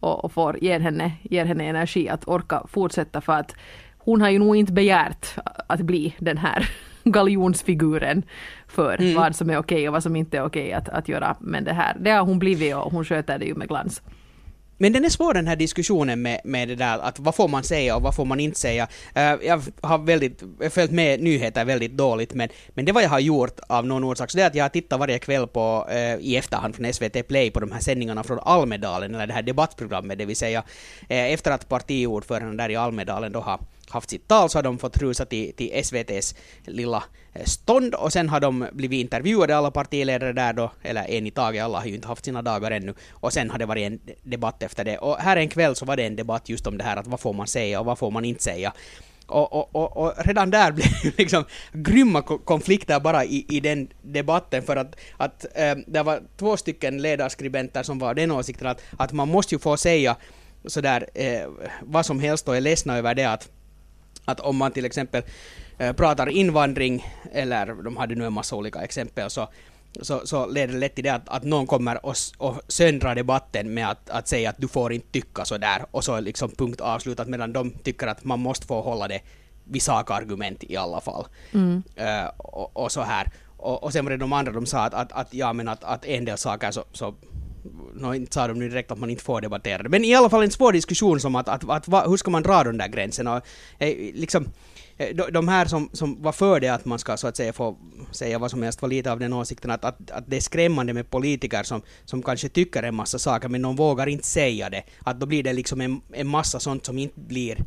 och, 0.00 0.24
och 0.24 0.32
får, 0.32 0.58
ger, 0.64 0.80
henne, 0.80 1.12
ger 1.22 1.44
henne 1.44 1.64
energi 1.64 2.08
att 2.08 2.28
orka 2.28 2.62
fortsätta 2.68 3.20
för 3.20 3.32
att 3.32 3.54
hon 3.98 4.20
har 4.20 4.28
ju 4.28 4.38
nog 4.38 4.56
inte 4.56 4.72
begärt 4.72 5.26
att 5.68 5.80
bli 5.80 6.14
den 6.18 6.38
här 6.38 6.70
galjonsfiguren 7.04 8.22
för 8.68 9.00
Mm. 9.00 9.14
vad 9.14 9.36
som 9.36 9.50
är 9.50 9.58
okej 9.58 9.88
och 9.88 9.92
vad 9.92 10.02
som 10.02 10.16
inte 10.16 10.36
är 10.38 10.44
okej 10.44 10.72
att, 10.72 10.88
att 10.88 11.08
göra. 11.08 11.36
Men 11.40 11.64
det 11.64 11.72
här, 11.72 11.96
det 12.00 12.10
har 12.10 12.24
hon 12.24 12.38
blivit 12.38 12.74
och 12.74 12.92
hon 12.92 13.04
sköter 13.04 13.38
det 13.38 13.44
ju 13.44 13.54
med 13.54 13.68
glans. 13.68 14.02
Men 14.78 14.92
den 14.92 15.04
är 15.04 15.08
svår 15.08 15.34
den 15.34 15.46
här 15.46 15.56
diskussionen 15.56 16.22
med, 16.22 16.40
med 16.44 16.68
det 16.68 16.74
där 16.74 16.98
att 16.98 17.18
vad 17.18 17.34
får 17.34 17.48
man 17.48 17.64
säga 17.64 17.96
och 17.96 18.02
vad 18.02 18.14
får 18.14 18.24
man 18.24 18.40
inte 18.40 18.58
säga. 18.58 18.88
Uh, 19.16 19.46
jag 19.46 19.62
har 19.80 19.98
väldigt, 19.98 20.42
jag 20.60 20.72
följt 20.72 20.90
med 20.90 21.20
nyheter 21.20 21.64
väldigt 21.64 21.92
dåligt 21.92 22.34
men, 22.34 22.48
men 22.68 22.84
det 22.84 22.92
vad 22.92 23.02
jag 23.02 23.08
har 23.08 23.20
gjort 23.20 23.60
av 23.68 23.86
någon 23.86 24.04
orsak 24.04 24.30
så 24.30 24.36
det 24.38 24.42
är 24.42 24.46
att 24.46 24.54
jag 24.54 24.64
har 24.64 24.68
tittat 24.68 25.00
varje 25.00 25.18
kväll 25.18 25.46
på, 25.46 25.86
uh, 25.90 26.14
i 26.20 26.36
efterhand 26.36 26.76
från 26.76 26.92
SVT 26.92 27.28
Play 27.28 27.50
på 27.50 27.60
de 27.60 27.72
här 27.72 27.80
sändningarna 27.80 28.22
från 28.22 28.38
Almedalen, 28.38 29.14
eller 29.14 29.26
det 29.26 29.32
här 29.32 29.42
debattprogrammet, 29.42 30.18
det 30.18 30.24
vill 30.24 30.36
säga 30.36 30.60
uh, 30.60 31.32
efter 31.32 31.50
att 31.50 31.68
partiordföranden 31.68 32.56
där 32.56 32.68
i 32.70 32.76
Almedalen 32.76 33.32
då 33.32 33.40
har 33.40 33.60
haft 33.90 34.10
sitt 34.10 34.28
tal 34.28 34.50
så 34.50 34.58
har 34.58 34.62
de 34.62 34.78
fått 34.78 34.98
rusa 34.98 35.24
till, 35.24 35.52
till 35.52 35.70
SVTs 35.72 36.34
lilla 36.64 37.04
eh, 37.32 37.44
stånd 37.44 37.94
och 37.94 38.12
sen 38.12 38.28
har 38.28 38.40
de 38.40 38.66
blivit 38.72 39.00
intervjuade 39.00 39.56
alla 39.56 39.70
partiledare 39.70 40.32
där 40.32 40.52
då, 40.52 40.72
eller 40.82 41.10
en 41.10 41.26
i 41.26 41.30
taget, 41.30 41.64
alla 41.64 41.78
har 41.78 41.86
ju 41.86 41.94
inte 41.94 42.08
haft 42.08 42.24
sina 42.24 42.42
dagar 42.42 42.70
ännu, 42.70 42.94
och 43.10 43.32
sen 43.32 43.50
har 43.50 43.58
det 43.58 43.66
varit 43.66 43.86
en 43.86 44.00
debatt 44.22 44.62
efter 44.62 44.84
det. 44.84 44.98
Och 44.98 45.16
här 45.16 45.36
en 45.36 45.48
kväll 45.48 45.74
så 45.74 45.84
var 45.84 45.96
det 45.96 46.06
en 46.06 46.16
debatt 46.16 46.48
just 46.48 46.66
om 46.66 46.78
det 46.78 46.84
här 46.84 46.96
att 46.96 47.06
vad 47.06 47.20
får 47.20 47.32
man 47.32 47.46
säga 47.46 47.80
och 47.80 47.86
vad 47.86 47.98
får 47.98 48.10
man 48.10 48.24
inte 48.24 48.42
säga. 48.42 48.72
Och, 49.28 49.52
och, 49.52 49.76
och, 49.76 49.96
och 49.96 50.12
redan 50.26 50.50
där 50.50 50.72
blev 50.76 50.86
ju 51.04 51.12
liksom 51.16 51.44
grymma 51.72 52.22
konflikter 52.22 53.00
bara 53.00 53.24
i, 53.24 53.46
i 53.48 53.60
den 53.60 53.88
debatten 54.02 54.62
för 54.62 54.76
att, 54.76 54.96
att 55.16 55.46
eh, 55.54 55.74
det 55.86 56.02
var 56.02 56.22
två 56.36 56.56
stycken 56.56 57.02
ledarskribenter 57.02 57.82
som 57.82 57.98
var 57.98 58.08
av 58.08 58.14
den 58.14 58.30
åsikten 58.30 58.66
att, 58.66 58.82
att 58.96 59.12
man 59.12 59.28
måste 59.28 59.54
ju 59.54 59.58
få 59.58 59.76
säga 59.76 60.16
sådär 60.64 61.06
eh, 61.14 61.48
vad 61.82 62.06
som 62.06 62.20
helst 62.20 62.48
och 62.48 62.56
är 62.56 62.60
ledsna 62.60 62.98
över 62.98 63.14
det 63.14 63.24
att 63.24 63.48
att 64.28 64.40
om 64.40 64.56
man 64.56 64.72
till 64.72 64.84
exempel 64.84 65.22
eh, 65.78 65.92
pratar 65.92 66.28
invandring, 66.28 67.06
eller 67.32 67.66
de 67.66 67.96
hade 67.96 68.14
nu 68.14 68.26
en 68.26 68.32
massa 68.32 68.56
olika 68.56 68.80
exempel, 68.80 69.30
så, 69.30 69.48
så, 70.00 70.26
så 70.26 70.46
leder 70.46 70.72
det 70.72 70.80
lätt 70.80 70.94
till 70.94 71.04
det 71.04 71.10
att, 71.10 71.28
att 71.28 71.42
någon 71.42 71.66
kommer 71.66 72.06
och, 72.06 72.14
och 72.38 72.60
söndrar 72.68 73.14
debatten 73.14 73.74
med 73.74 73.90
att, 73.90 74.10
att 74.10 74.28
säga 74.28 74.50
att 74.50 74.58
du 74.58 74.68
får 74.68 74.92
inte 74.92 75.06
tycka 75.12 75.44
så 75.44 75.58
där 75.58 75.84
och 75.90 76.04
så 76.04 76.14
är 76.14 76.20
liksom 76.20 76.50
punkt 76.50 76.80
avslutat 76.80 77.28
medan 77.28 77.52
de 77.52 77.70
tycker 77.70 78.06
att 78.06 78.24
man 78.24 78.40
måste 78.40 78.66
få 78.66 78.80
hålla 78.80 79.08
det 79.08 79.20
vid 79.64 79.82
sakargument 79.82 80.64
i 80.64 80.76
alla 80.76 81.00
fall. 81.00 81.26
Eh, 81.96 82.28
och, 82.36 82.76
och 82.76 82.92
så 82.92 83.02
här. 83.02 83.30
Och, 83.56 83.82
och 83.84 83.92
sen 83.92 84.04
var 84.04 84.10
det 84.10 84.16
de 84.16 84.32
andra 84.32 84.52
de 84.52 84.66
sa 84.66 84.84
att, 84.84 84.94
att, 84.94 85.12
att 85.12 85.34
ja 85.34 85.52
men 85.52 85.68
att, 85.68 85.84
att 85.84 86.04
en 86.04 86.24
del 86.24 86.38
saker 86.38 86.70
så, 86.70 86.84
så 86.92 87.14
Nå, 87.94 88.14
inte 88.14 88.34
sa 88.34 88.48
de 88.48 88.58
nu 88.58 88.68
direkt 88.68 88.90
att 88.90 88.98
man 88.98 89.10
inte 89.10 89.22
får 89.24 89.40
debattera 89.40 89.82
det. 89.82 89.88
Men 89.88 90.04
i 90.04 90.14
alla 90.14 90.30
fall 90.30 90.42
en 90.42 90.50
svår 90.50 90.72
diskussion 90.72 91.20
som 91.20 91.36
att, 91.36 91.48
att, 91.48 91.70
att, 91.70 91.88
va- 91.88 92.04
hur 92.08 92.16
ska 92.16 92.30
man 92.30 92.42
dra 92.42 92.64
de 92.64 92.78
där 92.78 92.88
gränserna? 92.88 93.36
Och, 93.36 93.42
eh, 93.78 93.96
liksom, 94.14 94.48
eh, 94.96 95.16
de, 95.16 95.32
de 95.32 95.48
här 95.48 95.64
som, 95.66 95.88
som 95.92 96.22
var 96.22 96.32
för 96.32 96.60
det 96.60 96.68
att 96.68 96.84
man 96.84 96.98
ska 96.98 97.16
så 97.16 97.26
att 97.26 97.36
säga 97.36 97.52
få 97.52 97.76
säga 98.12 98.38
vad 98.38 98.50
som 98.50 98.62
helst 98.62 98.82
var 98.82 98.88
lite 98.88 99.12
av 99.12 99.18
den 99.18 99.32
åsikten 99.32 99.70
att, 99.70 99.84
att, 99.84 100.10
att 100.10 100.24
det 100.26 100.36
är 100.36 100.40
skrämmande 100.40 100.92
med 100.92 101.10
politiker 101.10 101.62
som, 101.62 101.82
som 102.04 102.22
kanske 102.22 102.48
tycker 102.48 102.82
en 102.82 102.94
massa 102.94 103.18
saker 103.18 103.48
men 103.48 103.62
de 103.62 103.76
vågar 103.76 104.06
inte 104.06 104.26
säga 104.26 104.70
det. 104.70 104.82
Att 105.04 105.20
då 105.20 105.26
blir 105.26 105.42
det 105.42 105.52
liksom 105.52 105.80
en, 105.80 106.00
en 106.12 106.26
massa 106.28 106.60
sånt 106.60 106.86
som 106.86 106.98
inte 106.98 107.20
blir 107.20 107.64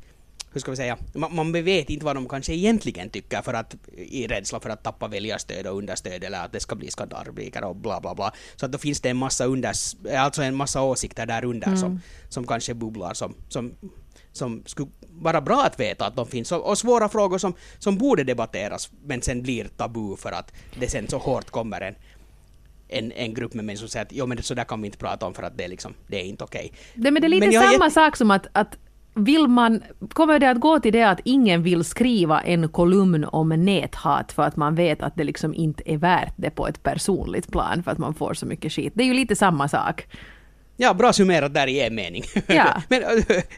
hur 0.54 0.62
ska 0.62 0.72
vi 0.72 0.78
säga, 0.78 0.98
man, 1.14 1.36
man 1.36 1.52
vet 1.52 1.90
inte 1.90 2.06
vad 2.06 2.16
de 2.16 2.30
kanske 2.30 2.54
egentligen 2.54 3.10
tycker 3.10 3.42
för 3.42 3.54
att 3.54 3.76
i 3.96 4.28
rädsla 4.28 4.60
för 4.60 4.70
att 4.70 4.84
tappa 4.84 5.08
väljarstöd 5.08 5.68
och 5.68 5.78
understöd 5.78 6.24
eller 6.24 6.46
att 6.46 6.52
det 6.52 6.60
ska 6.60 6.76
bli 6.76 6.92
skandalrubriker 6.92 7.64
och 7.64 7.76
bla 7.76 8.02
bla 8.02 8.16
bla. 8.16 8.34
Så 8.56 8.66
att 8.66 8.72
då 8.72 8.78
finns 8.78 9.02
det 9.02 9.10
en 9.10 9.18
massa 9.18 9.46
unders, 9.46 9.96
alltså 10.18 10.42
en 10.42 10.56
massa 10.56 10.82
åsikter 10.82 11.26
där 11.26 11.46
under 11.46 11.76
som, 11.76 12.02
som 12.30 12.48
kanske 12.48 12.74
bubblar 12.74 13.14
som, 13.14 13.36
som, 13.50 13.72
som 14.32 14.64
skulle 14.66 14.90
vara 15.10 15.42
bra 15.42 15.64
att 15.64 15.80
veta 15.80 16.06
att 16.06 16.16
de 16.16 16.28
finns 16.28 16.52
och, 16.52 16.70
och 16.70 16.78
svåra 16.78 17.10
frågor 17.10 17.38
som, 17.38 17.54
som 17.80 17.98
borde 17.98 18.24
debatteras 18.24 18.92
men 19.06 19.22
sen 19.22 19.42
blir 19.42 19.68
tabu 19.78 20.16
för 20.18 20.32
att 20.32 20.54
det 20.80 20.90
sen 20.90 21.08
så 21.08 21.18
hårt 21.18 21.50
kommer 21.50 21.82
en 21.82 21.96
en, 22.92 23.12
en 23.12 23.34
grupp 23.34 23.54
med 23.54 23.66
människor 23.66 23.80
som 23.80 23.90
säger 23.90 24.06
att 24.06 24.12
jo 24.12 24.26
men 24.26 24.44
så 24.44 24.54
där 24.54 24.64
kan 24.64 24.82
vi 24.82 24.86
inte 24.86 24.98
prata 24.98 25.26
om 25.26 25.34
för 25.34 25.44
att 25.44 25.58
det 25.58 25.64
är 25.64 25.68
liksom, 25.68 25.94
det 26.08 26.18
är 26.22 26.24
inte 26.24 26.44
okej. 26.44 26.74
Det, 26.96 27.12
men 27.12 27.22
det 27.22 27.28
är 27.28 27.30
lite 27.30 27.52
samma 27.52 27.86
gett- 27.86 27.94
sak 27.94 28.18
som 28.18 28.32
att, 28.32 28.48
att 28.52 28.78
vill 29.14 29.48
man, 29.48 29.84
kommer 30.10 30.40
det 30.40 30.50
att 30.50 30.60
gå 30.60 30.80
till 30.80 30.94
det 30.94 31.04
att 31.04 31.20
ingen 31.24 31.64
vill 31.64 31.84
skriva 31.84 32.42
en 32.42 32.70
kolumn 32.70 33.26
om 33.26 33.50
näthat 33.50 34.32
för 34.32 34.44
att 34.44 34.56
man 34.56 34.76
vet 34.76 35.02
att 35.02 35.16
det 35.16 35.24
liksom 35.24 35.54
inte 35.54 35.92
är 35.92 35.98
värt 35.98 36.34
det 36.36 36.50
på 36.50 36.68
ett 36.68 36.84
personligt 36.84 37.52
plan 37.52 37.84
för 37.84 37.92
att 37.92 37.98
man 37.98 38.14
får 38.14 38.34
så 38.34 38.46
mycket 38.46 38.72
skit. 38.74 38.94
Det 38.96 39.04
är 39.04 39.08
ju 39.08 39.14
lite 39.14 39.36
samma 39.36 39.68
sak. 39.68 40.08
Ja, 40.78 40.94
bra 40.94 41.14
summerat 41.14 41.54
där 41.54 41.68
i 41.68 41.82
en 41.82 41.96
mening. 41.96 42.24
Ja. 42.48 42.82
Men 42.90 43.04
äh, 43.04 43.10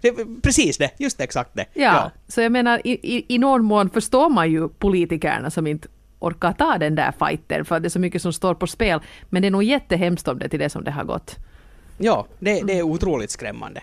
det, 0.02 0.42
precis 0.42 0.78
det, 0.78 0.92
just 0.98 1.22
exakt 1.22 1.50
det. 1.54 1.66
Ja, 1.74 2.12
så 2.28 2.42
jag 2.42 2.52
menar 2.52 2.82
i, 2.84 2.92
i, 2.92 3.26
i 3.36 3.38
någon 3.38 3.64
mån 3.64 3.90
förstår 3.90 4.30
man 4.30 4.52
ju 4.52 4.70
politikerna 4.70 5.52
som 5.52 5.68
inte 5.68 5.88
orkar 6.20 6.54
ta 6.54 6.78
den 6.78 6.96
där 6.96 7.14
fighten 7.20 7.66
för 7.66 7.76
att 7.76 7.84
det 7.84 7.88
är 7.88 7.90
så 7.90 8.00
mycket 8.00 8.22
som 8.22 8.34
står 8.34 8.56
på 8.56 8.68
spel. 8.68 9.00
Men 9.30 9.42
det 9.42 9.48
är 9.48 9.52
nog 9.52 9.64
jättehemskt 9.64 10.28
om 10.28 10.40
det 10.40 10.50
till 10.50 10.60
det 10.60 10.70
som 10.70 10.84
det 10.84 10.92
har 10.92 11.04
gått. 11.04 11.38
Ja, 11.98 12.28
det, 12.40 12.62
det 12.62 12.78
är 12.78 12.82
otroligt 12.82 13.32
skrämmande. 13.32 13.82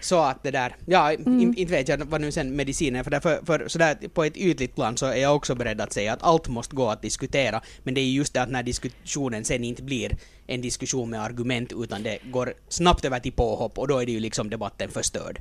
Så 0.00 0.20
att 0.20 0.42
det 0.42 0.50
där, 0.50 0.76
ja, 0.86 1.12
in, 1.12 1.54
inte 1.56 1.72
vet 1.72 1.88
jag 1.88 2.04
vad 2.04 2.20
nu 2.20 2.32
sen 2.32 2.56
medicinen 2.56 3.04
för, 3.04 3.10
därför, 3.10 3.40
för 3.46 3.68
sådär 3.68 3.96
på 4.14 4.24
ett 4.24 4.36
ytligt 4.36 4.74
plan 4.74 4.96
så 4.96 5.06
är 5.06 5.16
jag 5.16 5.36
också 5.36 5.54
beredd 5.54 5.80
att 5.80 5.92
säga 5.92 6.12
att 6.12 6.22
allt 6.22 6.48
måste 6.48 6.76
gå 6.76 6.88
att 6.88 7.02
diskutera, 7.02 7.60
men 7.82 7.94
det 7.94 8.00
är 8.00 8.04
just 8.04 8.34
det 8.34 8.42
att 8.42 8.50
när 8.50 8.62
diskussionen 8.62 9.44
sen 9.44 9.64
inte 9.64 9.82
blir 9.82 10.16
en 10.46 10.60
diskussion 10.60 11.10
med 11.10 11.22
argument 11.22 11.72
utan 11.76 12.02
det 12.02 12.18
går 12.24 12.54
snabbt 12.68 13.04
över 13.04 13.18
till 13.18 13.32
påhopp 13.32 13.78
och 13.78 13.88
då 13.88 13.98
är 13.98 14.06
det 14.06 14.12
ju 14.12 14.20
liksom 14.20 14.50
debatten 14.50 14.90
förstörd. 14.90 15.40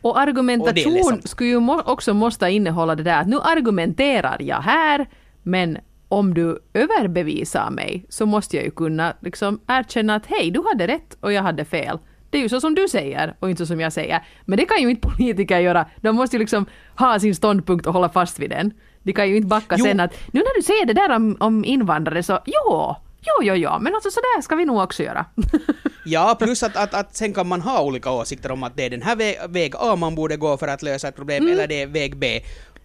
Och 0.00 0.10
Och 0.10 0.20
argumentation 0.20 0.92
ledsamt. 0.92 1.28
skulle 1.28 1.50
ju 1.50 1.70
också 1.70 2.14
måste 2.14 2.50
innehålla 2.50 2.94
det 2.94 3.02
där 3.02 3.20
att 3.20 3.28
nu 3.28 3.40
argumenterar 3.40 4.42
jag 4.42 4.60
här, 4.60 5.06
men 5.42 5.78
om 6.18 6.34
du 6.34 6.58
överbevisar 6.74 7.70
mig 7.70 8.06
så 8.08 8.26
måste 8.26 8.56
jag 8.56 8.64
ju 8.64 8.70
kunna 8.70 9.14
liksom 9.20 9.60
erkänna 9.66 10.14
att 10.14 10.26
hej, 10.26 10.50
du 10.50 10.62
hade 10.68 10.86
rätt 10.86 11.16
och 11.20 11.32
jag 11.32 11.42
hade 11.42 11.64
fel. 11.64 11.98
Det 12.30 12.38
är 12.38 12.42
ju 12.42 12.48
så 12.48 12.60
som 12.60 12.74
du 12.74 12.88
säger 12.88 13.36
och 13.40 13.50
inte 13.50 13.62
så 13.62 13.66
som 13.66 13.80
jag 13.80 13.92
säger. 13.92 14.26
Men 14.44 14.58
det 14.58 14.64
kan 14.64 14.82
ju 14.82 14.90
inte 14.90 15.08
politiker 15.08 15.58
göra. 15.58 15.86
De 16.00 16.16
måste 16.16 16.36
ju 16.36 16.40
liksom 16.40 16.66
ha 16.96 17.20
sin 17.20 17.34
ståndpunkt 17.34 17.86
och 17.86 17.92
hålla 17.92 18.08
fast 18.08 18.38
vid 18.38 18.50
den. 18.50 18.72
De 19.02 19.12
kan 19.12 19.28
ju 19.28 19.36
inte 19.36 19.48
backa 19.48 19.76
Jo. 19.78 19.84
sen 19.84 20.00
att 20.00 20.12
nu 20.32 20.40
när 20.40 20.56
du 20.56 20.62
säger 20.62 20.86
det 20.86 20.92
där 20.92 21.10
om, 21.16 21.36
om 21.40 21.64
invandrare 21.64 22.22
så 22.22 22.38
jo, 22.44 22.94
jo, 23.20 23.42
jo, 23.42 23.54
jo, 23.54 23.70
men 23.80 23.94
alltså 23.94 24.10
så 24.10 24.20
där 24.20 24.42
ska 24.42 24.56
vi 24.56 24.64
nog 24.64 24.78
också 24.78 25.02
göra. 25.02 25.26
Ja, 26.06 26.36
plus 26.38 26.62
att, 26.62 26.76
att, 26.76 26.94
att 26.94 27.16
sen 27.16 27.32
kan 27.34 27.48
man 27.48 27.60
ha 27.60 27.82
olika 27.82 28.10
åsikter 28.10 28.52
om 28.52 28.62
att 28.62 28.76
det 28.76 28.86
är 28.86 28.90
den 28.90 29.02
här 29.02 29.16
väg, 29.16 29.36
väg 29.48 29.74
A 29.76 29.96
man 29.96 30.14
borde 30.14 30.36
gå 30.36 30.56
för 30.56 30.68
att 30.68 30.82
lösa 30.82 31.08
ett 31.08 31.16
problem, 31.16 31.48
eller 31.48 31.66
det 31.66 31.82
är 31.82 31.86
väg 31.86 32.16
B. 32.16 32.40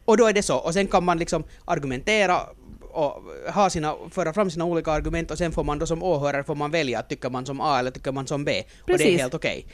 Och 0.05 0.17
då 0.17 0.27
är 0.27 0.33
det 0.33 0.43
så. 0.43 0.57
Och 0.57 0.73
sen 0.73 0.87
kan 0.87 1.03
man 1.03 1.17
liksom 1.17 1.43
argumentera 1.65 2.37
och 2.89 3.23
ha 3.53 3.69
sina, 3.69 3.95
föra 4.11 4.33
fram 4.33 4.51
sina 4.51 4.65
olika 4.65 4.91
argument 4.91 5.31
och 5.31 5.37
sen 5.37 5.51
får 5.51 5.63
man 5.63 5.79
då 5.79 5.85
som 5.85 6.03
åhörare 6.03 6.43
får 6.43 6.55
man 6.55 6.71
välja 6.71 6.99
att 6.99 7.09
tycker 7.09 7.29
man 7.29 7.45
som 7.45 7.61
A 7.61 7.79
eller 7.79 7.91
tycker 7.91 8.11
man 8.11 8.27
som 8.27 8.45
B. 8.45 8.63
Och 8.81 8.87
det 8.87 8.93
är 8.93 8.97
Precis. 8.97 9.21
helt 9.21 9.33
okej. 9.33 9.65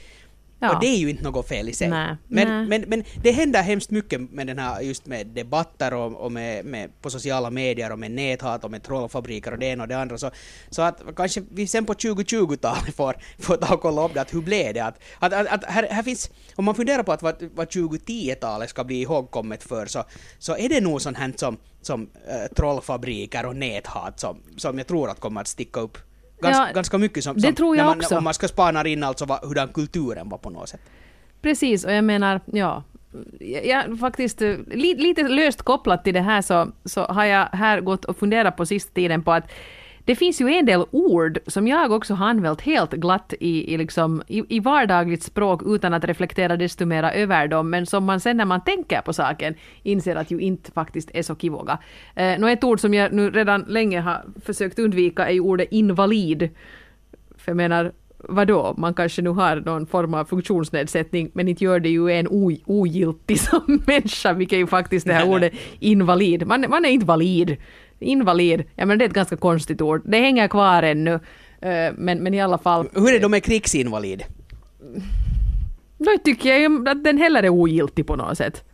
Ja. 0.58 0.74
Och 0.74 0.80
det 0.80 0.86
är 0.86 0.96
ju 0.96 1.10
inte 1.10 1.22
något 1.22 1.48
fel 1.48 1.68
i 1.68 1.72
sig. 1.72 1.88
Nej, 1.88 2.16
men, 2.28 2.48
nej. 2.48 2.66
Men, 2.66 2.88
men 2.88 3.04
det 3.22 3.30
händer 3.30 3.62
hemskt 3.62 3.90
mycket 3.90 4.20
med 4.20 4.46
den 4.46 4.58
här, 4.58 4.80
just 4.80 5.06
med 5.06 5.26
debatter 5.26 5.94
och, 5.94 6.12
och 6.12 6.32
med, 6.32 6.64
med, 6.64 7.02
på 7.02 7.10
sociala 7.10 7.50
medier 7.50 7.92
och 7.92 7.98
med 7.98 8.10
näthat 8.10 8.64
och 8.64 8.70
med 8.70 8.82
trollfabriker 8.82 9.52
och 9.52 9.58
det 9.58 9.66
ena 9.66 9.82
och 9.82 9.88
det 9.88 9.98
andra. 9.98 10.18
Så, 10.18 10.30
så 10.70 10.82
att 10.82 11.02
kanske 11.16 11.42
vi 11.50 11.66
sen 11.66 11.84
på 11.84 11.94
2020-talet 11.94 12.96
får, 12.96 13.16
får 13.38 13.56
ta 13.56 13.74
och 13.74 13.80
kolla 13.80 14.04
upp 14.04 14.14
det, 14.14 14.20
att 14.20 14.34
hur 14.34 14.42
blev 14.42 14.74
det? 14.74 14.80
Att, 14.80 14.98
att, 15.18 15.32
att, 15.32 15.46
att 15.46 15.64
här, 15.64 15.88
här 15.90 16.02
finns, 16.02 16.30
om 16.54 16.64
man 16.64 16.74
funderar 16.74 17.02
på 17.02 17.12
att 17.12 17.22
vad, 17.22 17.42
vad 17.54 17.68
2010-talet 17.68 18.70
ska 18.70 18.84
bli 18.84 19.00
ihågkommet 19.00 19.62
för 19.62 19.86
så, 19.86 20.04
så 20.38 20.56
är 20.56 20.68
det 20.68 20.80
nog 20.80 21.02
sånt 21.02 21.18
här 21.18 21.32
som, 21.36 21.56
som 21.82 22.10
äh, 22.28 22.54
trollfabriker 22.56 23.46
och 23.46 23.56
näthat 23.56 24.20
som, 24.20 24.42
som 24.56 24.78
jag 24.78 24.86
tror 24.86 25.10
att 25.10 25.20
kommer 25.20 25.40
att 25.40 25.48
sticka 25.48 25.80
upp 25.80 25.98
Gans, 26.40 26.56
Ja, 26.56 26.68
ganska 26.74 26.98
mycket 26.98 27.24
som, 27.24 27.34
det 27.34 27.40
som 27.40 27.54
tror 27.54 27.76
jag 27.76 27.86
man, 27.86 27.98
också. 27.98 28.16
om 28.16 28.24
man 28.24 28.34
ska 28.34 28.48
spana 28.48 28.86
in 28.86 29.04
alltså 29.04 29.24
vad, 29.24 29.44
hurdan 29.44 29.68
kulturen 29.68 30.28
var 30.28 30.38
på 30.38 30.50
något 30.50 30.68
sätt. 30.68 30.80
Precis, 31.42 31.84
och 31.84 31.92
jag 31.92 32.04
menar, 32.04 32.40
ja. 32.52 32.82
Jag, 33.64 33.98
faktiskt, 33.98 34.42
eh, 34.42 34.56
li, 34.66 34.94
lite 34.94 35.22
löst 35.22 35.62
kopplat 35.62 36.04
till 36.04 36.14
det 36.14 36.20
här 36.20 36.42
så, 36.42 36.72
så 36.84 37.04
har 37.04 37.24
jag 37.24 37.48
här 37.52 37.80
gått 37.80 38.04
och 38.04 38.16
funderat 38.16 38.56
på 38.56 38.66
sista 38.66 38.94
tiden 38.94 39.22
på 39.22 39.32
att 39.32 39.50
det 40.06 40.16
finns 40.16 40.40
ju 40.40 40.48
en 40.48 40.66
del 40.66 40.84
ord 40.90 41.38
som 41.46 41.68
jag 41.68 41.92
också 41.92 42.14
har 42.14 42.26
använt 42.26 42.60
helt 42.60 42.90
glatt 42.90 43.34
i, 43.40 43.74
i, 43.74 43.78
liksom, 43.78 44.22
i, 44.26 44.56
i 44.56 44.60
vardagligt 44.60 45.22
språk 45.22 45.62
utan 45.66 45.94
att 45.94 46.04
reflektera 46.04 46.56
desto 46.56 46.86
mera 46.86 47.12
över 47.12 47.48
dem, 47.48 47.70
men 47.70 47.86
som 47.86 48.04
man 48.04 48.20
sen 48.20 48.36
när 48.36 48.44
man 48.44 48.60
tänker 48.60 49.00
på 49.00 49.12
saken 49.12 49.54
inser 49.82 50.16
att 50.16 50.30
ju 50.30 50.38
inte 50.38 50.72
faktiskt 50.72 51.10
är 51.14 51.22
så 51.22 51.36
kivoga. 51.36 51.78
Eh, 52.14 52.38
nå 52.38 52.46
ett 52.46 52.64
ord 52.64 52.80
som 52.80 52.94
jag 52.94 53.12
nu 53.12 53.30
redan 53.30 53.64
länge 53.68 54.00
har 54.00 54.24
försökt 54.44 54.78
undvika 54.78 55.28
är 55.28 55.32
ju 55.32 55.40
ordet 55.40 55.68
invalid. 55.70 56.48
För 57.36 57.50
jag 57.50 57.56
menar, 57.56 57.92
vadå, 58.18 58.74
man 58.78 58.94
kanske 58.94 59.22
nu 59.22 59.30
har 59.30 59.56
någon 59.56 59.86
form 59.86 60.14
av 60.14 60.24
funktionsnedsättning 60.24 61.30
men 61.34 61.48
inte 61.48 61.64
gör 61.64 61.80
det 61.80 61.88
ju 61.88 62.10
en 62.10 62.28
ogiltig 62.66 63.40
som 63.50 63.82
människa, 63.86 64.32
vilket 64.32 64.56
är 64.56 64.60
ju 64.60 64.66
faktiskt 64.66 65.06
det 65.06 65.12
här 65.12 65.28
ordet 65.28 65.52
invalid. 65.78 66.46
Man, 66.46 66.66
man 66.68 66.84
är 66.84 66.90
inte 66.90 67.06
valid. 67.06 67.56
Invalid, 68.00 68.64
ja 68.74 68.86
men 68.86 68.98
det 68.98 69.04
är 69.04 69.08
ett 69.08 69.14
ganska 69.14 69.36
konstigt 69.36 69.80
ord. 69.80 70.02
Det 70.04 70.18
hänger 70.20 70.48
kvar 70.48 70.82
ännu. 70.82 71.12
eh, 71.60 71.92
Men, 71.96 72.18
men 72.22 72.34
i 72.34 72.40
alla 72.40 72.58
fall, 72.58 72.88
Hur 72.94 73.08
är 73.08 73.12
det 73.12 73.18
då 73.18 73.28
med 73.28 73.44
krigsinvalid? 73.44 74.22
då 75.98 76.10
tycker 76.24 76.48
jag 76.48 76.60
ju 76.60 76.88
att 76.88 77.04
den 77.04 77.18
heller 77.18 77.42
är 77.42 77.48
ogiltig 77.48 78.06
på 78.06 78.16
något 78.16 78.38
sätt. 78.38 78.64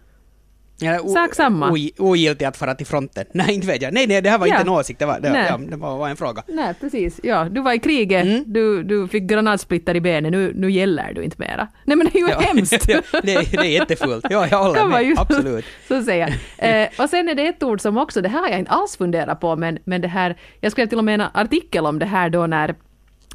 Sak 1.15 1.35
samma. 1.35 1.77
ogiltig 1.99 2.45
att 2.45 2.57
fara 2.57 2.75
till 2.75 2.87
fronten. 2.87 3.25
Nej, 3.33 3.55
inte 3.55 3.67
vet 3.67 3.83
jag. 3.83 3.93
Nej, 3.95 4.07
nej, 4.07 4.23
det 4.23 4.31
här 4.31 4.39
var 4.39 4.47
Ja. 4.47 4.53
inte 4.55 4.63
en 4.63 4.69
åsikt, 4.69 4.99
det 4.99 5.07
var, 5.07 5.21
det, 5.21 5.47
ja, 5.51 5.59
det 5.71 5.77
var, 5.77 6.09
en 6.09 6.17
fråga. 6.17 6.43
Nej, 6.49 6.75
precis. 6.81 7.21
Ja, 7.23 7.45
du 7.51 7.61
var 7.61 7.73
i 7.73 7.79
kriget, 7.79 8.25
Mm. 8.25 8.45
du, 8.47 8.83
du 8.83 9.09
fick 9.09 9.23
granatsplitter 9.23 9.97
i 9.97 10.01
benen, 10.01 10.33
nu, 10.33 10.53
nu 10.57 10.71
gäller 10.71 11.13
du 11.15 11.23
inte 11.25 11.37
mera. 11.39 11.69
Nej 11.85 11.97
men 11.97 12.07
det 12.13 12.19
är 12.19 12.21
ju 12.21 12.29
Ja, 12.29 12.41
hemskt. 12.55 12.87
det, 12.87 12.93
är- 12.93 13.23
det 13.23 13.57
är 13.59 13.65
jättefult. 13.65 14.27
Ja, 14.31 14.47
jag 14.51 14.59
håller 14.65 14.87
med. 14.87 15.05
ju 15.05 15.15
Absolut. 15.19 15.65
så 15.89 16.03
säga. 16.03 16.29
Eh, 16.59 16.89
och 16.99 17.11
sen 17.11 17.29
är 17.29 17.35
det 17.35 17.47
ett 17.47 17.63
ord 17.63 17.81
som 17.81 17.97
också, 17.99 18.21
det 18.21 18.29
här 18.29 18.41
har 18.41 18.49
jag 18.49 18.59
inte 18.59 18.71
alls 18.71 18.97
funderat 18.97 19.41
på, 19.41 19.57
men, 19.57 19.79
men 19.85 20.01
det 20.01 20.09
här, 20.09 20.37
jag 20.61 20.73
skrev 20.73 20.87
till 20.87 20.99
och 20.99 21.05
med 21.05 21.15
en 21.21 21.27
artikel 21.35 21.87
om 21.87 21.99
det 21.99 22.07
här 22.07 22.31
då 22.31 22.47
när 22.47 22.75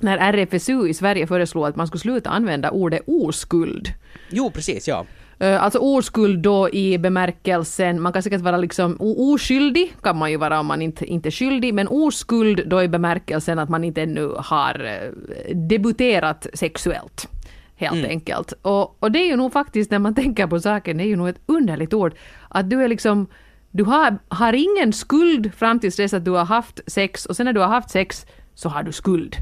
när 0.01 0.17
RFSU 0.17 0.87
i 0.87 0.93
Sverige 0.93 1.27
föreslog 1.27 1.65
att 1.67 1.75
man 1.75 1.87
skulle 1.87 1.99
sluta 2.01 2.29
använda 2.29 2.71
ordet 2.71 3.01
oskuld. 3.07 3.87
Jo, 4.29 4.51
precis, 4.51 4.87
ja. 4.87 5.05
Eh, 5.39 5.63
Alltså 5.63 5.79
oskuld 5.79 6.39
då 6.39 6.69
i 6.69 6.97
bemärkelsen, 6.97 8.01
man 8.01 8.13
kan 8.13 8.23
säkert 8.23 8.41
vara 8.41 8.57
liksom 8.57 8.97
oskyldig, 8.99 9.93
kan 10.01 10.17
man 10.17 10.31
ju 10.31 10.37
vara 10.37 10.59
om 10.59 10.65
man 10.65 10.81
inte, 10.81 11.05
inte 11.05 11.29
är 11.29 11.31
skyldig, 11.31 11.73
men 11.73 11.87
oskuld 11.87 12.69
då 12.69 12.83
i 12.83 12.87
bemärkelsen 12.87 13.59
att 13.59 13.69
man 13.69 13.83
inte 13.83 14.01
ännu 14.01 14.31
har 14.37 14.85
eh, 14.85 15.55
debuterat 15.55 16.47
sexuellt. 16.53 17.29
Helt 17.75 18.05
enkelt. 18.05 18.53
Och, 18.61 19.03
och 19.03 19.11
det 19.11 19.19
är 19.19 19.25
ju 19.27 19.35
nog 19.35 19.53
faktiskt, 19.53 19.91
när 19.91 19.99
man 19.99 20.15
tänker 20.23 20.47
på 20.47 20.59
saken, 20.59 20.97
det 20.97 21.03
är 21.03 21.07
ju 21.07 21.15
nog 21.15 21.29
ett 21.29 21.41
underligt 21.45 21.93
ord. 21.93 22.13
Att 22.49 22.69
du 22.69 22.83
är 22.83 22.87
liksom, 22.87 23.27
du 23.71 23.83
har, 23.83 24.17
har 24.27 24.53
ingen 24.53 24.93
skuld 24.93 25.53
fram 25.53 25.79
tills 25.79 25.95
dess 25.95 26.13
att 26.13 26.25
du 26.25 26.31
har 26.31 26.45
haft 26.45 26.79
sex, 26.87 27.25
och 27.25 27.35
sen 27.35 27.45
när 27.45 27.53
du 27.53 27.59
har 27.59 27.67
haft 27.67 27.89
sex 27.89 28.25
så 28.53 28.69
har 28.69 28.83
du 28.83 28.91
skuld. 28.91 29.35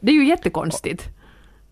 Det 0.00 0.10
är 0.10 0.14
ju 0.14 0.26
jättekonstigt. 0.28 1.08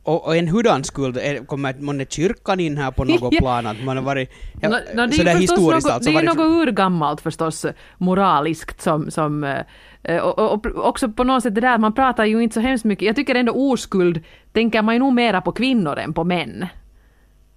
Och, 0.04 0.26
och 0.26 0.36
en 0.36 0.48
hurdan 0.48 0.84
skuld, 0.84 1.16
är, 1.16 1.46
kommer 1.46 1.74
månne 1.78 2.06
kyrkan 2.08 2.60
in 2.60 2.76
här 2.76 2.90
på 2.90 3.04
något 3.04 3.36
plan? 3.38 3.66
Att 3.66 3.84
man 3.84 3.96
har 3.96 4.04
varit... 4.04 4.30
Ja, 4.60 4.68
Nå- 4.68 4.78
nå, 4.94 5.06
det 5.06 5.30
är 5.30 5.36
historiskt 5.36 5.86
något, 5.86 5.94
alltså. 5.94 6.10
Det 6.10 6.18
är 6.18 6.22
något 6.22 6.68
urgammalt 6.68 7.20
förstås, 7.20 7.66
moraliskt 7.98 8.82
som... 8.82 9.10
som 9.10 9.44
eh, 9.44 10.16
och, 10.16 10.38
och, 10.38 10.66
och 10.66 10.88
också 10.88 11.08
på 11.08 11.24
något 11.24 11.42
sätt 11.42 11.54
det 11.54 11.60
där, 11.60 11.78
man 11.78 11.94
pratar 11.94 12.24
ju 12.24 12.42
inte 12.42 12.54
så 12.54 12.60
hemskt 12.60 12.84
mycket. 12.84 13.06
Jag 13.06 13.16
tycker 13.16 13.34
ändå 13.34 13.52
oskuld 13.52 14.20
tänker 14.52 14.82
man 14.82 14.94
ju 14.94 14.98
nog 14.98 15.12
mera 15.12 15.40
på 15.40 15.52
kvinnor 15.52 15.98
än 15.98 16.12
på 16.14 16.24
män. 16.24 16.66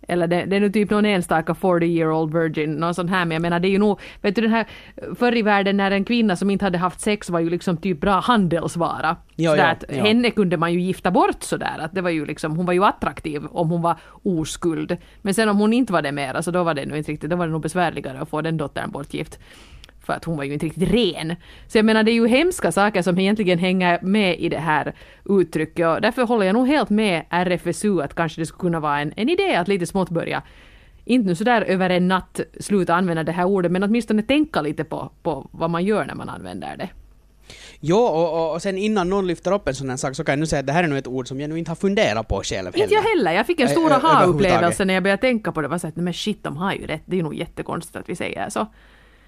Eller 0.07 0.27
det, 0.27 0.45
det 0.45 0.55
är 0.55 0.59
nu 0.59 0.71
typ 0.71 0.89
någon 0.89 1.05
enstaka 1.05 1.53
40 1.53 1.85
year 1.85 2.11
old 2.11 2.33
virgin, 2.33 2.73
någon 2.73 2.93
sån 2.93 3.09
här, 3.09 3.25
men 3.25 3.35
jag 3.35 3.41
menar 3.41 3.59
det 3.59 3.67
är 3.67 3.69
ju 3.69 3.77
nog, 3.77 3.99
vet 4.21 4.35
du 4.35 4.41
den 4.41 4.51
här 4.51 4.65
förr 5.15 5.37
i 5.37 5.41
världen 5.41 5.77
när 5.77 5.91
en 5.91 6.03
kvinna 6.03 6.35
som 6.35 6.49
inte 6.49 6.65
hade 6.65 6.77
haft 6.77 7.01
sex 7.01 7.29
var 7.29 7.39
ju 7.39 7.49
liksom 7.49 7.77
typ 7.77 8.01
bra 8.01 8.19
handelsvara. 8.19 9.17
Ja, 9.35 9.51
sådär 9.51 9.63
ja, 9.63 9.71
att 9.71 9.83
ja. 9.89 10.03
henne 10.03 10.31
kunde 10.31 10.57
man 10.57 10.73
ju 10.73 10.81
gifta 10.81 11.11
bort 11.11 11.43
sådär, 11.43 11.77
att 11.79 11.93
det 11.93 12.01
var 12.01 12.09
ju 12.09 12.25
liksom, 12.25 12.55
hon 12.55 12.65
var 12.65 12.73
ju 12.73 12.83
attraktiv 12.83 13.45
om 13.51 13.69
hon 13.69 13.81
var 13.81 13.95
oskuld. 14.23 14.97
Men 15.21 15.33
sen 15.33 15.49
om 15.49 15.57
hon 15.57 15.73
inte 15.73 15.93
var 15.93 16.01
det 16.01 16.11
mera, 16.11 16.41
så 16.41 16.51
då 16.51 16.63
var 16.63 16.73
det 16.73 16.85
nog 16.85 16.97
inte 16.97 17.11
riktigt, 17.11 17.29
då 17.29 17.35
var 17.35 17.45
det 17.45 17.51
nog 17.51 17.61
besvärligare 17.61 18.19
att 18.19 18.29
få 18.29 18.41
den 18.41 18.57
dottern 18.57 18.91
bortgift. 18.91 19.39
För 20.07 20.13
att 20.13 20.25
hon 20.25 20.37
var 20.37 20.43
ju 20.43 20.53
inte 20.53 20.65
riktigt 20.65 20.91
ren. 20.91 21.35
Så 21.67 21.77
jag 21.77 21.85
menar 21.85 22.03
det 22.03 22.11
är 22.11 22.13
ju 22.13 22.27
hemska 22.27 22.71
saker 22.71 23.01
som 23.01 23.19
egentligen 23.19 23.59
hänger 23.59 23.99
med 24.01 24.39
i 24.39 24.49
det 24.49 24.59
här 24.59 24.93
uttrycket 25.25 25.87
och 25.87 26.01
därför 26.01 26.25
håller 26.25 26.45
jag 26.45 26.53
nog 26.53 26.67
helt 26.67 26.89
med 26.89 27.25
RFSU 27.29 28.01
att 28.01 28.15
kanske 28.15 28.41
det 28.41 28.45
skulle 28.45 28.59
kunna 28.59 28.79
vara 28.79 28.99
en, 28.99 29.13
en 29.15 29.29
idé 29.29 29.55
att 29.55 29.67
lite 29.67 29.85
smått 29.85 30.09
börja 30.09 30.43
inte 31.05 31.27
nu 31.27 31.35
sådär 31.35 31.61
över 31.61 31.89
en 31.89 32.07
natt 32.07 32.39
sluta 32.59 32.95
använda 32.95 33.23
det 33.23 33.31
här 33.31 33.45
ordet, 33.45 33.71
men 33.71 33.83
åtminstone 33.83 34.21
tänka 34.21 34.61
lite 34.61 34.83
på, 34.83 35.11
på 35.23 35.47
vad 35.51 35.69
man 35.69 35.85
gör 35.85 36.05
när 36.05 36.15
man 36.15 36.29
använder 36.29 36.77
det. 36.77 36.89
Jo, 37.79 37.97
och, 37.97 38.53
och, 38.53 38.61
sen 38.61 38.77
innan 38.77 39.09
någon 39.09 39.27
lyfter 39.27 39.53
upp 39.53 39.67
en 39.67 39.75
sån 39.75 39.89
här 39.89 39.97
sak 39.97 40.15
så 40.15 40.23
kan 40.23 40.33
jag 40.33 40.39
nu 40.39 40.45
säga 40.45 40.59
att 40.59 40.67
det 40.67 40.73
här 40.73 40.83
är 40.83 40.87
nog 40.87 40.97
ett 40.97 41.07
ord 41.07 41.27
som 41.27 41.41
jag 41.41 41.49
nu 41.49 41.59
inte 41.59 41.71
har 41.71 41.75
funderat 41.75 42.27
på 42.27 42.41
själv 42.43 42.67
Inte 42.75 42.93
jag 42.93 43.01
heller. 43.01 43.31
Jag 43.31 43.45
fick 43.45 43.59
en 43.59 43.69
stor 43.69 43.91
aha-upplevelse 43.91 44.85
när 44.85 44.93
jag 44.93 45.03
började 45.03 45.21
tänka 45.21 45.51
på 45.51 45.61
det. 45.61 45.67
var 45.67 45.77
så 45.77 45.87
att, 45.87 45.95
men 45.95 46.13
shit, 46.13 46.43
de 46.43 46.57
har 46.57 46.73
ju 46.73 46.85
rätt. 46.85 47.01
Det 47.05 47.19
är 47.19 47.23
nog 47.23 47.35
jättekonstigt 47.35 47.95
att 47.95 48.09
vi 48.09 48.15
säger 48.15 48.49
så. 48.49 48.67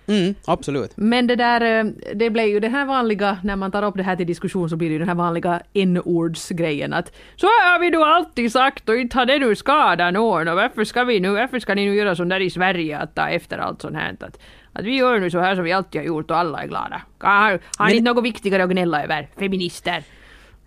Mm, 0.10 0.36
absolut. 0.46 0.92
Men 0.96 1.28
det 1.28 1.36
där, 1.36 1.62
eh, 1.62 1.92
det 2.16 2.30
blev 2.30 2.48
ju 2.48 2.60
det 2.60 2.68
här 2.70 2.86
vanliga, 2.86 3.38
när 3.44 3.56
man 3.56 3.72
tar 3.72 3.84
upp 3.84 3.96
det 3.98 4.04
här 4.04 4.16
till 4.16 4.28
diskussion 4.28 4.70
så 4.70 4.76
blir 4.76 4.90
det 4.90 4.94
ju 4.94 5.00
den 5.00 5.08
här 5.08 5.16
vanliga 5.16 5.62
n-ordsgrejen 5.74 6.94
att 6.94 7.12
så 7.36 7.48
har 7.48 7.80
vi 7.80 7.90
då 7.90 8.04
alltid 8.06 8.52
sagt 8.52 8.90
och 8.90 8.96
inte 8.98 9.18
har 9.18 9.26
det 9.26 9.40
nu 9.40 9.56
skadat 9.56 10.14
någon 10.14 10.48
och 10.48 10.56
varför 10.56 10.84
ska 10.84 11.04
vi 11.04 11.20
nu, 11.20 11.30
varför 11.30 11.60
ska 11.60 11.76
ni 11.76 11.86
nu 11.86 11.96
göra 11.96 12.16
sån 12.16 12.30
där 12.30 12.40
i 12.40 12.50
Sverige 12.50 12.98
att 12.98 13.16
ta 13.16 13.30
efter 13.30 13.58
allt 13.58 13.82
sånt 13.82 13.96
här 13.96 14.16
att, 14.20 14.40
att 14.74 14.86
vi 14.86 14.98
gör 14.98 15.20
nu 15.20 15.30
så 15.32 15.40
här 15.40 15.56
som 15.56 15.64
vi 15.64 15.72
alltid 15.72 16.02
har 16.02 16.06
gjort 16.08 16.32
och 16.32 16.38
alla 16.38 16.64
är 16.64 16.68
glada. 16.68 17.02
Har, 17.20 17.32
har 17.52 17.60
Men- 17.80 17.88
ni 17.88 17.96
inte 17.98 18.14
något 18.14 18.24
viktigare 18.24 18.64
att 18.64 18.70
gnälla 18.70 19.04
över? 19.04 19.28
Feminister. 19.40 20.04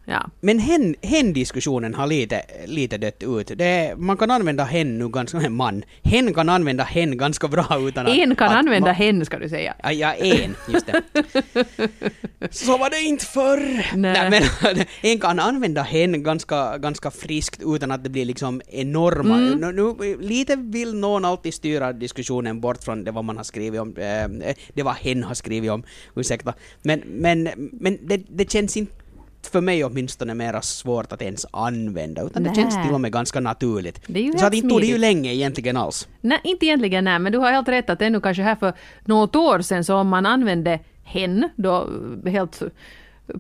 Ja. 0.05 0.31
Men 0.41 0.59
hen, 0.59 0.95
hen-diskussionen 1.03 1.95
har 1.95 2.07
lite, 2.07 2.43
lite 2.67 2.99
dött 2.99 3.23
ut. 3.23 3.59
Det, 3.59 3.95
man 3.97 4.17
kan 4.17 4.31
använda 4.31 4.65
hen 4.65 4.99
nu 4.99 5.09
ganska... 5.09 5.38
En 5.38 5.53
man. 5.63 5.83
Hen 6.03 6.35
kan 6.35 6.48
använda 6.48 6.85
hen 6.85 7.17
ganska 7.19 7.48
bra 7.48 7.79
utan 7.88 8.07
att... 8.07 8.13
En 8.13 8.37
kan 8.37 8.48
att 8.48 8.57
använda 8.57 8.87
man, 8.87 8.94
hen 8.94 9.27
ska 9.27 9.38
du 9.38 9.48
säga. 9.48 9.75
Ja, 9.83 9.92
ja, 9.92 10.15
en, 10.15 10.57
just 10.73 10.87
det. 10.87 11.03
Så 12.50 12.79
var 12.79 12.90
det 12.90 13.00
inte 13.00 13.25
förr! 13.25 13.96
Nej. 13.96 14.31
men 14.31 14.42
en 15.13 15.21
kan 15.21 15.38
använda 15.38 15.83
hen 15.83 16.23
ganska, 16.23 16.79
ganska 16.79 17.11
friskt 17.11 17.61
utan 17.65 17.90
att 17.90 18.05
det 18.05 18.11
blir 18.11 18.25
liksom 18.25 18.63
enorma... 18.69 19.37
Mm. 19.37 19.61
Nu, 19.61 19.73
nu, 19.73 20.17
lite 20.21 20.57
vill 20.57 20.94
någon 20.94 21.25
alltid 21.25 21.55
styra 21.55 21.92
diskussionen 21.92 22.61
bort 22.61 22.85
från 22.85 23.05
det 23.05 23.11
vad 23.11 23.25
man 23.25 23.37
har 23.37 23.44
skrivit 23.44 23.81
om, 23.81 23.96
eh, 23.96 24.55
det 24.75 24.83
vad 24.83 24.94
hen 24.94 25.23
har 25.23 25.35
skrivit 25.35 25.71
om, 25.71 25.83
ursäkta. 26.17 26.55
Men, 26.83 27.03
men, 27.07 27.48
men 27.73 27.98
det, 28.03 28.17
det 28.29 28.50
känns 28.50 28.77
inte 28.77 29.02
för 29.47 29.61
mig 29.61 29.85
åtminstone 29.85 30.35
mera 30.35 30.63
svårt 30.63 31.13
att 31.13 31.23
ens 31.23 31.47
använda, 31.51 32.23
utan 32.23 32.43
det 32.43 32.49
Nä. 32.51 32.57
känns 32.57 32.83
till 32.85 32.95
och 32.95 33.01
med 33.01 33.13
ganska 33.13 33.40
naturligt. 33.40 34.01
Det 34.07 34.21
är 34.21 34.25
ju 34.25 34.33
Så 34.33 34.47
att 34.47 34.55
inte 34.55 34.69
tog 34.69 34.81
det 34.81 34.87
ju 34.87 34.99
länge 34.99 35.33
egentligen 35.33 35.77
alls. 35.77 36.09
Nej, 36.21 36.40
inte 36.45 36.67
egentligen 36.67 37.05
nej, 37.05 37.19
men 37.19 37.33
du 37.33 37.38
har 37.38 37.53
helt 37.53 37.69
rätt 37.69 37.90
att 37.90 38.03
ännu 38.03 38.21
kanske 38.21 38.43
här 38.43 38.57
för 38.57 38.73
något 39.05 39.37
år 39.37 39.61
sedan 39.61 39.85
så 39.85 39.97
om 39.97 40.09
man 40.09 40.27
använde 40.27 40.79
hen 41.03 41.49
då 41.57 41.88
helt 42.27 42.63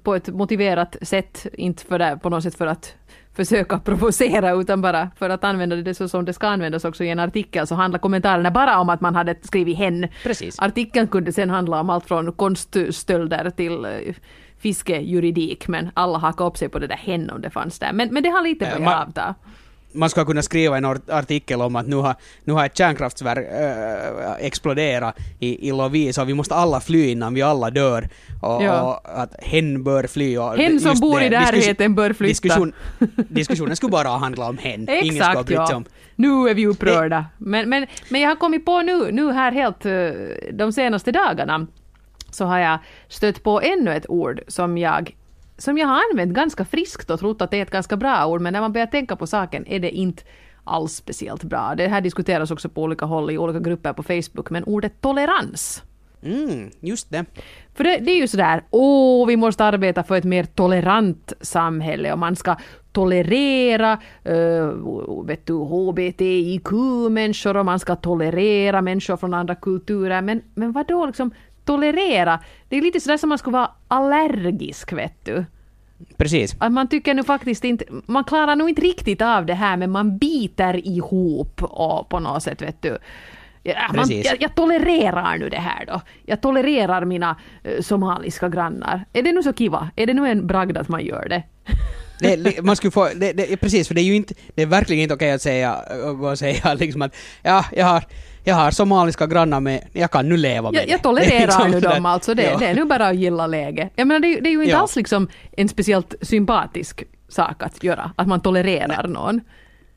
på 0.02 0.14
ett 0.14 0.28
motiverat 0.28 0.96
sätt, 1.02 1.46
inte 1.52 1.84
för 1.84 1.98
det, 1.98 2.18
på 2.22 2.30
något 2.30 2.42
sätt 2.42 2.54
för 2.54 2.66
att 2.66 2.94
försöka 3.34 3.78
provocera 3.78 4.52
utan 4.52 4.82
bara 4.82 5.10
för 5.16 5.30
att 5.30 5.44
använda 5.44 5.76
det 5.76 5.94
så 5.94 6.08
som 6.08 6.24
det 6.24 6.32
ska 6.32 6.48
användas 6.48 6.84
också 6.84 7.04
i 7.04 7.08
en 7.08 7.18
artikel 7.18 7.66
så 7.66 7.74
handlar 7.74 7.98
kommentarerna 7.98 8.50
bara 8.50 8.78
om 8.78 8.88
att 8.88 9.00
man 9.00 9.14
hade 9.14 9.36
skrivit 9.42 9.78
hen. 9.78 10.08
Precis. 10.22 10.58
Artikeln 10.58 11.08
kunde 11.08 11.32
sen 11.32 11.50
handla 11.50 11.80
om 11.80 11.90
allt 11.90 12.06
från 12.06 12.32
konststölder 12.32 13.50
till 13.50 13.84
eh, 13.84 14.14
fiskejuridik 14.62 15.68
men 15.68 15.90
alla 15.94 16.18
hakade 16.18 16.48
upp 16.48 16.56
sig 16.56 16.68
på 16.68 16.78
det 16.78 16.86
där 16.86 16.96
hen 16.96 17.30
om 17.30 17.40
det 17.40 17.50
fanns 17.50 17.78
där. 17.78 17.92
Men, 17.92 18.08
men 18.14 18.22
det 18.22 18.28
har 18.28 18.42
lite 18.42 18.66
Eh, 18.66 18.76
börjat 18.78 19.08
avta. 19.08 19.34
man 19.94 20.10
ska 20.10 20.24
kunna 20.24 20.42
skriva 20.42 20.76
en 20.76 20.84
art- 20.84 21.10
artikel 21.10 21.60
om 21.62 21.76
att 21.76 21.86
nu 21.86 21.96
har, 21.96 22.14
nu 22.44 22.52
har 22.52 22.66
ett 22.66 22.76
kärnkraftverk 22.76 23.46
äh, 24.40 24.46
exploderat 24.46 25.16
i, 25.40 25.68
i 25.68 25.72
Lovisa 25.72 26.22
och 26.22 26.28
vi 26.28 26.34
måste 26.34 26.54
alla 26.54 26.80
fly 26.80 27.10
innan 27.10 27.34
vi 27.34 27.42
alla 27.42 27.70
dör. 27.70 28.08
Och, 28.42 28.62
Ja. 28.62 28.82
och 29.04 29.22
att 29.22 29.34
hen 29.42 29.84
bör 29.84 30.06
fly. 30.06 30.38
Och 30.38 30.56
Hen 30.56 30.80
som 30.80 31.00
bor 31.00 31.20
det, 31.20 31.26
i 31.26 31.30
närheten 31.30 31.94
bör 31.94 32.12
flytta. 32.12 32.28
Diskussion, 32.32 32.72
diskussionen 33.28 33.76
skulle 33.76 33.90
bara 33.90 34.08
handla 34.08 34.48
om 34.48 34.58
hen. 34.58 34.88
Ingen 34.90 35.16
Exakt 35.16 35.46
brytt 35.46 35.58
sig 35.58 35.66
ja. 35.70 35.76
om. 35.76 35.84
Nu 36.16 36.48
är 36.48 36.54
vi 36.54 36.66
upprörda. 36.66 37.26
Men, 37.38 37.68
men, 37.68 37.86
men 38.10 38.20
jag 38.20 38.28
har 38.28 38.36
kommit 38.36 38.64
på 38.64 38.82
nu, 38.82 39.12
nu 39.12 39.32
här 39.32 39.52
helt 39.52 39.86
eh, 39.86 39.92
de 40.52 40.72
senaste 40.72 41.12
dagarna 41.12 41.66
så 42.34 42.44
har 42.44 42.58
jag 42.58 42.78
stött 43.08 43.42
på 43.42 43.60
ännu 43.60 43.94
ett 43.94 44.10
ord 44.10 44.40
som 44.48 44.78
jag 44.78 45.16
som 45.58 45.78
jag 45.78 45.86
har 45.86 46.00
använt 46.10 46.32
ganska 46.32 46.64
friskt 46.64 47.10
och 47.10 47.20
trott 47.20 47.42
att 47.42 47.50
det 47.50 47.56
är 47.56 47.62
ett 47.62 47.70
ganska 47.70 47.96
bra 47.96 48.26
ord, 48.26 48.40
men 48.40 48.52
när 48.52 48.60
man 48.60 48.72
börjar 48.72 48.86
tänka 48.86 49.16
på 49.16 49.26
saken 49.26 49.66
är 49.66 49.80
det 49.80 49.90
inte 49.90 50.22
alls 50.64 50.94
speciellt 50.94 51.44
bra. 51.44 51.74
Det 51.76 51.88
här 51.88 52.00
diskuteras 52.00 52.50
också 52.50 52.68
på 52.68 52.82
olika 52.82 53.04
håll 53.04 53.30
i 53.30 53.38
olika 53.38 53.58
grupper 53.58 53.92
på 53.92 54.02
Facebook, 54.02 54.50
men 54.50 54.64
ordet 54.64 55.00
tolerans. 55.00 55.82
Mm, 56.22 56.70
just 56.80 57.10
det. 57.10 57.24
För 57.74 57.84
det, 57.84 57.96
det 57.96 58.10
är 58.10 58.16
ju 58.16 58.28
sådär, 58.28 58.62
åh, 58.70 59.26
vi 59.26 59.36
måste 59.36 59.64
arbeta 59.64 60.02
för 60.02 60.16
ett 60.16 60.24
mer 60.24 60.44
tolerant 60.44 61.32
samhälle 61.40 62.12
och 62.12 62.18
man 62.18 62.36
ska 62.36 62.56
tolerera 62.92 63.98
uh, 64.28 65.26
vet 65.26 65.46
du, 65.46 65.52
HBTIQ-människor 65.52 67.56
och 67.56 67.64
man 67.64 67.78
ska 67.78 67.96
tolerera 67.96 68.82
människor 68.82 69.16
från 69.16 69.34
andra 69.34 69.54
kulturer. 69.54 70.22
Men, 70.22 70.42
men 70.54 70.72
vad 70.72 70.86
då 70.86 71.06
liksom 71.06 71.30
tolerera? 71.64 72.40
Det 72.68 72.76
är 72.76 72.82
lite 72.82 73.00
sådär 73.00 73.16
som 73.16 73.28
man 73.28 73.38
skulle 73.38 73.56
vara 73.56 73.70
allergisk, 73.88 74.92
vet 74.92 75.24
du. 75.24 75.44
Precis. 76.16 76.56
Att 76.58 76.72
man 76.72 76.88
tycker 76.88 77.14
nu 77.14 77.22
faktiskt 77.22 77.64
inte, 77.64 77.84
man 78.06 78.24
klarar 78.24 78.56
nog 78.56 78.68
inte 78.68 78.82
riktigt 78.82 79.22
av 79.22 79.46
det 79.46 79.54
här 79.54 79.76
men 79.76 79.90
man 79.90 80.18
biter 80.18 80.86
ihop 80.86 81.62
och 81.62 82.08
på 82.08 82.18
något 82.18 82.42
sätt 82.42 82.62
vet 82.62 82.82
du. 82.82 82.98
Ja, 83.62 83.90
man, 83.94 84.10
jag, 84.10 84.42
jag 84.42 84.54
tolererar 84.54 85.38
nu 85.38 85.48
det 85.48 85.58
här 85.58 85.86
då. 85.86 86.00
Jag 86.26 86.40
tolererar 86.40 87.04
mina 87.04 87.36
eh, 87.64 87.82
somaliska 87.82 88.48
grannar. 88.48 89.04
Är 89.12 89.22
det 89.22 89.32
nu 89.32 89.42
så 89.42 89.52
kiva? 89.52 89.90
Är 89.96 90.06
det 90.06 90.14
nu 90.14 90.28
en 90.28 90.46
bragd 90.46 90.76
att 90.76 90.88
man 90.88 91.04
gör 91.04 91.28
det? 91.28 91.42
Det, 92.20 92.62
man 92.64 92.76
skulle 92.76 92.90
få, 92.90 93.08
det, 93.16 93.32
det, 93.32 93.56
precis, 93.56 93.88
för 93.88 93.94
det 93.94 94.00
är 94.00 94.04
ju 94.04 94.14
inte, 94.14 94.34
det 94.54 94.62
är 94.62 94.66
verkligen 94.66 95.02
inte 95.02 95.14
okej 95.14 95.32
att 95.32 95.42
säga, 95.42 95.72
att 96.32 96.38
säga 96.38 96.74
liksom 96.74 97.02
att 97.02 97.16
ja, 97.42 97.64
jag 97.72 97.86
har, 97.86 98.04
jag 98.44 98.54
har 98.54 98.70
somaliska 98.70 99.26
grannar 99.26 99.60
med, 99.60 99.88
jag 99.92 100.10
kan 100.10 100.28
nu 100.28 100.36
leva 100.36 100.70
med 100.70 100.78
Jag, 100.80 100.86
det. 100.86 100.90
jag 100.90 100.98
Det 101.00 101.02
tolererar 101.02 101.46
liksom 101.46 101.70
nu 101.70 101.80
sådär- 101.80 101.94
dem 101.94 102.06
alltså. 102.06 102.34
Det, 102.34 102.42
Ja. 102.42 102.58
det 102.58 102.66
är 102.66 102.74
nu 102.74 102.84
bara 102.84 103.06
att 103.08 103.16
gilla 103.16 103.46
läget. 103.46 103.92
Jag 103.96 104.06
menar 104.08 104.20
det, 104.20 104.26
är 104.26 104.34
ju- 104.34 104.40
det 104.40 104.48
är 104.48 104.50
ju 104.52 104.58
inte 104.62 104.70
Ja. 104.70 104.78
alls 104.78 104.96
liksom 104.96 105.28
en 105.56 105.68
speciellt 105.68 106.14
sympatisk 106.22 107.02
sak 107.28 107.62
att 107.62 107.84
göra. 107.84 108.12
Att 108.16 108.26
man 108.28 108.40
tolererar 108.40 109.08
någon. 109.08 109.40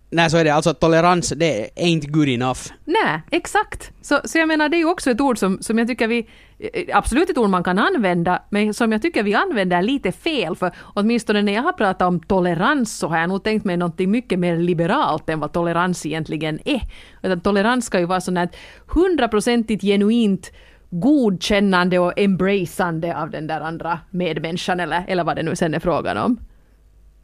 Nej, 0.10 0.30
så 0.30 0.38
är 0.38 0.44
det. 0.44 0.50
Alltså 0.50 0.74
tolerans, 0.74 1.30
det 1.30 1.62
är 1.62 1.86
ain't 1.86 2.08
good 2.08 2.30
enough. 2.30 2.60
Nej, 2.86 3.22
exakt. 3.32 3.92
Så, 4.02 4.20
så 4.24 4.38
jag 4.38 4.48
menar, 4.48 4.70
det 4.70 4.78
är 4.78 4.80
ju 4.80 4.90
också 4.90 5.12
ett 5.12 5.22
ord 5.22 5.38
som, 5.38 5.58
som 5.62 5.78
jag 5.78 5.88
tycker 5.88 6.08
vi... 6.08 6.28
Eh, 6.60 6.98
absolut 6.98 7.30
ett 7.30 7.38
ord 7.38 7.50
man 7.50 7.64
kan 7.64 7.80
använda, 7.80 8.44
men 8.50 8.74
som 8.74 8.92
jag 8.92 9.02
tycker 9.02 9.24
vi 9.24 9.34
använder 9.34 9.82
lite 9.82 10.12
fel. 10.12 10.56
För 10.56 10.72
åtminstone 10.82 11.42
när 11.42 11.54
jag 11.54 11.64
har 11.64 11.74
pratat 11.74 12.08
om 12.08 12.20
tolerans 12.20 12.98
så 12.98 13.08
har 13.08 13.18
jag 13.18 13.30
nog 13.30 13.44
tänkt 13.44 13.66
mig 13.66 13.78
något 13.78 14.00
mycket 14.00 14.40
mer 14.40 14.58
liberalt 14.58 15.30
än 15.30 15.40
vad 15.40 15.54
tolerans 15.54 16.06
egentligen 16.06 16.60
är. 16.66 16.82
Utan 17.24 17.42
tolerans 17.42 17.86
ska 17.86 18.00
ju 18.00 18.06
vara 18.06 18.22
sånt 18.22 18.38
här 18.38 18.50
hundraprocentigt 18.88 19.84
genuint 19.84 20.52
godkännande 20.90 22.00
och 22.00 22.20
embraceande 22.20 23.18
av 23.18 23.30
den 23.30 23.48
där 23.48 23.62
andra 23.62 24.00
medmänniskan 24.10 24.80
eller, 24.80 25.06
eller 25.08 25.24
vad 25.24 25.36
det 25.36 25.44
nu 25.44 25.56
sen 25.56 25.74
är 25.74 25.80
frågan 25.80 26.18
om. 26.18 26.38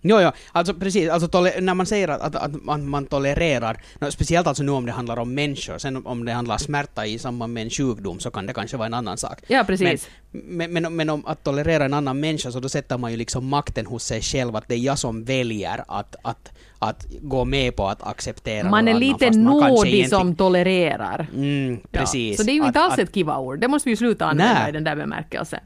Jo, 0.04 0.22
jo, 0.22 0.32
alltså 0.52 0.74
precis. 0.74 1.10
Alltså, 1.10 1.28
tole- 1.28 1.62
när 1.62 1.74
man 1.74 1.86
säger 1.86 2.08
att, 2.08 2.22
att, 2.22 2.36
att 2.36 2.64
man, 2.64 2.90
man 2.90 3.06
tolererar, 3.06 3.78
nå, 4.00 4.12
speciellt 4.12 4.48
alltså 4.48 4.64
nu 4.64 4.72
om 4.72 4.86
det 4.86 4.92
handlar 4.92 5.18
om 5.20 5.34
människor, 5.34 5.78
sen 5.78 6.06
om 6.06 6.26
det 6.26 6.32
handlar 6.32 6.58
smärta 6.58 7.06
i 7.06 7.20
samband 7.20 7.54
med 7.54 7.64
en 7.64 7.70
sjukdom 7.70 8.20
så 8.20 8.32
kan 8.32 8.46
det 8.46 8.54
kanske 8.54 8.78
vara 8.78 8.86
en 8.86 8.94
annan 8.94 9.18
sak. 9.18 9.40
Ja, 9.48 9.64
precis. 9.68 10.10
Men, 10.32 10.74
men, 10.74 10.84
men, 10.84 10.96
men 10.96 11.10
om 11.10 11.26
att 11.26 11.44
tolerera 11.44 11.86
en 11.86 11.94
annan 11.94 12.20
människa 12.20 12.52
så 12.52 12.60
då 12.60 12.70
sätter 12.70 12.98
man 12.98 13.12
ju 13.12 13.18
liksom 13.18 13.48
makten 13.48 13.86
hos 13.86 14.04
sig 14.04 14.22
själv 14.22 14.56
att 14.56 14.68
det 14.68 14.76
är 14.76 14.80
jag 14.80 15.00
som 15.00 15.24
väljer 15.24 15.84
att, 15.88 16.16
att, 16.22 16.52
att 16.80 17.06
gå 17.22 17.46
med 17.46 17.76
på 17.76 17.88
att 17.88 18.04
acceptera 18.04 18.70
Man 18.70 18.88
är 18.88 18.94
lite 18.94 19.30
nådig 19.32 19.68
egentligen- 19.72 20.10
som 20.10 20.36
tolererar. 20.36 21.28
Mm, 21.36 21.80
Ja, 21.92 22.00
precis. 22.00 22.38
Så 22.38 22.44
det 22.44 22.52
är 22.52 22.54
ju 22.54 22.66
inte 22.66 22.80
alls 22.80 22.94
att- 22.94 23.00
ett 23.00 23.14
kiva 23.14 23.38
ord. 23.38 23.60
Det 23.60 23.68
måste 23.68 23.90
vi 23.90 23.92
ju 23.92 23.98
sluta 23.98 24.26
använda 24.26 24.70
i 24.70 24.72
den 24.72 24.84
där 24.84 24.96
bemärkelsen. 24.96 25.60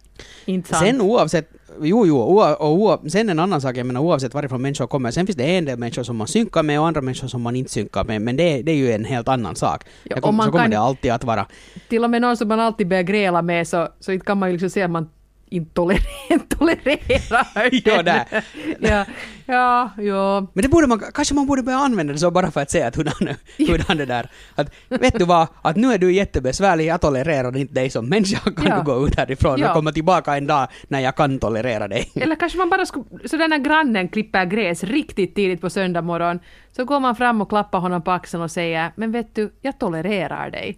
Inte 0.46 0.70
sant? 0.70 0.86
Sen 0.86 1.02
oavsett, 1.02 1.50
jo 1.82 2.06
jo, 2.06 2.18
oa, 2.18 2.56
och 2.56 2.74
oa, 2.74 3.00
sen 3.10 3.30
en 3.30 3.40
annan 3.40 3.62
sak, 3.62 3.78
jag 3.78 3.86
menar 3.86 4.02
oavsett 4.02 4.34
varifrån 4.34 4.62
människor 4.62 4.88
kommer, 4.88 5.12
sen 5.12 5.26
finns 5.26 5.38
det 5.38 5.44
en 5.58 5.66
del 5.66 5.80
människor 5.80 6.04
som 6.04 6.18
man 6.18 6.28
synkar 6.28 6.64
med 6.64 6.80
och 6.80 6.88
andra 6.88 7.02
människor 7.02 7.28
som 7.28 7.42
man 7.42 7.56
inte 7.56 7.72
synkar 7.72 8.04
med, 8.04 8.22
men 8.22 8.38
det, 8.38 8.62
det 8.62 8.72
är 8.72 8.76
ju 8.76 8.92
en 8.92 9.06
helt 9.06 9.28
annan 9.28 9.56
sak. 9.56 9.84
Ja, 10.04 10.16
och 10.16 10.22
kom, 10.24 10.36
man 10.36 10.46
så 10.46 10.52
kommer 10.52 10.64
kan- 10.64 10.72
det 10.72 10.80
alltid 10.80 11.12
att 11.12 11.24
vara. 11.24 11.46
Till 11.90 12.04
och 12.04 12.10
med 12.10 12.22
någon 12.22 12.38
som 12.38 12.48
man 12.48 12.60
alltid 12.60 12.88
börjar 12.88 13.04
gräla 13.04 13.42
med 13.42 13.68
så, 13.68 13.88
så 14.00 14.12
inte 14.12 14.26
kan 14.26 14.38
man 14.38 14.50
ju 14.50 14.54
liksom 14.54 14.70
säga 14.70 14.86
att 14.86 14.92
man 14.92 15.10
inte 15.56 15.74
tolererar, 15.74 16.40
tolererar 16.50 17.70
Ja, 17.86 18.02
där. 18.04 18.44
ja, 18.80 19.06
ja, 19.46 19.90
ja. 19.98 20.48
Men 20.54 20.62
det 20.62 20.68
borde 20.70 20.88
man, 20.88 21.02
kanske 21.14 21.36
man 21.36 21.46
borde 21.48 21.64
börja 21.64 21.78
använda 21.78 22.14
det 22.14 22.20
så 22.20 22.32
bara 22.32 22.52
för 22.52 22.62
att 22.62 22.72
säga 22.72 22.88
att 22.88 22.96
hurdan, 22.96 23.14
hurdan 23.58 23.98
det 23.98 24.06
där, 24.06 24.30
att 24.56 24.74
vet 24.90 25.20
du 25.20 25.26
vad, 25.26 25.48
att 25.62 25.76
nu 25.76 25.94
är 25.94 25.98
du 25.98 26.12
jättebesvärlig, 26.14 26.86
jag 26.86 27.02
tolererar 27.02 27.58
inte 27.58 27.74
dig 27.74 27.90
som 27.90 28.10
människa, 28.10 28.52
kan 28.52 28.66
Ja. 28.68 28.76
du 28.78 28.84
gå 28.84 29.08
ut 29.08 29.16
härifrån 29.16 29.60
Ja. 29.60 29.68
och 29.68 29.74
komma 29.74 29.92
tillbaka 29.92 30.38
en 30.38 30.48
dag 30.48 30.68
när 30.88 31.00
jag 31.00 31.16
kan 31.16 31.40
tolerera 31.40 31.88
dig. 31.88 32.12
Eller 32.16 32.36
kanske 32.36 32.58
man 32.58 32.70
bara 32.70 32.86
skulle, 32.86 33.06
så 33.26 33.38
den 33.38 33.50
när 33.50 33.58
grannen 33.58 34.08
klipper 34.08 34.46
gräs 34.46 34.84
riktigt 34.84 35.36
tidigt 35.36 35.62
på 35.62 35.70
söndag 35.70 36.02
morgon, 36.02 36.40
så 36.76 36.86
går 36.86 37.00
man 37.00 37.16
fram 37.16 37.42
och 37.42 37.50
klappar 37.50 37.80
honom 37.80 38.02
på 38.02 38.12
axeln 38.12 38.44
och 38.44 38.52
säger 38.52 38.92
men 38.96 39.12
vet 39.12 39.36
du, 39.36 39.54
jag 39.62 39.80
tolererar 39.80 40.50
dig. 40.50 40.78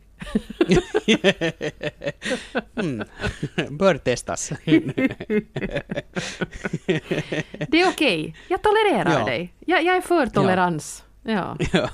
Mm. 2.75 3.03
Bör 3.77 3.97
testas. 3.97 4.51
Det 7.67 7.81
är 7.81 7.87
okej, 7.89 8.35
jag 8.47 8.61
tolererar 8.61 9.19
Ja. 9.19 9.25
dig. 9.25 9.53
Jag, 9.65 9.83
jag 9.83 9.95
är 9.97 10.01
för 10.01 10.27
tolerans. 10.27 11.03
Ja. 11.23 11.57
Ja. 11.73 11.89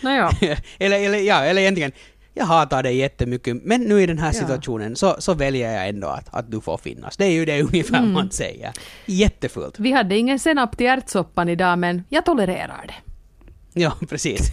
Nåja. 0.00 0.30
eller, 0.78 0.98
eller, 1.06 1.18
ja, 1.18 1.44
eller 1.44 1.60
egentligen, 1.62 1.92
jag 2.34 2.44
hatar 2.44 2.82
dig 2.82 2.96
jättemycket, 2.96 3.56
men 3.62 3.80
nu 3.82 4.02
i 4.02 4.06
den 4.06 4.18
här 4.18 4.26
Ja. 4.28 4.32
situationen 4.32 4.96
så, 4.96 5.16
så 5.18 5.34
väljer 5.34 5.72
jag 5.72 5.88
ändå 5.88 6.08
att, 6.08 6.34
att 6.34 6.50
du 6.50 6.60
får 6.60 6.78
finnas. 6.78 7.16
Det 7.16 7.24
är 7.24 7.30
ju 7.30 7.44
det 7.44 7.62
ungefär 7.62 7.98
Mm. 7.98 8.12
man 8.12 8.30
säger. 8.30 8.72
Jättefullt. 9.06 9.78
Vi 9.78 9.92
hade 9.92 10.16
ingen 10.16 10.38
senap 10.38 10.76
till 10.78 10.86
ärtsoppan 10.86 11.48
idag 11.48 11.78
men 11.78 12.04
jag 12.08 12.24
tolererar 12.24 12.84
det. 12.86 12.94
Ja, 13.72 13.92
precis. 14.08 14.52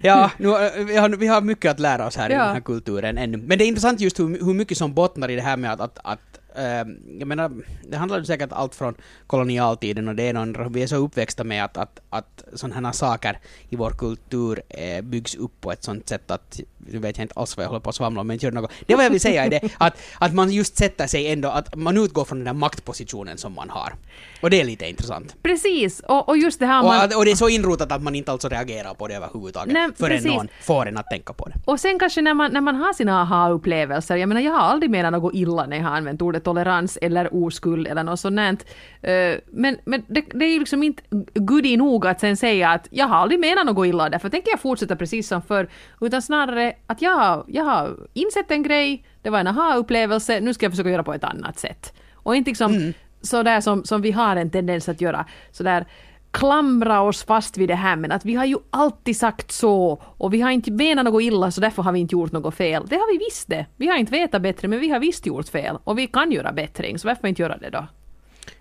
ja, 0.00 0.30
nu, 0.38 0.48
vi, 0.84 0.96
har, 0.96 1.08
vi 1.08 1.26
har 1.26 1.40
mycket 1.40 1.70
att 1.70 1.80
lära 1.80 2.06
oss 2.06 2.16
här 2.16 2.30
i 2.30 2.32
Ja. 2.32 2.44
den 2.44 2.52
här 2.54 2.60
kulturen 2.60 3.18
ännu. 3.18 3.36
Men 3.36 3.58
det 3.58 3.64
är 3.64 3.66
intressant 3.66 4.00
just 4.00 4.20
hur, 4.20 4.44
hur 4.44 4.54
mycket 4.54 4.78
som 4.78 4.94
bottnar 4.94 5.30
i 5.30 5.36
det 5.36 5.42
här 5.42 5.56
med 5.56 5.72
att, 5.72 5.80
att, 5.80 5.98
att 6.04 6.40
ehm, 6.56 6.96
jag 7.18 7.28
menar, 7.28 7.52
det 7.88 7.96
handlar 7.96 8.18
ju 8.18 8.24
säkert 8.24 8.52
allt 8.52 8.74
från 8.74 8.94
kolonialtiden 9.26 10.08
och 10.08 10.14
det 10.14 10.22
ena 10.22 10.38
och 10.40 10.42
andra. 10.42 10.68
Vi 10.68 10.82
är 10.82 10.86
så 10.86 10.96
uppväxta 10.96 11.44
med 11.44 11.64
att, 11.64 11.76
att, 11.76 12.00
att 12.10 12.44
sådana 12.54 12.88
här 12.88 12.92
saker 12.92 13.38
i 13.68 13.76
vår 13.76 13.90
kultur 13.90 14.62
eh, 14.68 15.02
byggs 15.02 15.34
upp 15.34 15.60
på 15.60 15.72
ett 15.72 15.84
sånt 15.84 16.08
sätt 16.08 16.30
att, 16.30 16.60
nu 16.92 16.98
vet 16.98 17.18
jag 17.18 17.24
inte 17.24 17.34
alls 17.36 17.56
vad 17.56 17.64
jag 17.64 17.68
håller 17.68 17.80
på 17.80 17.90
att 17.90 17.96
svamla 17.96 18.20
om, 18.20 18.26
men 18.26 18.34
inte 18.34 18.50
något. 18.50 18.70
Det 18.86 18.94
vad 18.94 19.04
jag 19.04 19.10
vill 19.10 19.20
säga 19.20 19.44
är 19.44 19.50
det, 19.50 19.60
att, 19.78 19.98
att 20.18 20.34
man 20.34 20.52
just 20.52 20.76
sätter 20.76 21.06
sig 21.06 21.32
ändå, 21.32 21.48
att 21.48 21.76
man 21.76 21.96
utgår 21.98 22.24
från 22.24 22.38
den 22.38 22.44
där 22.44 22.52
maktpositionen 22.52 23.38
som 23.38 23.54
man 23.54 23.70
har. 23.70 23.92
Och 24.40 24.50
det 24.50 24.60
är 24.60 24.64
lite 24.64 24.88
intressant. 24.90 25.36
Precis, 25.42 26.00
och, 26.00 26.28
och 26.28 26.36
just 26.38 26.58
det 26.60 26.66
här 26.66 26.78
Och, 26.80 26.86
man... 26.86 27.00
att- 27.04 27.16
och 27.16 27.24
det 27.24 27.30
är 27.30 27.36
så 27.36 27.48
inrotat 27.48 27.92
att 27.92 28.02
man 28.02 28.14
inte 28.14 28.32
alltså 28.32 28.48
reagerar 28.48 28.94
på 28.94 29.08
det 29.08 29.14
överhuvudtaget 29.14 29.72
Nej, 29.74 29.88
förrän 29.96 30.10
precis. 30.10 30.32
någon 30.32 30.48
får 30.62 30.88
en 30.88 30.96
att 30.96 31.10
tänka 31.10 31.32
på 31.32 31.48
det. 31.48 31.54
Och 31.64 31.80
sen 31.80 31.98
kanske 31.98 32.22
när 32.22 32.34
man, 32.34 32.52
när 32.52 32.60
man 32.60 32.74
har 32.74 32.92
sina 32.92 33.22
aha-upplevelser, 33.22 34.16
jag 34.16 34.28
menar 34.28 34.40
jag 34.40 34.52
har 34.52 34.60
aldrig 34.60 34.90
menat 34.90 35.12
något 35.12 35.34
illa 35.34 35.66
när 35.66 35.76
jag 35.76 35.84
har 35.84 35.96
använt 35.96 36.22
ordet 36.22 36.44
tolerans 36.44 36.98
eller 37.02 37.44
oskuld 37.44 37.86
eller 37.86 38.02
något 38.02 38.20
sånt. 38.20 38.64
Eh, 39.02 39.10
Men, 39.52 39.76
men 39.84 40.04
det, 40.08 40.24
det 40.34 40.44
är 40.44 40.50
ju 40.52 40.58
liksom 40.58 40.82
inte 40.82 41.02
goodie 41.34 41.76
nog 41.76 42.06
att 42.06 42.20
sen 42.20 42.36
säga 42.36 42.70
att 42.70 42.86
jag 42.90 43.06
har 43.06 43.16
aldrig 43.16 43.40
menat 43.40 43.66
något 43.66 43.86
illa, 43.86 44.08
därför 44.10 44.28
tänker 44.28 44.50
jag 44.50 44.60
fortsätta 44.60 44.96
precis 44.96 45.28
som 45.28 45.42
förr. 45.42 45.68
Utan 46.00 46.22
snarare 46.22 46.73
att 46.86 47.02
jag 47.02 47.16
har, 47.16 47.44
jag 47.48 47.64
har 47.64 47.96
insett 48.12 48.50
en 48.50 48.62
grej, 48.62 49.04
det 49.22 49.30
var 49.30 49.40
en 49.40 49.46
aha-upplevelse, 49.46 50.40
nu 50.40 50.54
ska 50.54 50.66
jag 50.66 50.72
försöka 50.72 50.90
göra 50.90 51.02
på 51.02 51.14
ett 51.14 51.24
annat 51.24 51.58
sätt. 51.58 51.92
Och 52.14 52.36
inte 52.36 52.50
liksom 52.50 52.92
sådär 53.22 53.60
som, 53.60 53.84
som 53.84 54.02
vi 54.02 54.10
har 54.10 54.36
en 54.36 54.50
tendens 54.50 54.88
att 54.88 55.00
göra, 55.00 55.26
sådär 55.50 55.86
klamra 56.30 57.00
oss 57.00 57.24
fast 57.24 57.56
vid 57.58 57.68
det 57.68 57.74
här 57.74 57.96
men 57.96 58.12
att 58.12 58.24
vi 58.24 58.34
har 58.34 58.44
ju 58.44 58.56
alltid 58.70 59.16
sagt 59.16 59.52
så 59.52 60.02
och 60.02 60.34
vi 60.34 60.40
har 60.40 60.50
inte 60.50 60.70
menat 60.70 61.04
något 61.04 61.22
illa 61.22 61.50
så 61.50 61.60
därför 61.60 61.82
har 61.82 61.92
vi 61.92 61.98
inte 61.98 62.14
gjort 62.14 62.32
något 62.32 62.54
fel. 62.54 62.86
Det 62.86 62.96
har 62.96 63.12
vi 63.12 63.24
visst 63.24 63.48
det. 63.48 63.66
Vi 63.76 63.88
har 63.88 63.96
inte 63.96 64.12
vetat 64.12 64.42
bättre 64.42 64.68
men 64.68 64.80
vi 64.80 64.88
har 64.88 65.00
visst 65.00 65.26
gjort 65.26 65.48
fel 65.48 65.78
och 65.84 65.98
vi 65.98 66.06
kan 66.06 66.32
göra 66.32 66.52
bättring 66.52 66.98
så 66.98 67.08
varför 67.08 67.28
inte 67.28 67.42
göra 67.42 67.56
det 67.56 67.70
då? 67.70 67.86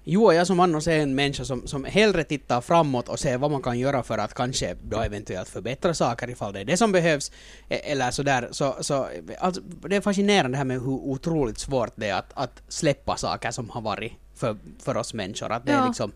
Jo, 0.05 0.33
jag 0.33 0.47
som 0.47 0.59
annars 0.59 0.87
är 0.87 0.99
en 0.99 1.15
människa 1.15 1.45
som, 1.45 1.67
som 1.67 1.85
hellre 1.85 2.23
tittar 2.23 2.61
framåt 2.61 3.09
och 3.09 3.19
ser 3.19 3.37
vad 3.37 3.51
man 3.51 3.61
kan 3.61 3.79
göra 3.79 4.03
för 4.03 4.17
att 4.17 4.33
kanske 4.33 4.75
då 4.83 4.99
eventuellt 4.99 5.49
förbättra 5.49 5.93
saker 5.93 6.29
ifall 6.29 6.53
det 6.53 6.59
är 6.59 6.65
det 6.65 6.77
som 6.77 6.91
behövs. 6.91 7.31
E- 7.69 7.91
Eller 7.91 8.11
sådär, 8.11 8.47
så, 8.51 8.75
så 8.81 9.07
alltså, 9.39 9.61
det 9.61 9.95
är 9.95 10.01
fascinerande 10.01 10.51
det 10.51 10.57
här 10.57 10.65
med 10.65 10.79
hur 10.81 10.89
otroligt 10.89 11.59
svårt 11.59 11.91
det 11.95 12.09
är 12.09 12.15
att, 12.15 12.31
att 12.33 12.61
släppa 12.67 13.17
saker 13.17 13.51
som 13.51 13.69
har 13.69 13.81
varit 13.81 14.11
för, 14.35 14.57
för 14.83 14.97
oss 14.97 15.13
människor. 15.13 15.51
Att 15.51 15.65
det 15.65 15.71
är 15.71 15.77
Ja. 15.77 15.87
liksom, 15.87 16.11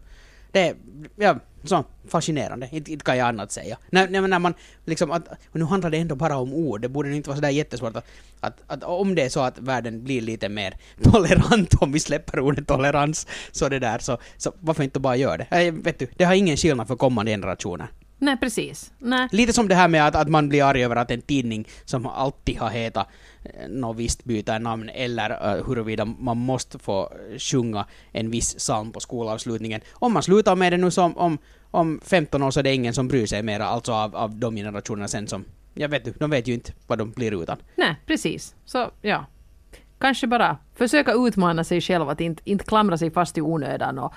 det 0.58 0.68
är, 0.68 0.76
ja, 1.16 1.40
så 1.64 1.86
fascinerande, 2.08 2.70
inte, 2.72 2.92
inte 2.92 3.06
kan 3.06 3.18
jag 3.18 3.28
annat 3.28 3.52
säga. 3.52 3.78
När, 3.90 4.10
när, 4.10 4.28
när 4.28 4.40
man 4.40 4.54
liksom, 4.86 5.12
att, 5.12 5.28
nu 5.52 5.66
handlar 5.66 5.90
det 5.90 5.98
ändå 5.98 6.16
bara 6.16 6.38
om 6.38 6.54
ord, 6.54 6.82
det 6.82 6.90
borde 6.90 7.16
inte 7.16 7.30
vara 7.30 7.38
sådär 7.38 7.50
jättesvårt 7.50 7.96
att, 7.96 8.06
att, 8.40 8.62
att 8.68 8.84
om 8.84 9.16
det 9.16 9.22
är 9.22 9.30
så 9.30 9.40
att 9.40 9.60
världen 9.60 10.04
blir 10.04 10.22
lite 10.22 10.50
mer 10.50 10.74
tolerant, 11.04 11.74
om 11.82 11.92
vi 11.92 12.00
släpper 12.00 12.40
ordet 12.40 12.68
tolerans, 12.68 13.28
så 13.52 13.70
det 13.70 13.80
där, 13.80 14.00
så, 14.00 14.18
så 14.38 14.54
varför 14.60 14.84
inte 14.84 15.00
bara 15.00 15.16
göra 15.16 15.38
det? 15.38 15.68
Äh, 15.68 15.74
vet 15.74 16.00
du, 16.00 16.08
det 16.16 16.24
har 16.24 16.34
ingen 16.34 16.58
skillnad 16.58 16.88
för 16.88 16.96
kommande 16.96 17.32
generationer. 17.32 17.88
Nej 18.20 18.38
precis. 18.38 18.92
Nej. 19.00 19.28
Lite 19.32 19.54
som 19.54 19.68
det 19.68 19.76
här 19.76 19.88
med 19.88 20.08
att, 20.08 20.16
att 20.16 20.30
man 20.30 20.50
blir 20.50 20.64
arg 20.64 20.84
över 20.84 20.96
att 20.96 21.12
en 21.12 21.22
tidning 21.22 21.68
som 21.86 22.06
alltid 22.06 22.58
har 22.58 22.70
hetat 22.70 23.08
något 23.70 23.98
visst 23.98 24.24
byter 24.24 24.60
namn 24.60 24.90
eller 24.90 25.58
uh, 25.58 25.68
huruvida 25.68 26.06
man 26.06 26.38
måste 26.38 26.80
få 26.80 27.02
eh, 27.02 27.38
sjunga 27.40 27.86
en 28.12 28.32
viss 28.32 28.56
psalm 28.56 28.92
på 28.92 29.00
skolavslutningen. 29.00 29.82
Om 29.94 30.14
man 30.14 30.24
slutar 30.24 30.56
med 30.56 30.74
det 30.74 30.78
nu 30.78 30.92
som 30.92 31.18
om, 31.18 31.38
om 31.72 32.00
15 32.04 32.44
år 32.44 32.52
så 32.52 32.60
är 32.60 32.64
det 32.64 32.74
ingen 32.74 32.94
som 32.94 33.08
bryr 33.08 33.26
sig 33.26 33.44
mera, 33.44 33.66
alltså 33.66 33.92
av, 33.94 34.16
av 34.16 34.36
de 34.36 34.56
generationerna 34.56 35.08
sen 35.08 35.28
som, 35.28 35.46
jag 35.74 35.90
vet 35.90 36.06
du, 36.06 36.12
de 36.20 36.30
vet 36.30 36.48
ju 36.48 36.54
inte 36.54 36.72
vad 36.88 36.98
de 36.98 37.12
blir 37.12 37.44
utan. 37.44 37.58
Nej, 37.76 37.96
precis. 38.06 38.56
Så 38.66 38.92
ja. 39.02 39.26
Kanske 40.00 40.28
bara 40.28 40.58
försöka 40.76 41.14
utmana 41.14 41.64
sig 41.64 41.82
själv 41.82 42.10
att 42.10 42.22
inte, 42.22 42.42
inte 42.46 42.66
klamra 42.66 42.98
sig 42.98 43.12
fast 43.12 43.38
i 43.38 43.42
onödan 43.42 44.00
och, 44.00 44.14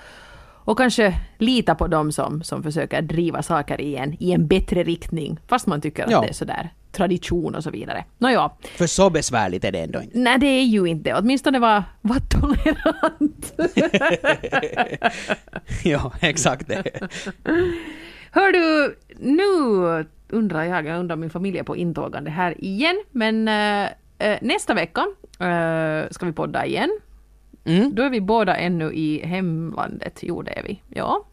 och 0.65 0.77
kanske 0.77 1.15
lita 1.37 1.75
på 1.75 1.87
dem 1.87 2.11
som, 2.11 2.43
som 2.43 2.63
försöker 2.63 3.01
driva 3.01 3.43
saker 3.43 3.81
i 3.81 3.95
en, 3.95 4.23
i 4.23 4.31
en 4.31 4.47
bättre 4.47 4.83
riktning 4.83 5.39
fast 5.47 5.67
man 5.67 5.81
tycker 5.81 6.03
att 6.03 6.11
Ja. 6.11 6.21
det 6.21 6.27
är 6.27 6.33
sådär 6.33 6.73
tradition 6.91 7.55
och 7.55 7.63
så 7.63 7.69
vidare. 7.71 8.05
Nåja, 8.17 8.51
För 8.75 8.87
så 8.87 9.09
besvärligt 9.09 9.63
är 9.63 9.71
det 9.71 9.79
ändå 9.79 10.01
inte. 10.01 10.17
nej 10.17 10.37
det 10.39 10.45
är 10.47 10.63
ju 10.63 10.85
inte. 10.85 11.13
Åtminstone 11.13 11.59
var, 11.59 11.83
var 12.01 12.19
tolerant. 12.29 13.53
ja, 15.83 16.11
exakt 16.21 16.67
det. 16.67 16.83
Hör 18.31 18.51
du, 18.51 18.95
nu 19.19 20.05
undrar 20.29 20.63
jag, 20.63 20.85
jag 20.87 20.99
undrar 20.99 21.13
om 21.13 21.19
min 21.19 21.29
familj 21.29 21.57
är 21.57 21.63
på 21.63 21.75
intågande 21.77 22.31
här 22.31 22.63
igen, 22.63 23.03
men 23.11 23.47
eh, 23.47 24.37
nästa 24.41 24.73
vecka 24.73 25.05
eh, 25.39 26.09
ska 26.11 26.25
vi 26.25 26.31
podda 26.31 26.65
igen. 26.65 26.99
Mm. 27.65 27.95
Då 27.95 28.03
är 28.03 28.09
vi 28.09 28.21
båda 28.21 28.55
ännu 28.55 28.91
i 28.93 29.25
hemlandet. 29.25 30.19
Jo, 30.21 30.41
det 30.41 30.51
är 30.51 30.63
vi. 30.63 30.81
Ja. 30.89 31.25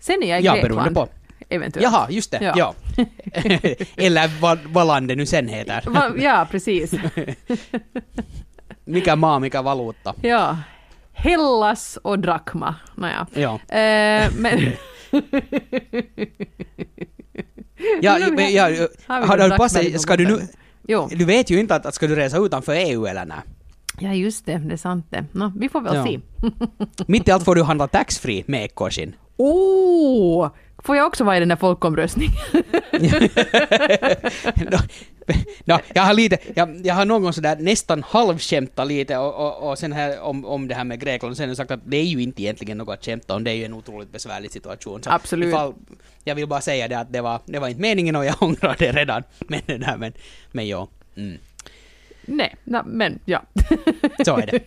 Sen 0.00 0.22
är 0.22 0.26
jag 0.30 0.40
i 0.40 0.44
Ja, 0.44 0.52
Grekland. 0.54 0.74
beroende 0.74 0.94
på. 1.00 1.08
Eventuellt. 1.52 1.84
Jaha, 1.84 2.06
just 2.10 2.30
det. 2.30 2.38
Ja. 2.42 2.54
Ja. 2.56 2.74
eller 3.96 4.40
vad, 4.40 4.58
vad 4.66 4.86
landet 4.86 5.16
nu 5.18 5.26
sen 5.26 5.48
heter. 5.48 5.82
Va, 5.86 6.10
ja, 6.18 6.46
precis. 6.50 6.92
Mikä 8.84 9.16
maa, 9.16 9.38
mikä 9.38 9.62
valuutta. 9.62 10.14
Ja. 10.22 10.58
Hellas 11.12 11.98
och 12.02 12.18
Drakma. 12.18 12.74
Nåja. 12.94 13.26
Ja. 13.34 13.54
Eh, 13.54 14.30
men... 14.36 14.72
Ja, 18.02 18.18
men, 18.32 18.52
ja, 18.52 18.64
har 19.06 19.36
du 19.38 19.48
Drakma 19.48 19.68
ska 19.98 20.16
du 20.16 20.26
nu... 20.26 20.48
Jo. 20.88 21.08
Du 21.10 21.24
vet 21.24 21.50
ju 21.50 21.60
inte 21.60 21.74
att, 21.74 21.86
att 21.86 21.94
ska 21.94 22.06
du 22.06 22.16
resa 22.16 22.38
utanför 22.38 22.72
EU 22.74 23.06
eller 23.06 23.24
nej. 23.24 23.38
Ja, 24.00 24.12
just 24.14 24.46
det. 24.46 24.58
Det 24.58 24.72
är 24.72 24.76
sant 24.76 25.06
det. 25.10 25.24
Nå, 25.32 25.52
vi 25.56 25.68
får 25.68 25.80
väl 25.80 25.94
Ja. 25.94 26.04
se. 26.04 26.20
Mitt 27.06 27.28
i 27.28 27.30
allt 27.30 27.44
får 27.44 27.54
du 27.54 27.62
handla 27.62 27.88
taxfree 27.88 28.44
med 28.46 28.64
ekorrskinn. 28.64 29.14
Oh! 29.36 30.50
Får 30.82 30.96
jag 30.96 31.06
också 31.06 31.24
vara 31.24 31.36
i 31.36 31.40
den 31.40 31.48
där 31.48 31.56
folkomröstningen? 31.56 32.32
no, 34.56 34.78
no, 35.64 35.78
jag 35.94 36.02
har 36.02 36.14
lite, 36.14 36.38
jag, 36.54 36.80
jag 36.86 36.94
har 36.94 37.04
någon 37.04 37.22
gång 37.22 37.32
sådär 37.32 37.56
nästan 37.56 38.02
halvskämtat 38.02 38.86
lite 38.86 39.16
och, 39.16 39.34
och, 39.34 39.70
och 39.70 39.78
sen 39.78 39.92
här 39.92 40.20
om, 40.20 40.44
om 40.44 40.68
det 40.68 40.74
här 40.74 40.84
med 40.84 41.00
Grekland 41.00 41.30
och 41.30 41.36
sen 41.36 41.44
har 41.44 41.48
jag 41.50 41.56
sagt 41.56 41.70
att 41.70 41.80
det 41.84 41.96
är 41.96 42.04
ju 42.04 42.22
inte 42.22 42.42
egentligen 42.42 42.78
något 42.78 42.94
att 42.98 43.04
skämta 43.04 43.34
om, 43.34 43.44
det 43.44 43.50
är 43.50 43.54
ju 43.54 43.64
en 43.64 43.74
otroligt 43.74 44.12
besvärlig 44.12 44.50
situation. 44.50 45.02
Så 45.02 45.10
Absolut. 45.10 45.48
Ifall, 45.48 45.74
jag 46.24 46.34
vill 46.34 46.48
bara 46.48 46.60
säga 46.60 46.88
det 46.88 46.98
att 46.98 47.12
det 47.12 47.20
var, 47.20 47.40
det 47.46 47.58
var 47.58 47.68
inte 47.68 47.80
meningen 47.80 48.16
och 48.16 48.24
jag 48.24 48.34
ångrar 48.42 48.76
det 48.78 48.92
redan. 48.92 49.22
Men 49.38 49.60
där, 49.66 49.96
men, 49.96 50.12
men 50.52 50.68
ja. 50.68 50.88
Mm. 51.16 51.38
Nej, 52.24 52.56
na, 52.64 52.82
men 52.86 53.18
ja. 53.24 53.42
Så 54.24 54.36
är 54.36 54.46
det. 54.46 54.58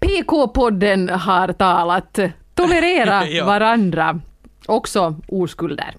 PK-podden 0.00 1.08
har 1.08 1.52
talat. 1.52 2.18
Tolerera 2.54 3.26
Ja. 3.28 3.44
varandra. 3.46 4.20
Också 4.66 5.16
oskulder. 5.28 5.94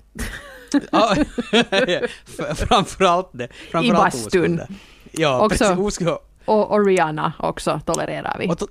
Ja, 0.92 1.16
Framförallt 2.56 3.30
det. 3.34 3.48
Framförallt 3.72 4.14
bastun. 4.14 4.28
oskulder. 4.28 4.68
Ja, 5.12 5.46
Också. 5.46 5.76
precis. 5.76 6.08
Och, 6.46 6.72
och 6.72 6.86
Rihanna 6.86 7.34
också 7.40 7.82
tolererar 7.86 8.36
vi. 8.40 8.48
To- 8.48 8.68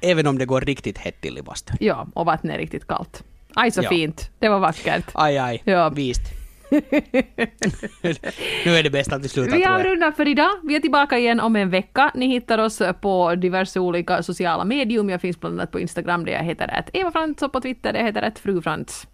Även 0.00 0.26
om 0.26 0.38
det 0.38 0.46
går 0.46 0.60
riktigt 0.60 0.98
hett 0.98 1.20
till 1.20 1.38
i 1.38 1.42
bastun. 1.42 1.76
Ja, 1.80 2.06
och 2.14 2.26
vattnet 2.26 2.54
är 2.54 2.58
riktigt 2.58 2.86
kallt. 2.86 3.22
Aj 3.54 3.70
så 3.70 3.82
Ja. 3.82 3.88
fint. 3.88 4.30
Det 4.38 4.48
var 4.48 4.58
vackert. 4.58 5.04
Aj, 5.12 5.38
aj. 5.38 5.62
Ja. 5.64 5.88
Visst. 5.88 6.22
nu 8.64 8.76
är 8.76 8.82
det 8.82 8.90
bäst 8.90 9.12
att 9.12 9.24
vi 9.24 9.28
slutar 9.28 9.56
Vi 9.56 9.64
avrundar 9.64 10.12
för 10.12 10.28
idag. 10.28 10.50
Vi 10.62 10.76
är 10.76 10.80
tillbaka 10.80 11.18
igen 11.18 11.40
om 11.40 11.56
en 11.56 11.70
vecka. 11.70 12.10
Ni 12.14 12.26
hittar 12.26 12.58
oss 12.58 12.82
på 13.00 13.34
diverse 13.34 13.80
olika 13.80 14.22
sociala 14.22 14.64
medium. 14.64 15.10
Jag 15.10 15.20
finns 15.20 15.40
bland 15.40 15.60
annat 15.60 15.70
på 15.70 15.80
Instagram 15.80 16.24
där 16.24 16.32
jag 16.32 16.42
heter 16.42 16.68
att 16.78 16.90
Eva 16.92 17.10
Frantz 17.10 17.42
och 17.42 17.52
på 17.52 17.60
Twitter 17.60 17.92
där 17.92 18.00
jag 18.00 18.06
heter 18.06 18.22
att 18.22 18.38
Fru 18.38 18.62
Frantz. 18.62 19.06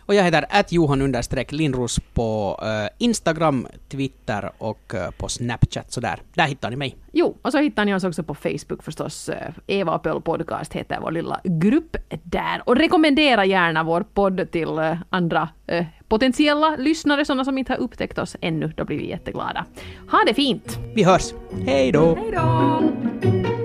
Och 0.00 0.14
jag 0.14 0.24
heter 0.24 0.46
att 0.50 0.72
Johan 0.72 1.12
Lindros 1.50 2.00
på 2.14 2.60
eh, 2.62 2.88
Instagram, 2.98 3.66
Twitter 3.88 4.50
och 4.58 4.94
eh, 4.94 5.10
på 5.10 5.28
Snapchat. 5.28 5.92
Så 5.92 6.00
där. 6.00 6.22
där 6.34 6.46
hittar 6.46 6.70
ni 6.70 6.76
mig. 6.76 6.96
Jo, 7.12 7.36
och 7.42 7.52
så 7.52 7.58
hittar 7.58 7.84
ni 7.84 7.94
oss 7.94 8.04
också 8.04 8.22
på 8.22 8.34
Facebook 8.34 8.82
förstås. 8.82 9.28
Eh, 9.28 9.52
Eva 9.66 9.94
och 9.94 10.02
Pöl 10.02 10.20
Podcast 10.20 10.72
heter 10.72 10.98
vår 11.02 11.10
lilla 11.10 11.40
grupp 11.44 11.96
där. 12.22 12.62
Och 12.66 12.76
rekommendera 12.76 13.44
gärna 13.44 13.82
vår 13.82 14.00
podd 14.14 14.50
till 14.50 14.78
eh, 14.78 14.96
andra 15.10 15.48
potentiella 16.08 16.76
lyssnare, 16.76 17.24
sådana 17.24 17.44
som 17.44 17.58
inte 17.58 17.72
har 17.72 17.78
upptäckt 17.78 18.18
oss 18.18 18.36
ännu. 18.40 18.72
Då 18.76 18.84
blir 18.84 18.98
vi 18.98 19.08
jätteglada. 19.08 19.66
Ha 20.10 20.18
det 20.26 20.34
fint! 20.34 20.78
Vi 20.94 21.02
hörs. 21.02 21.32
Hej 21.66 21.92
då! 21.92 22.14
Hej 22.14 22.32
då! 22.32 23.59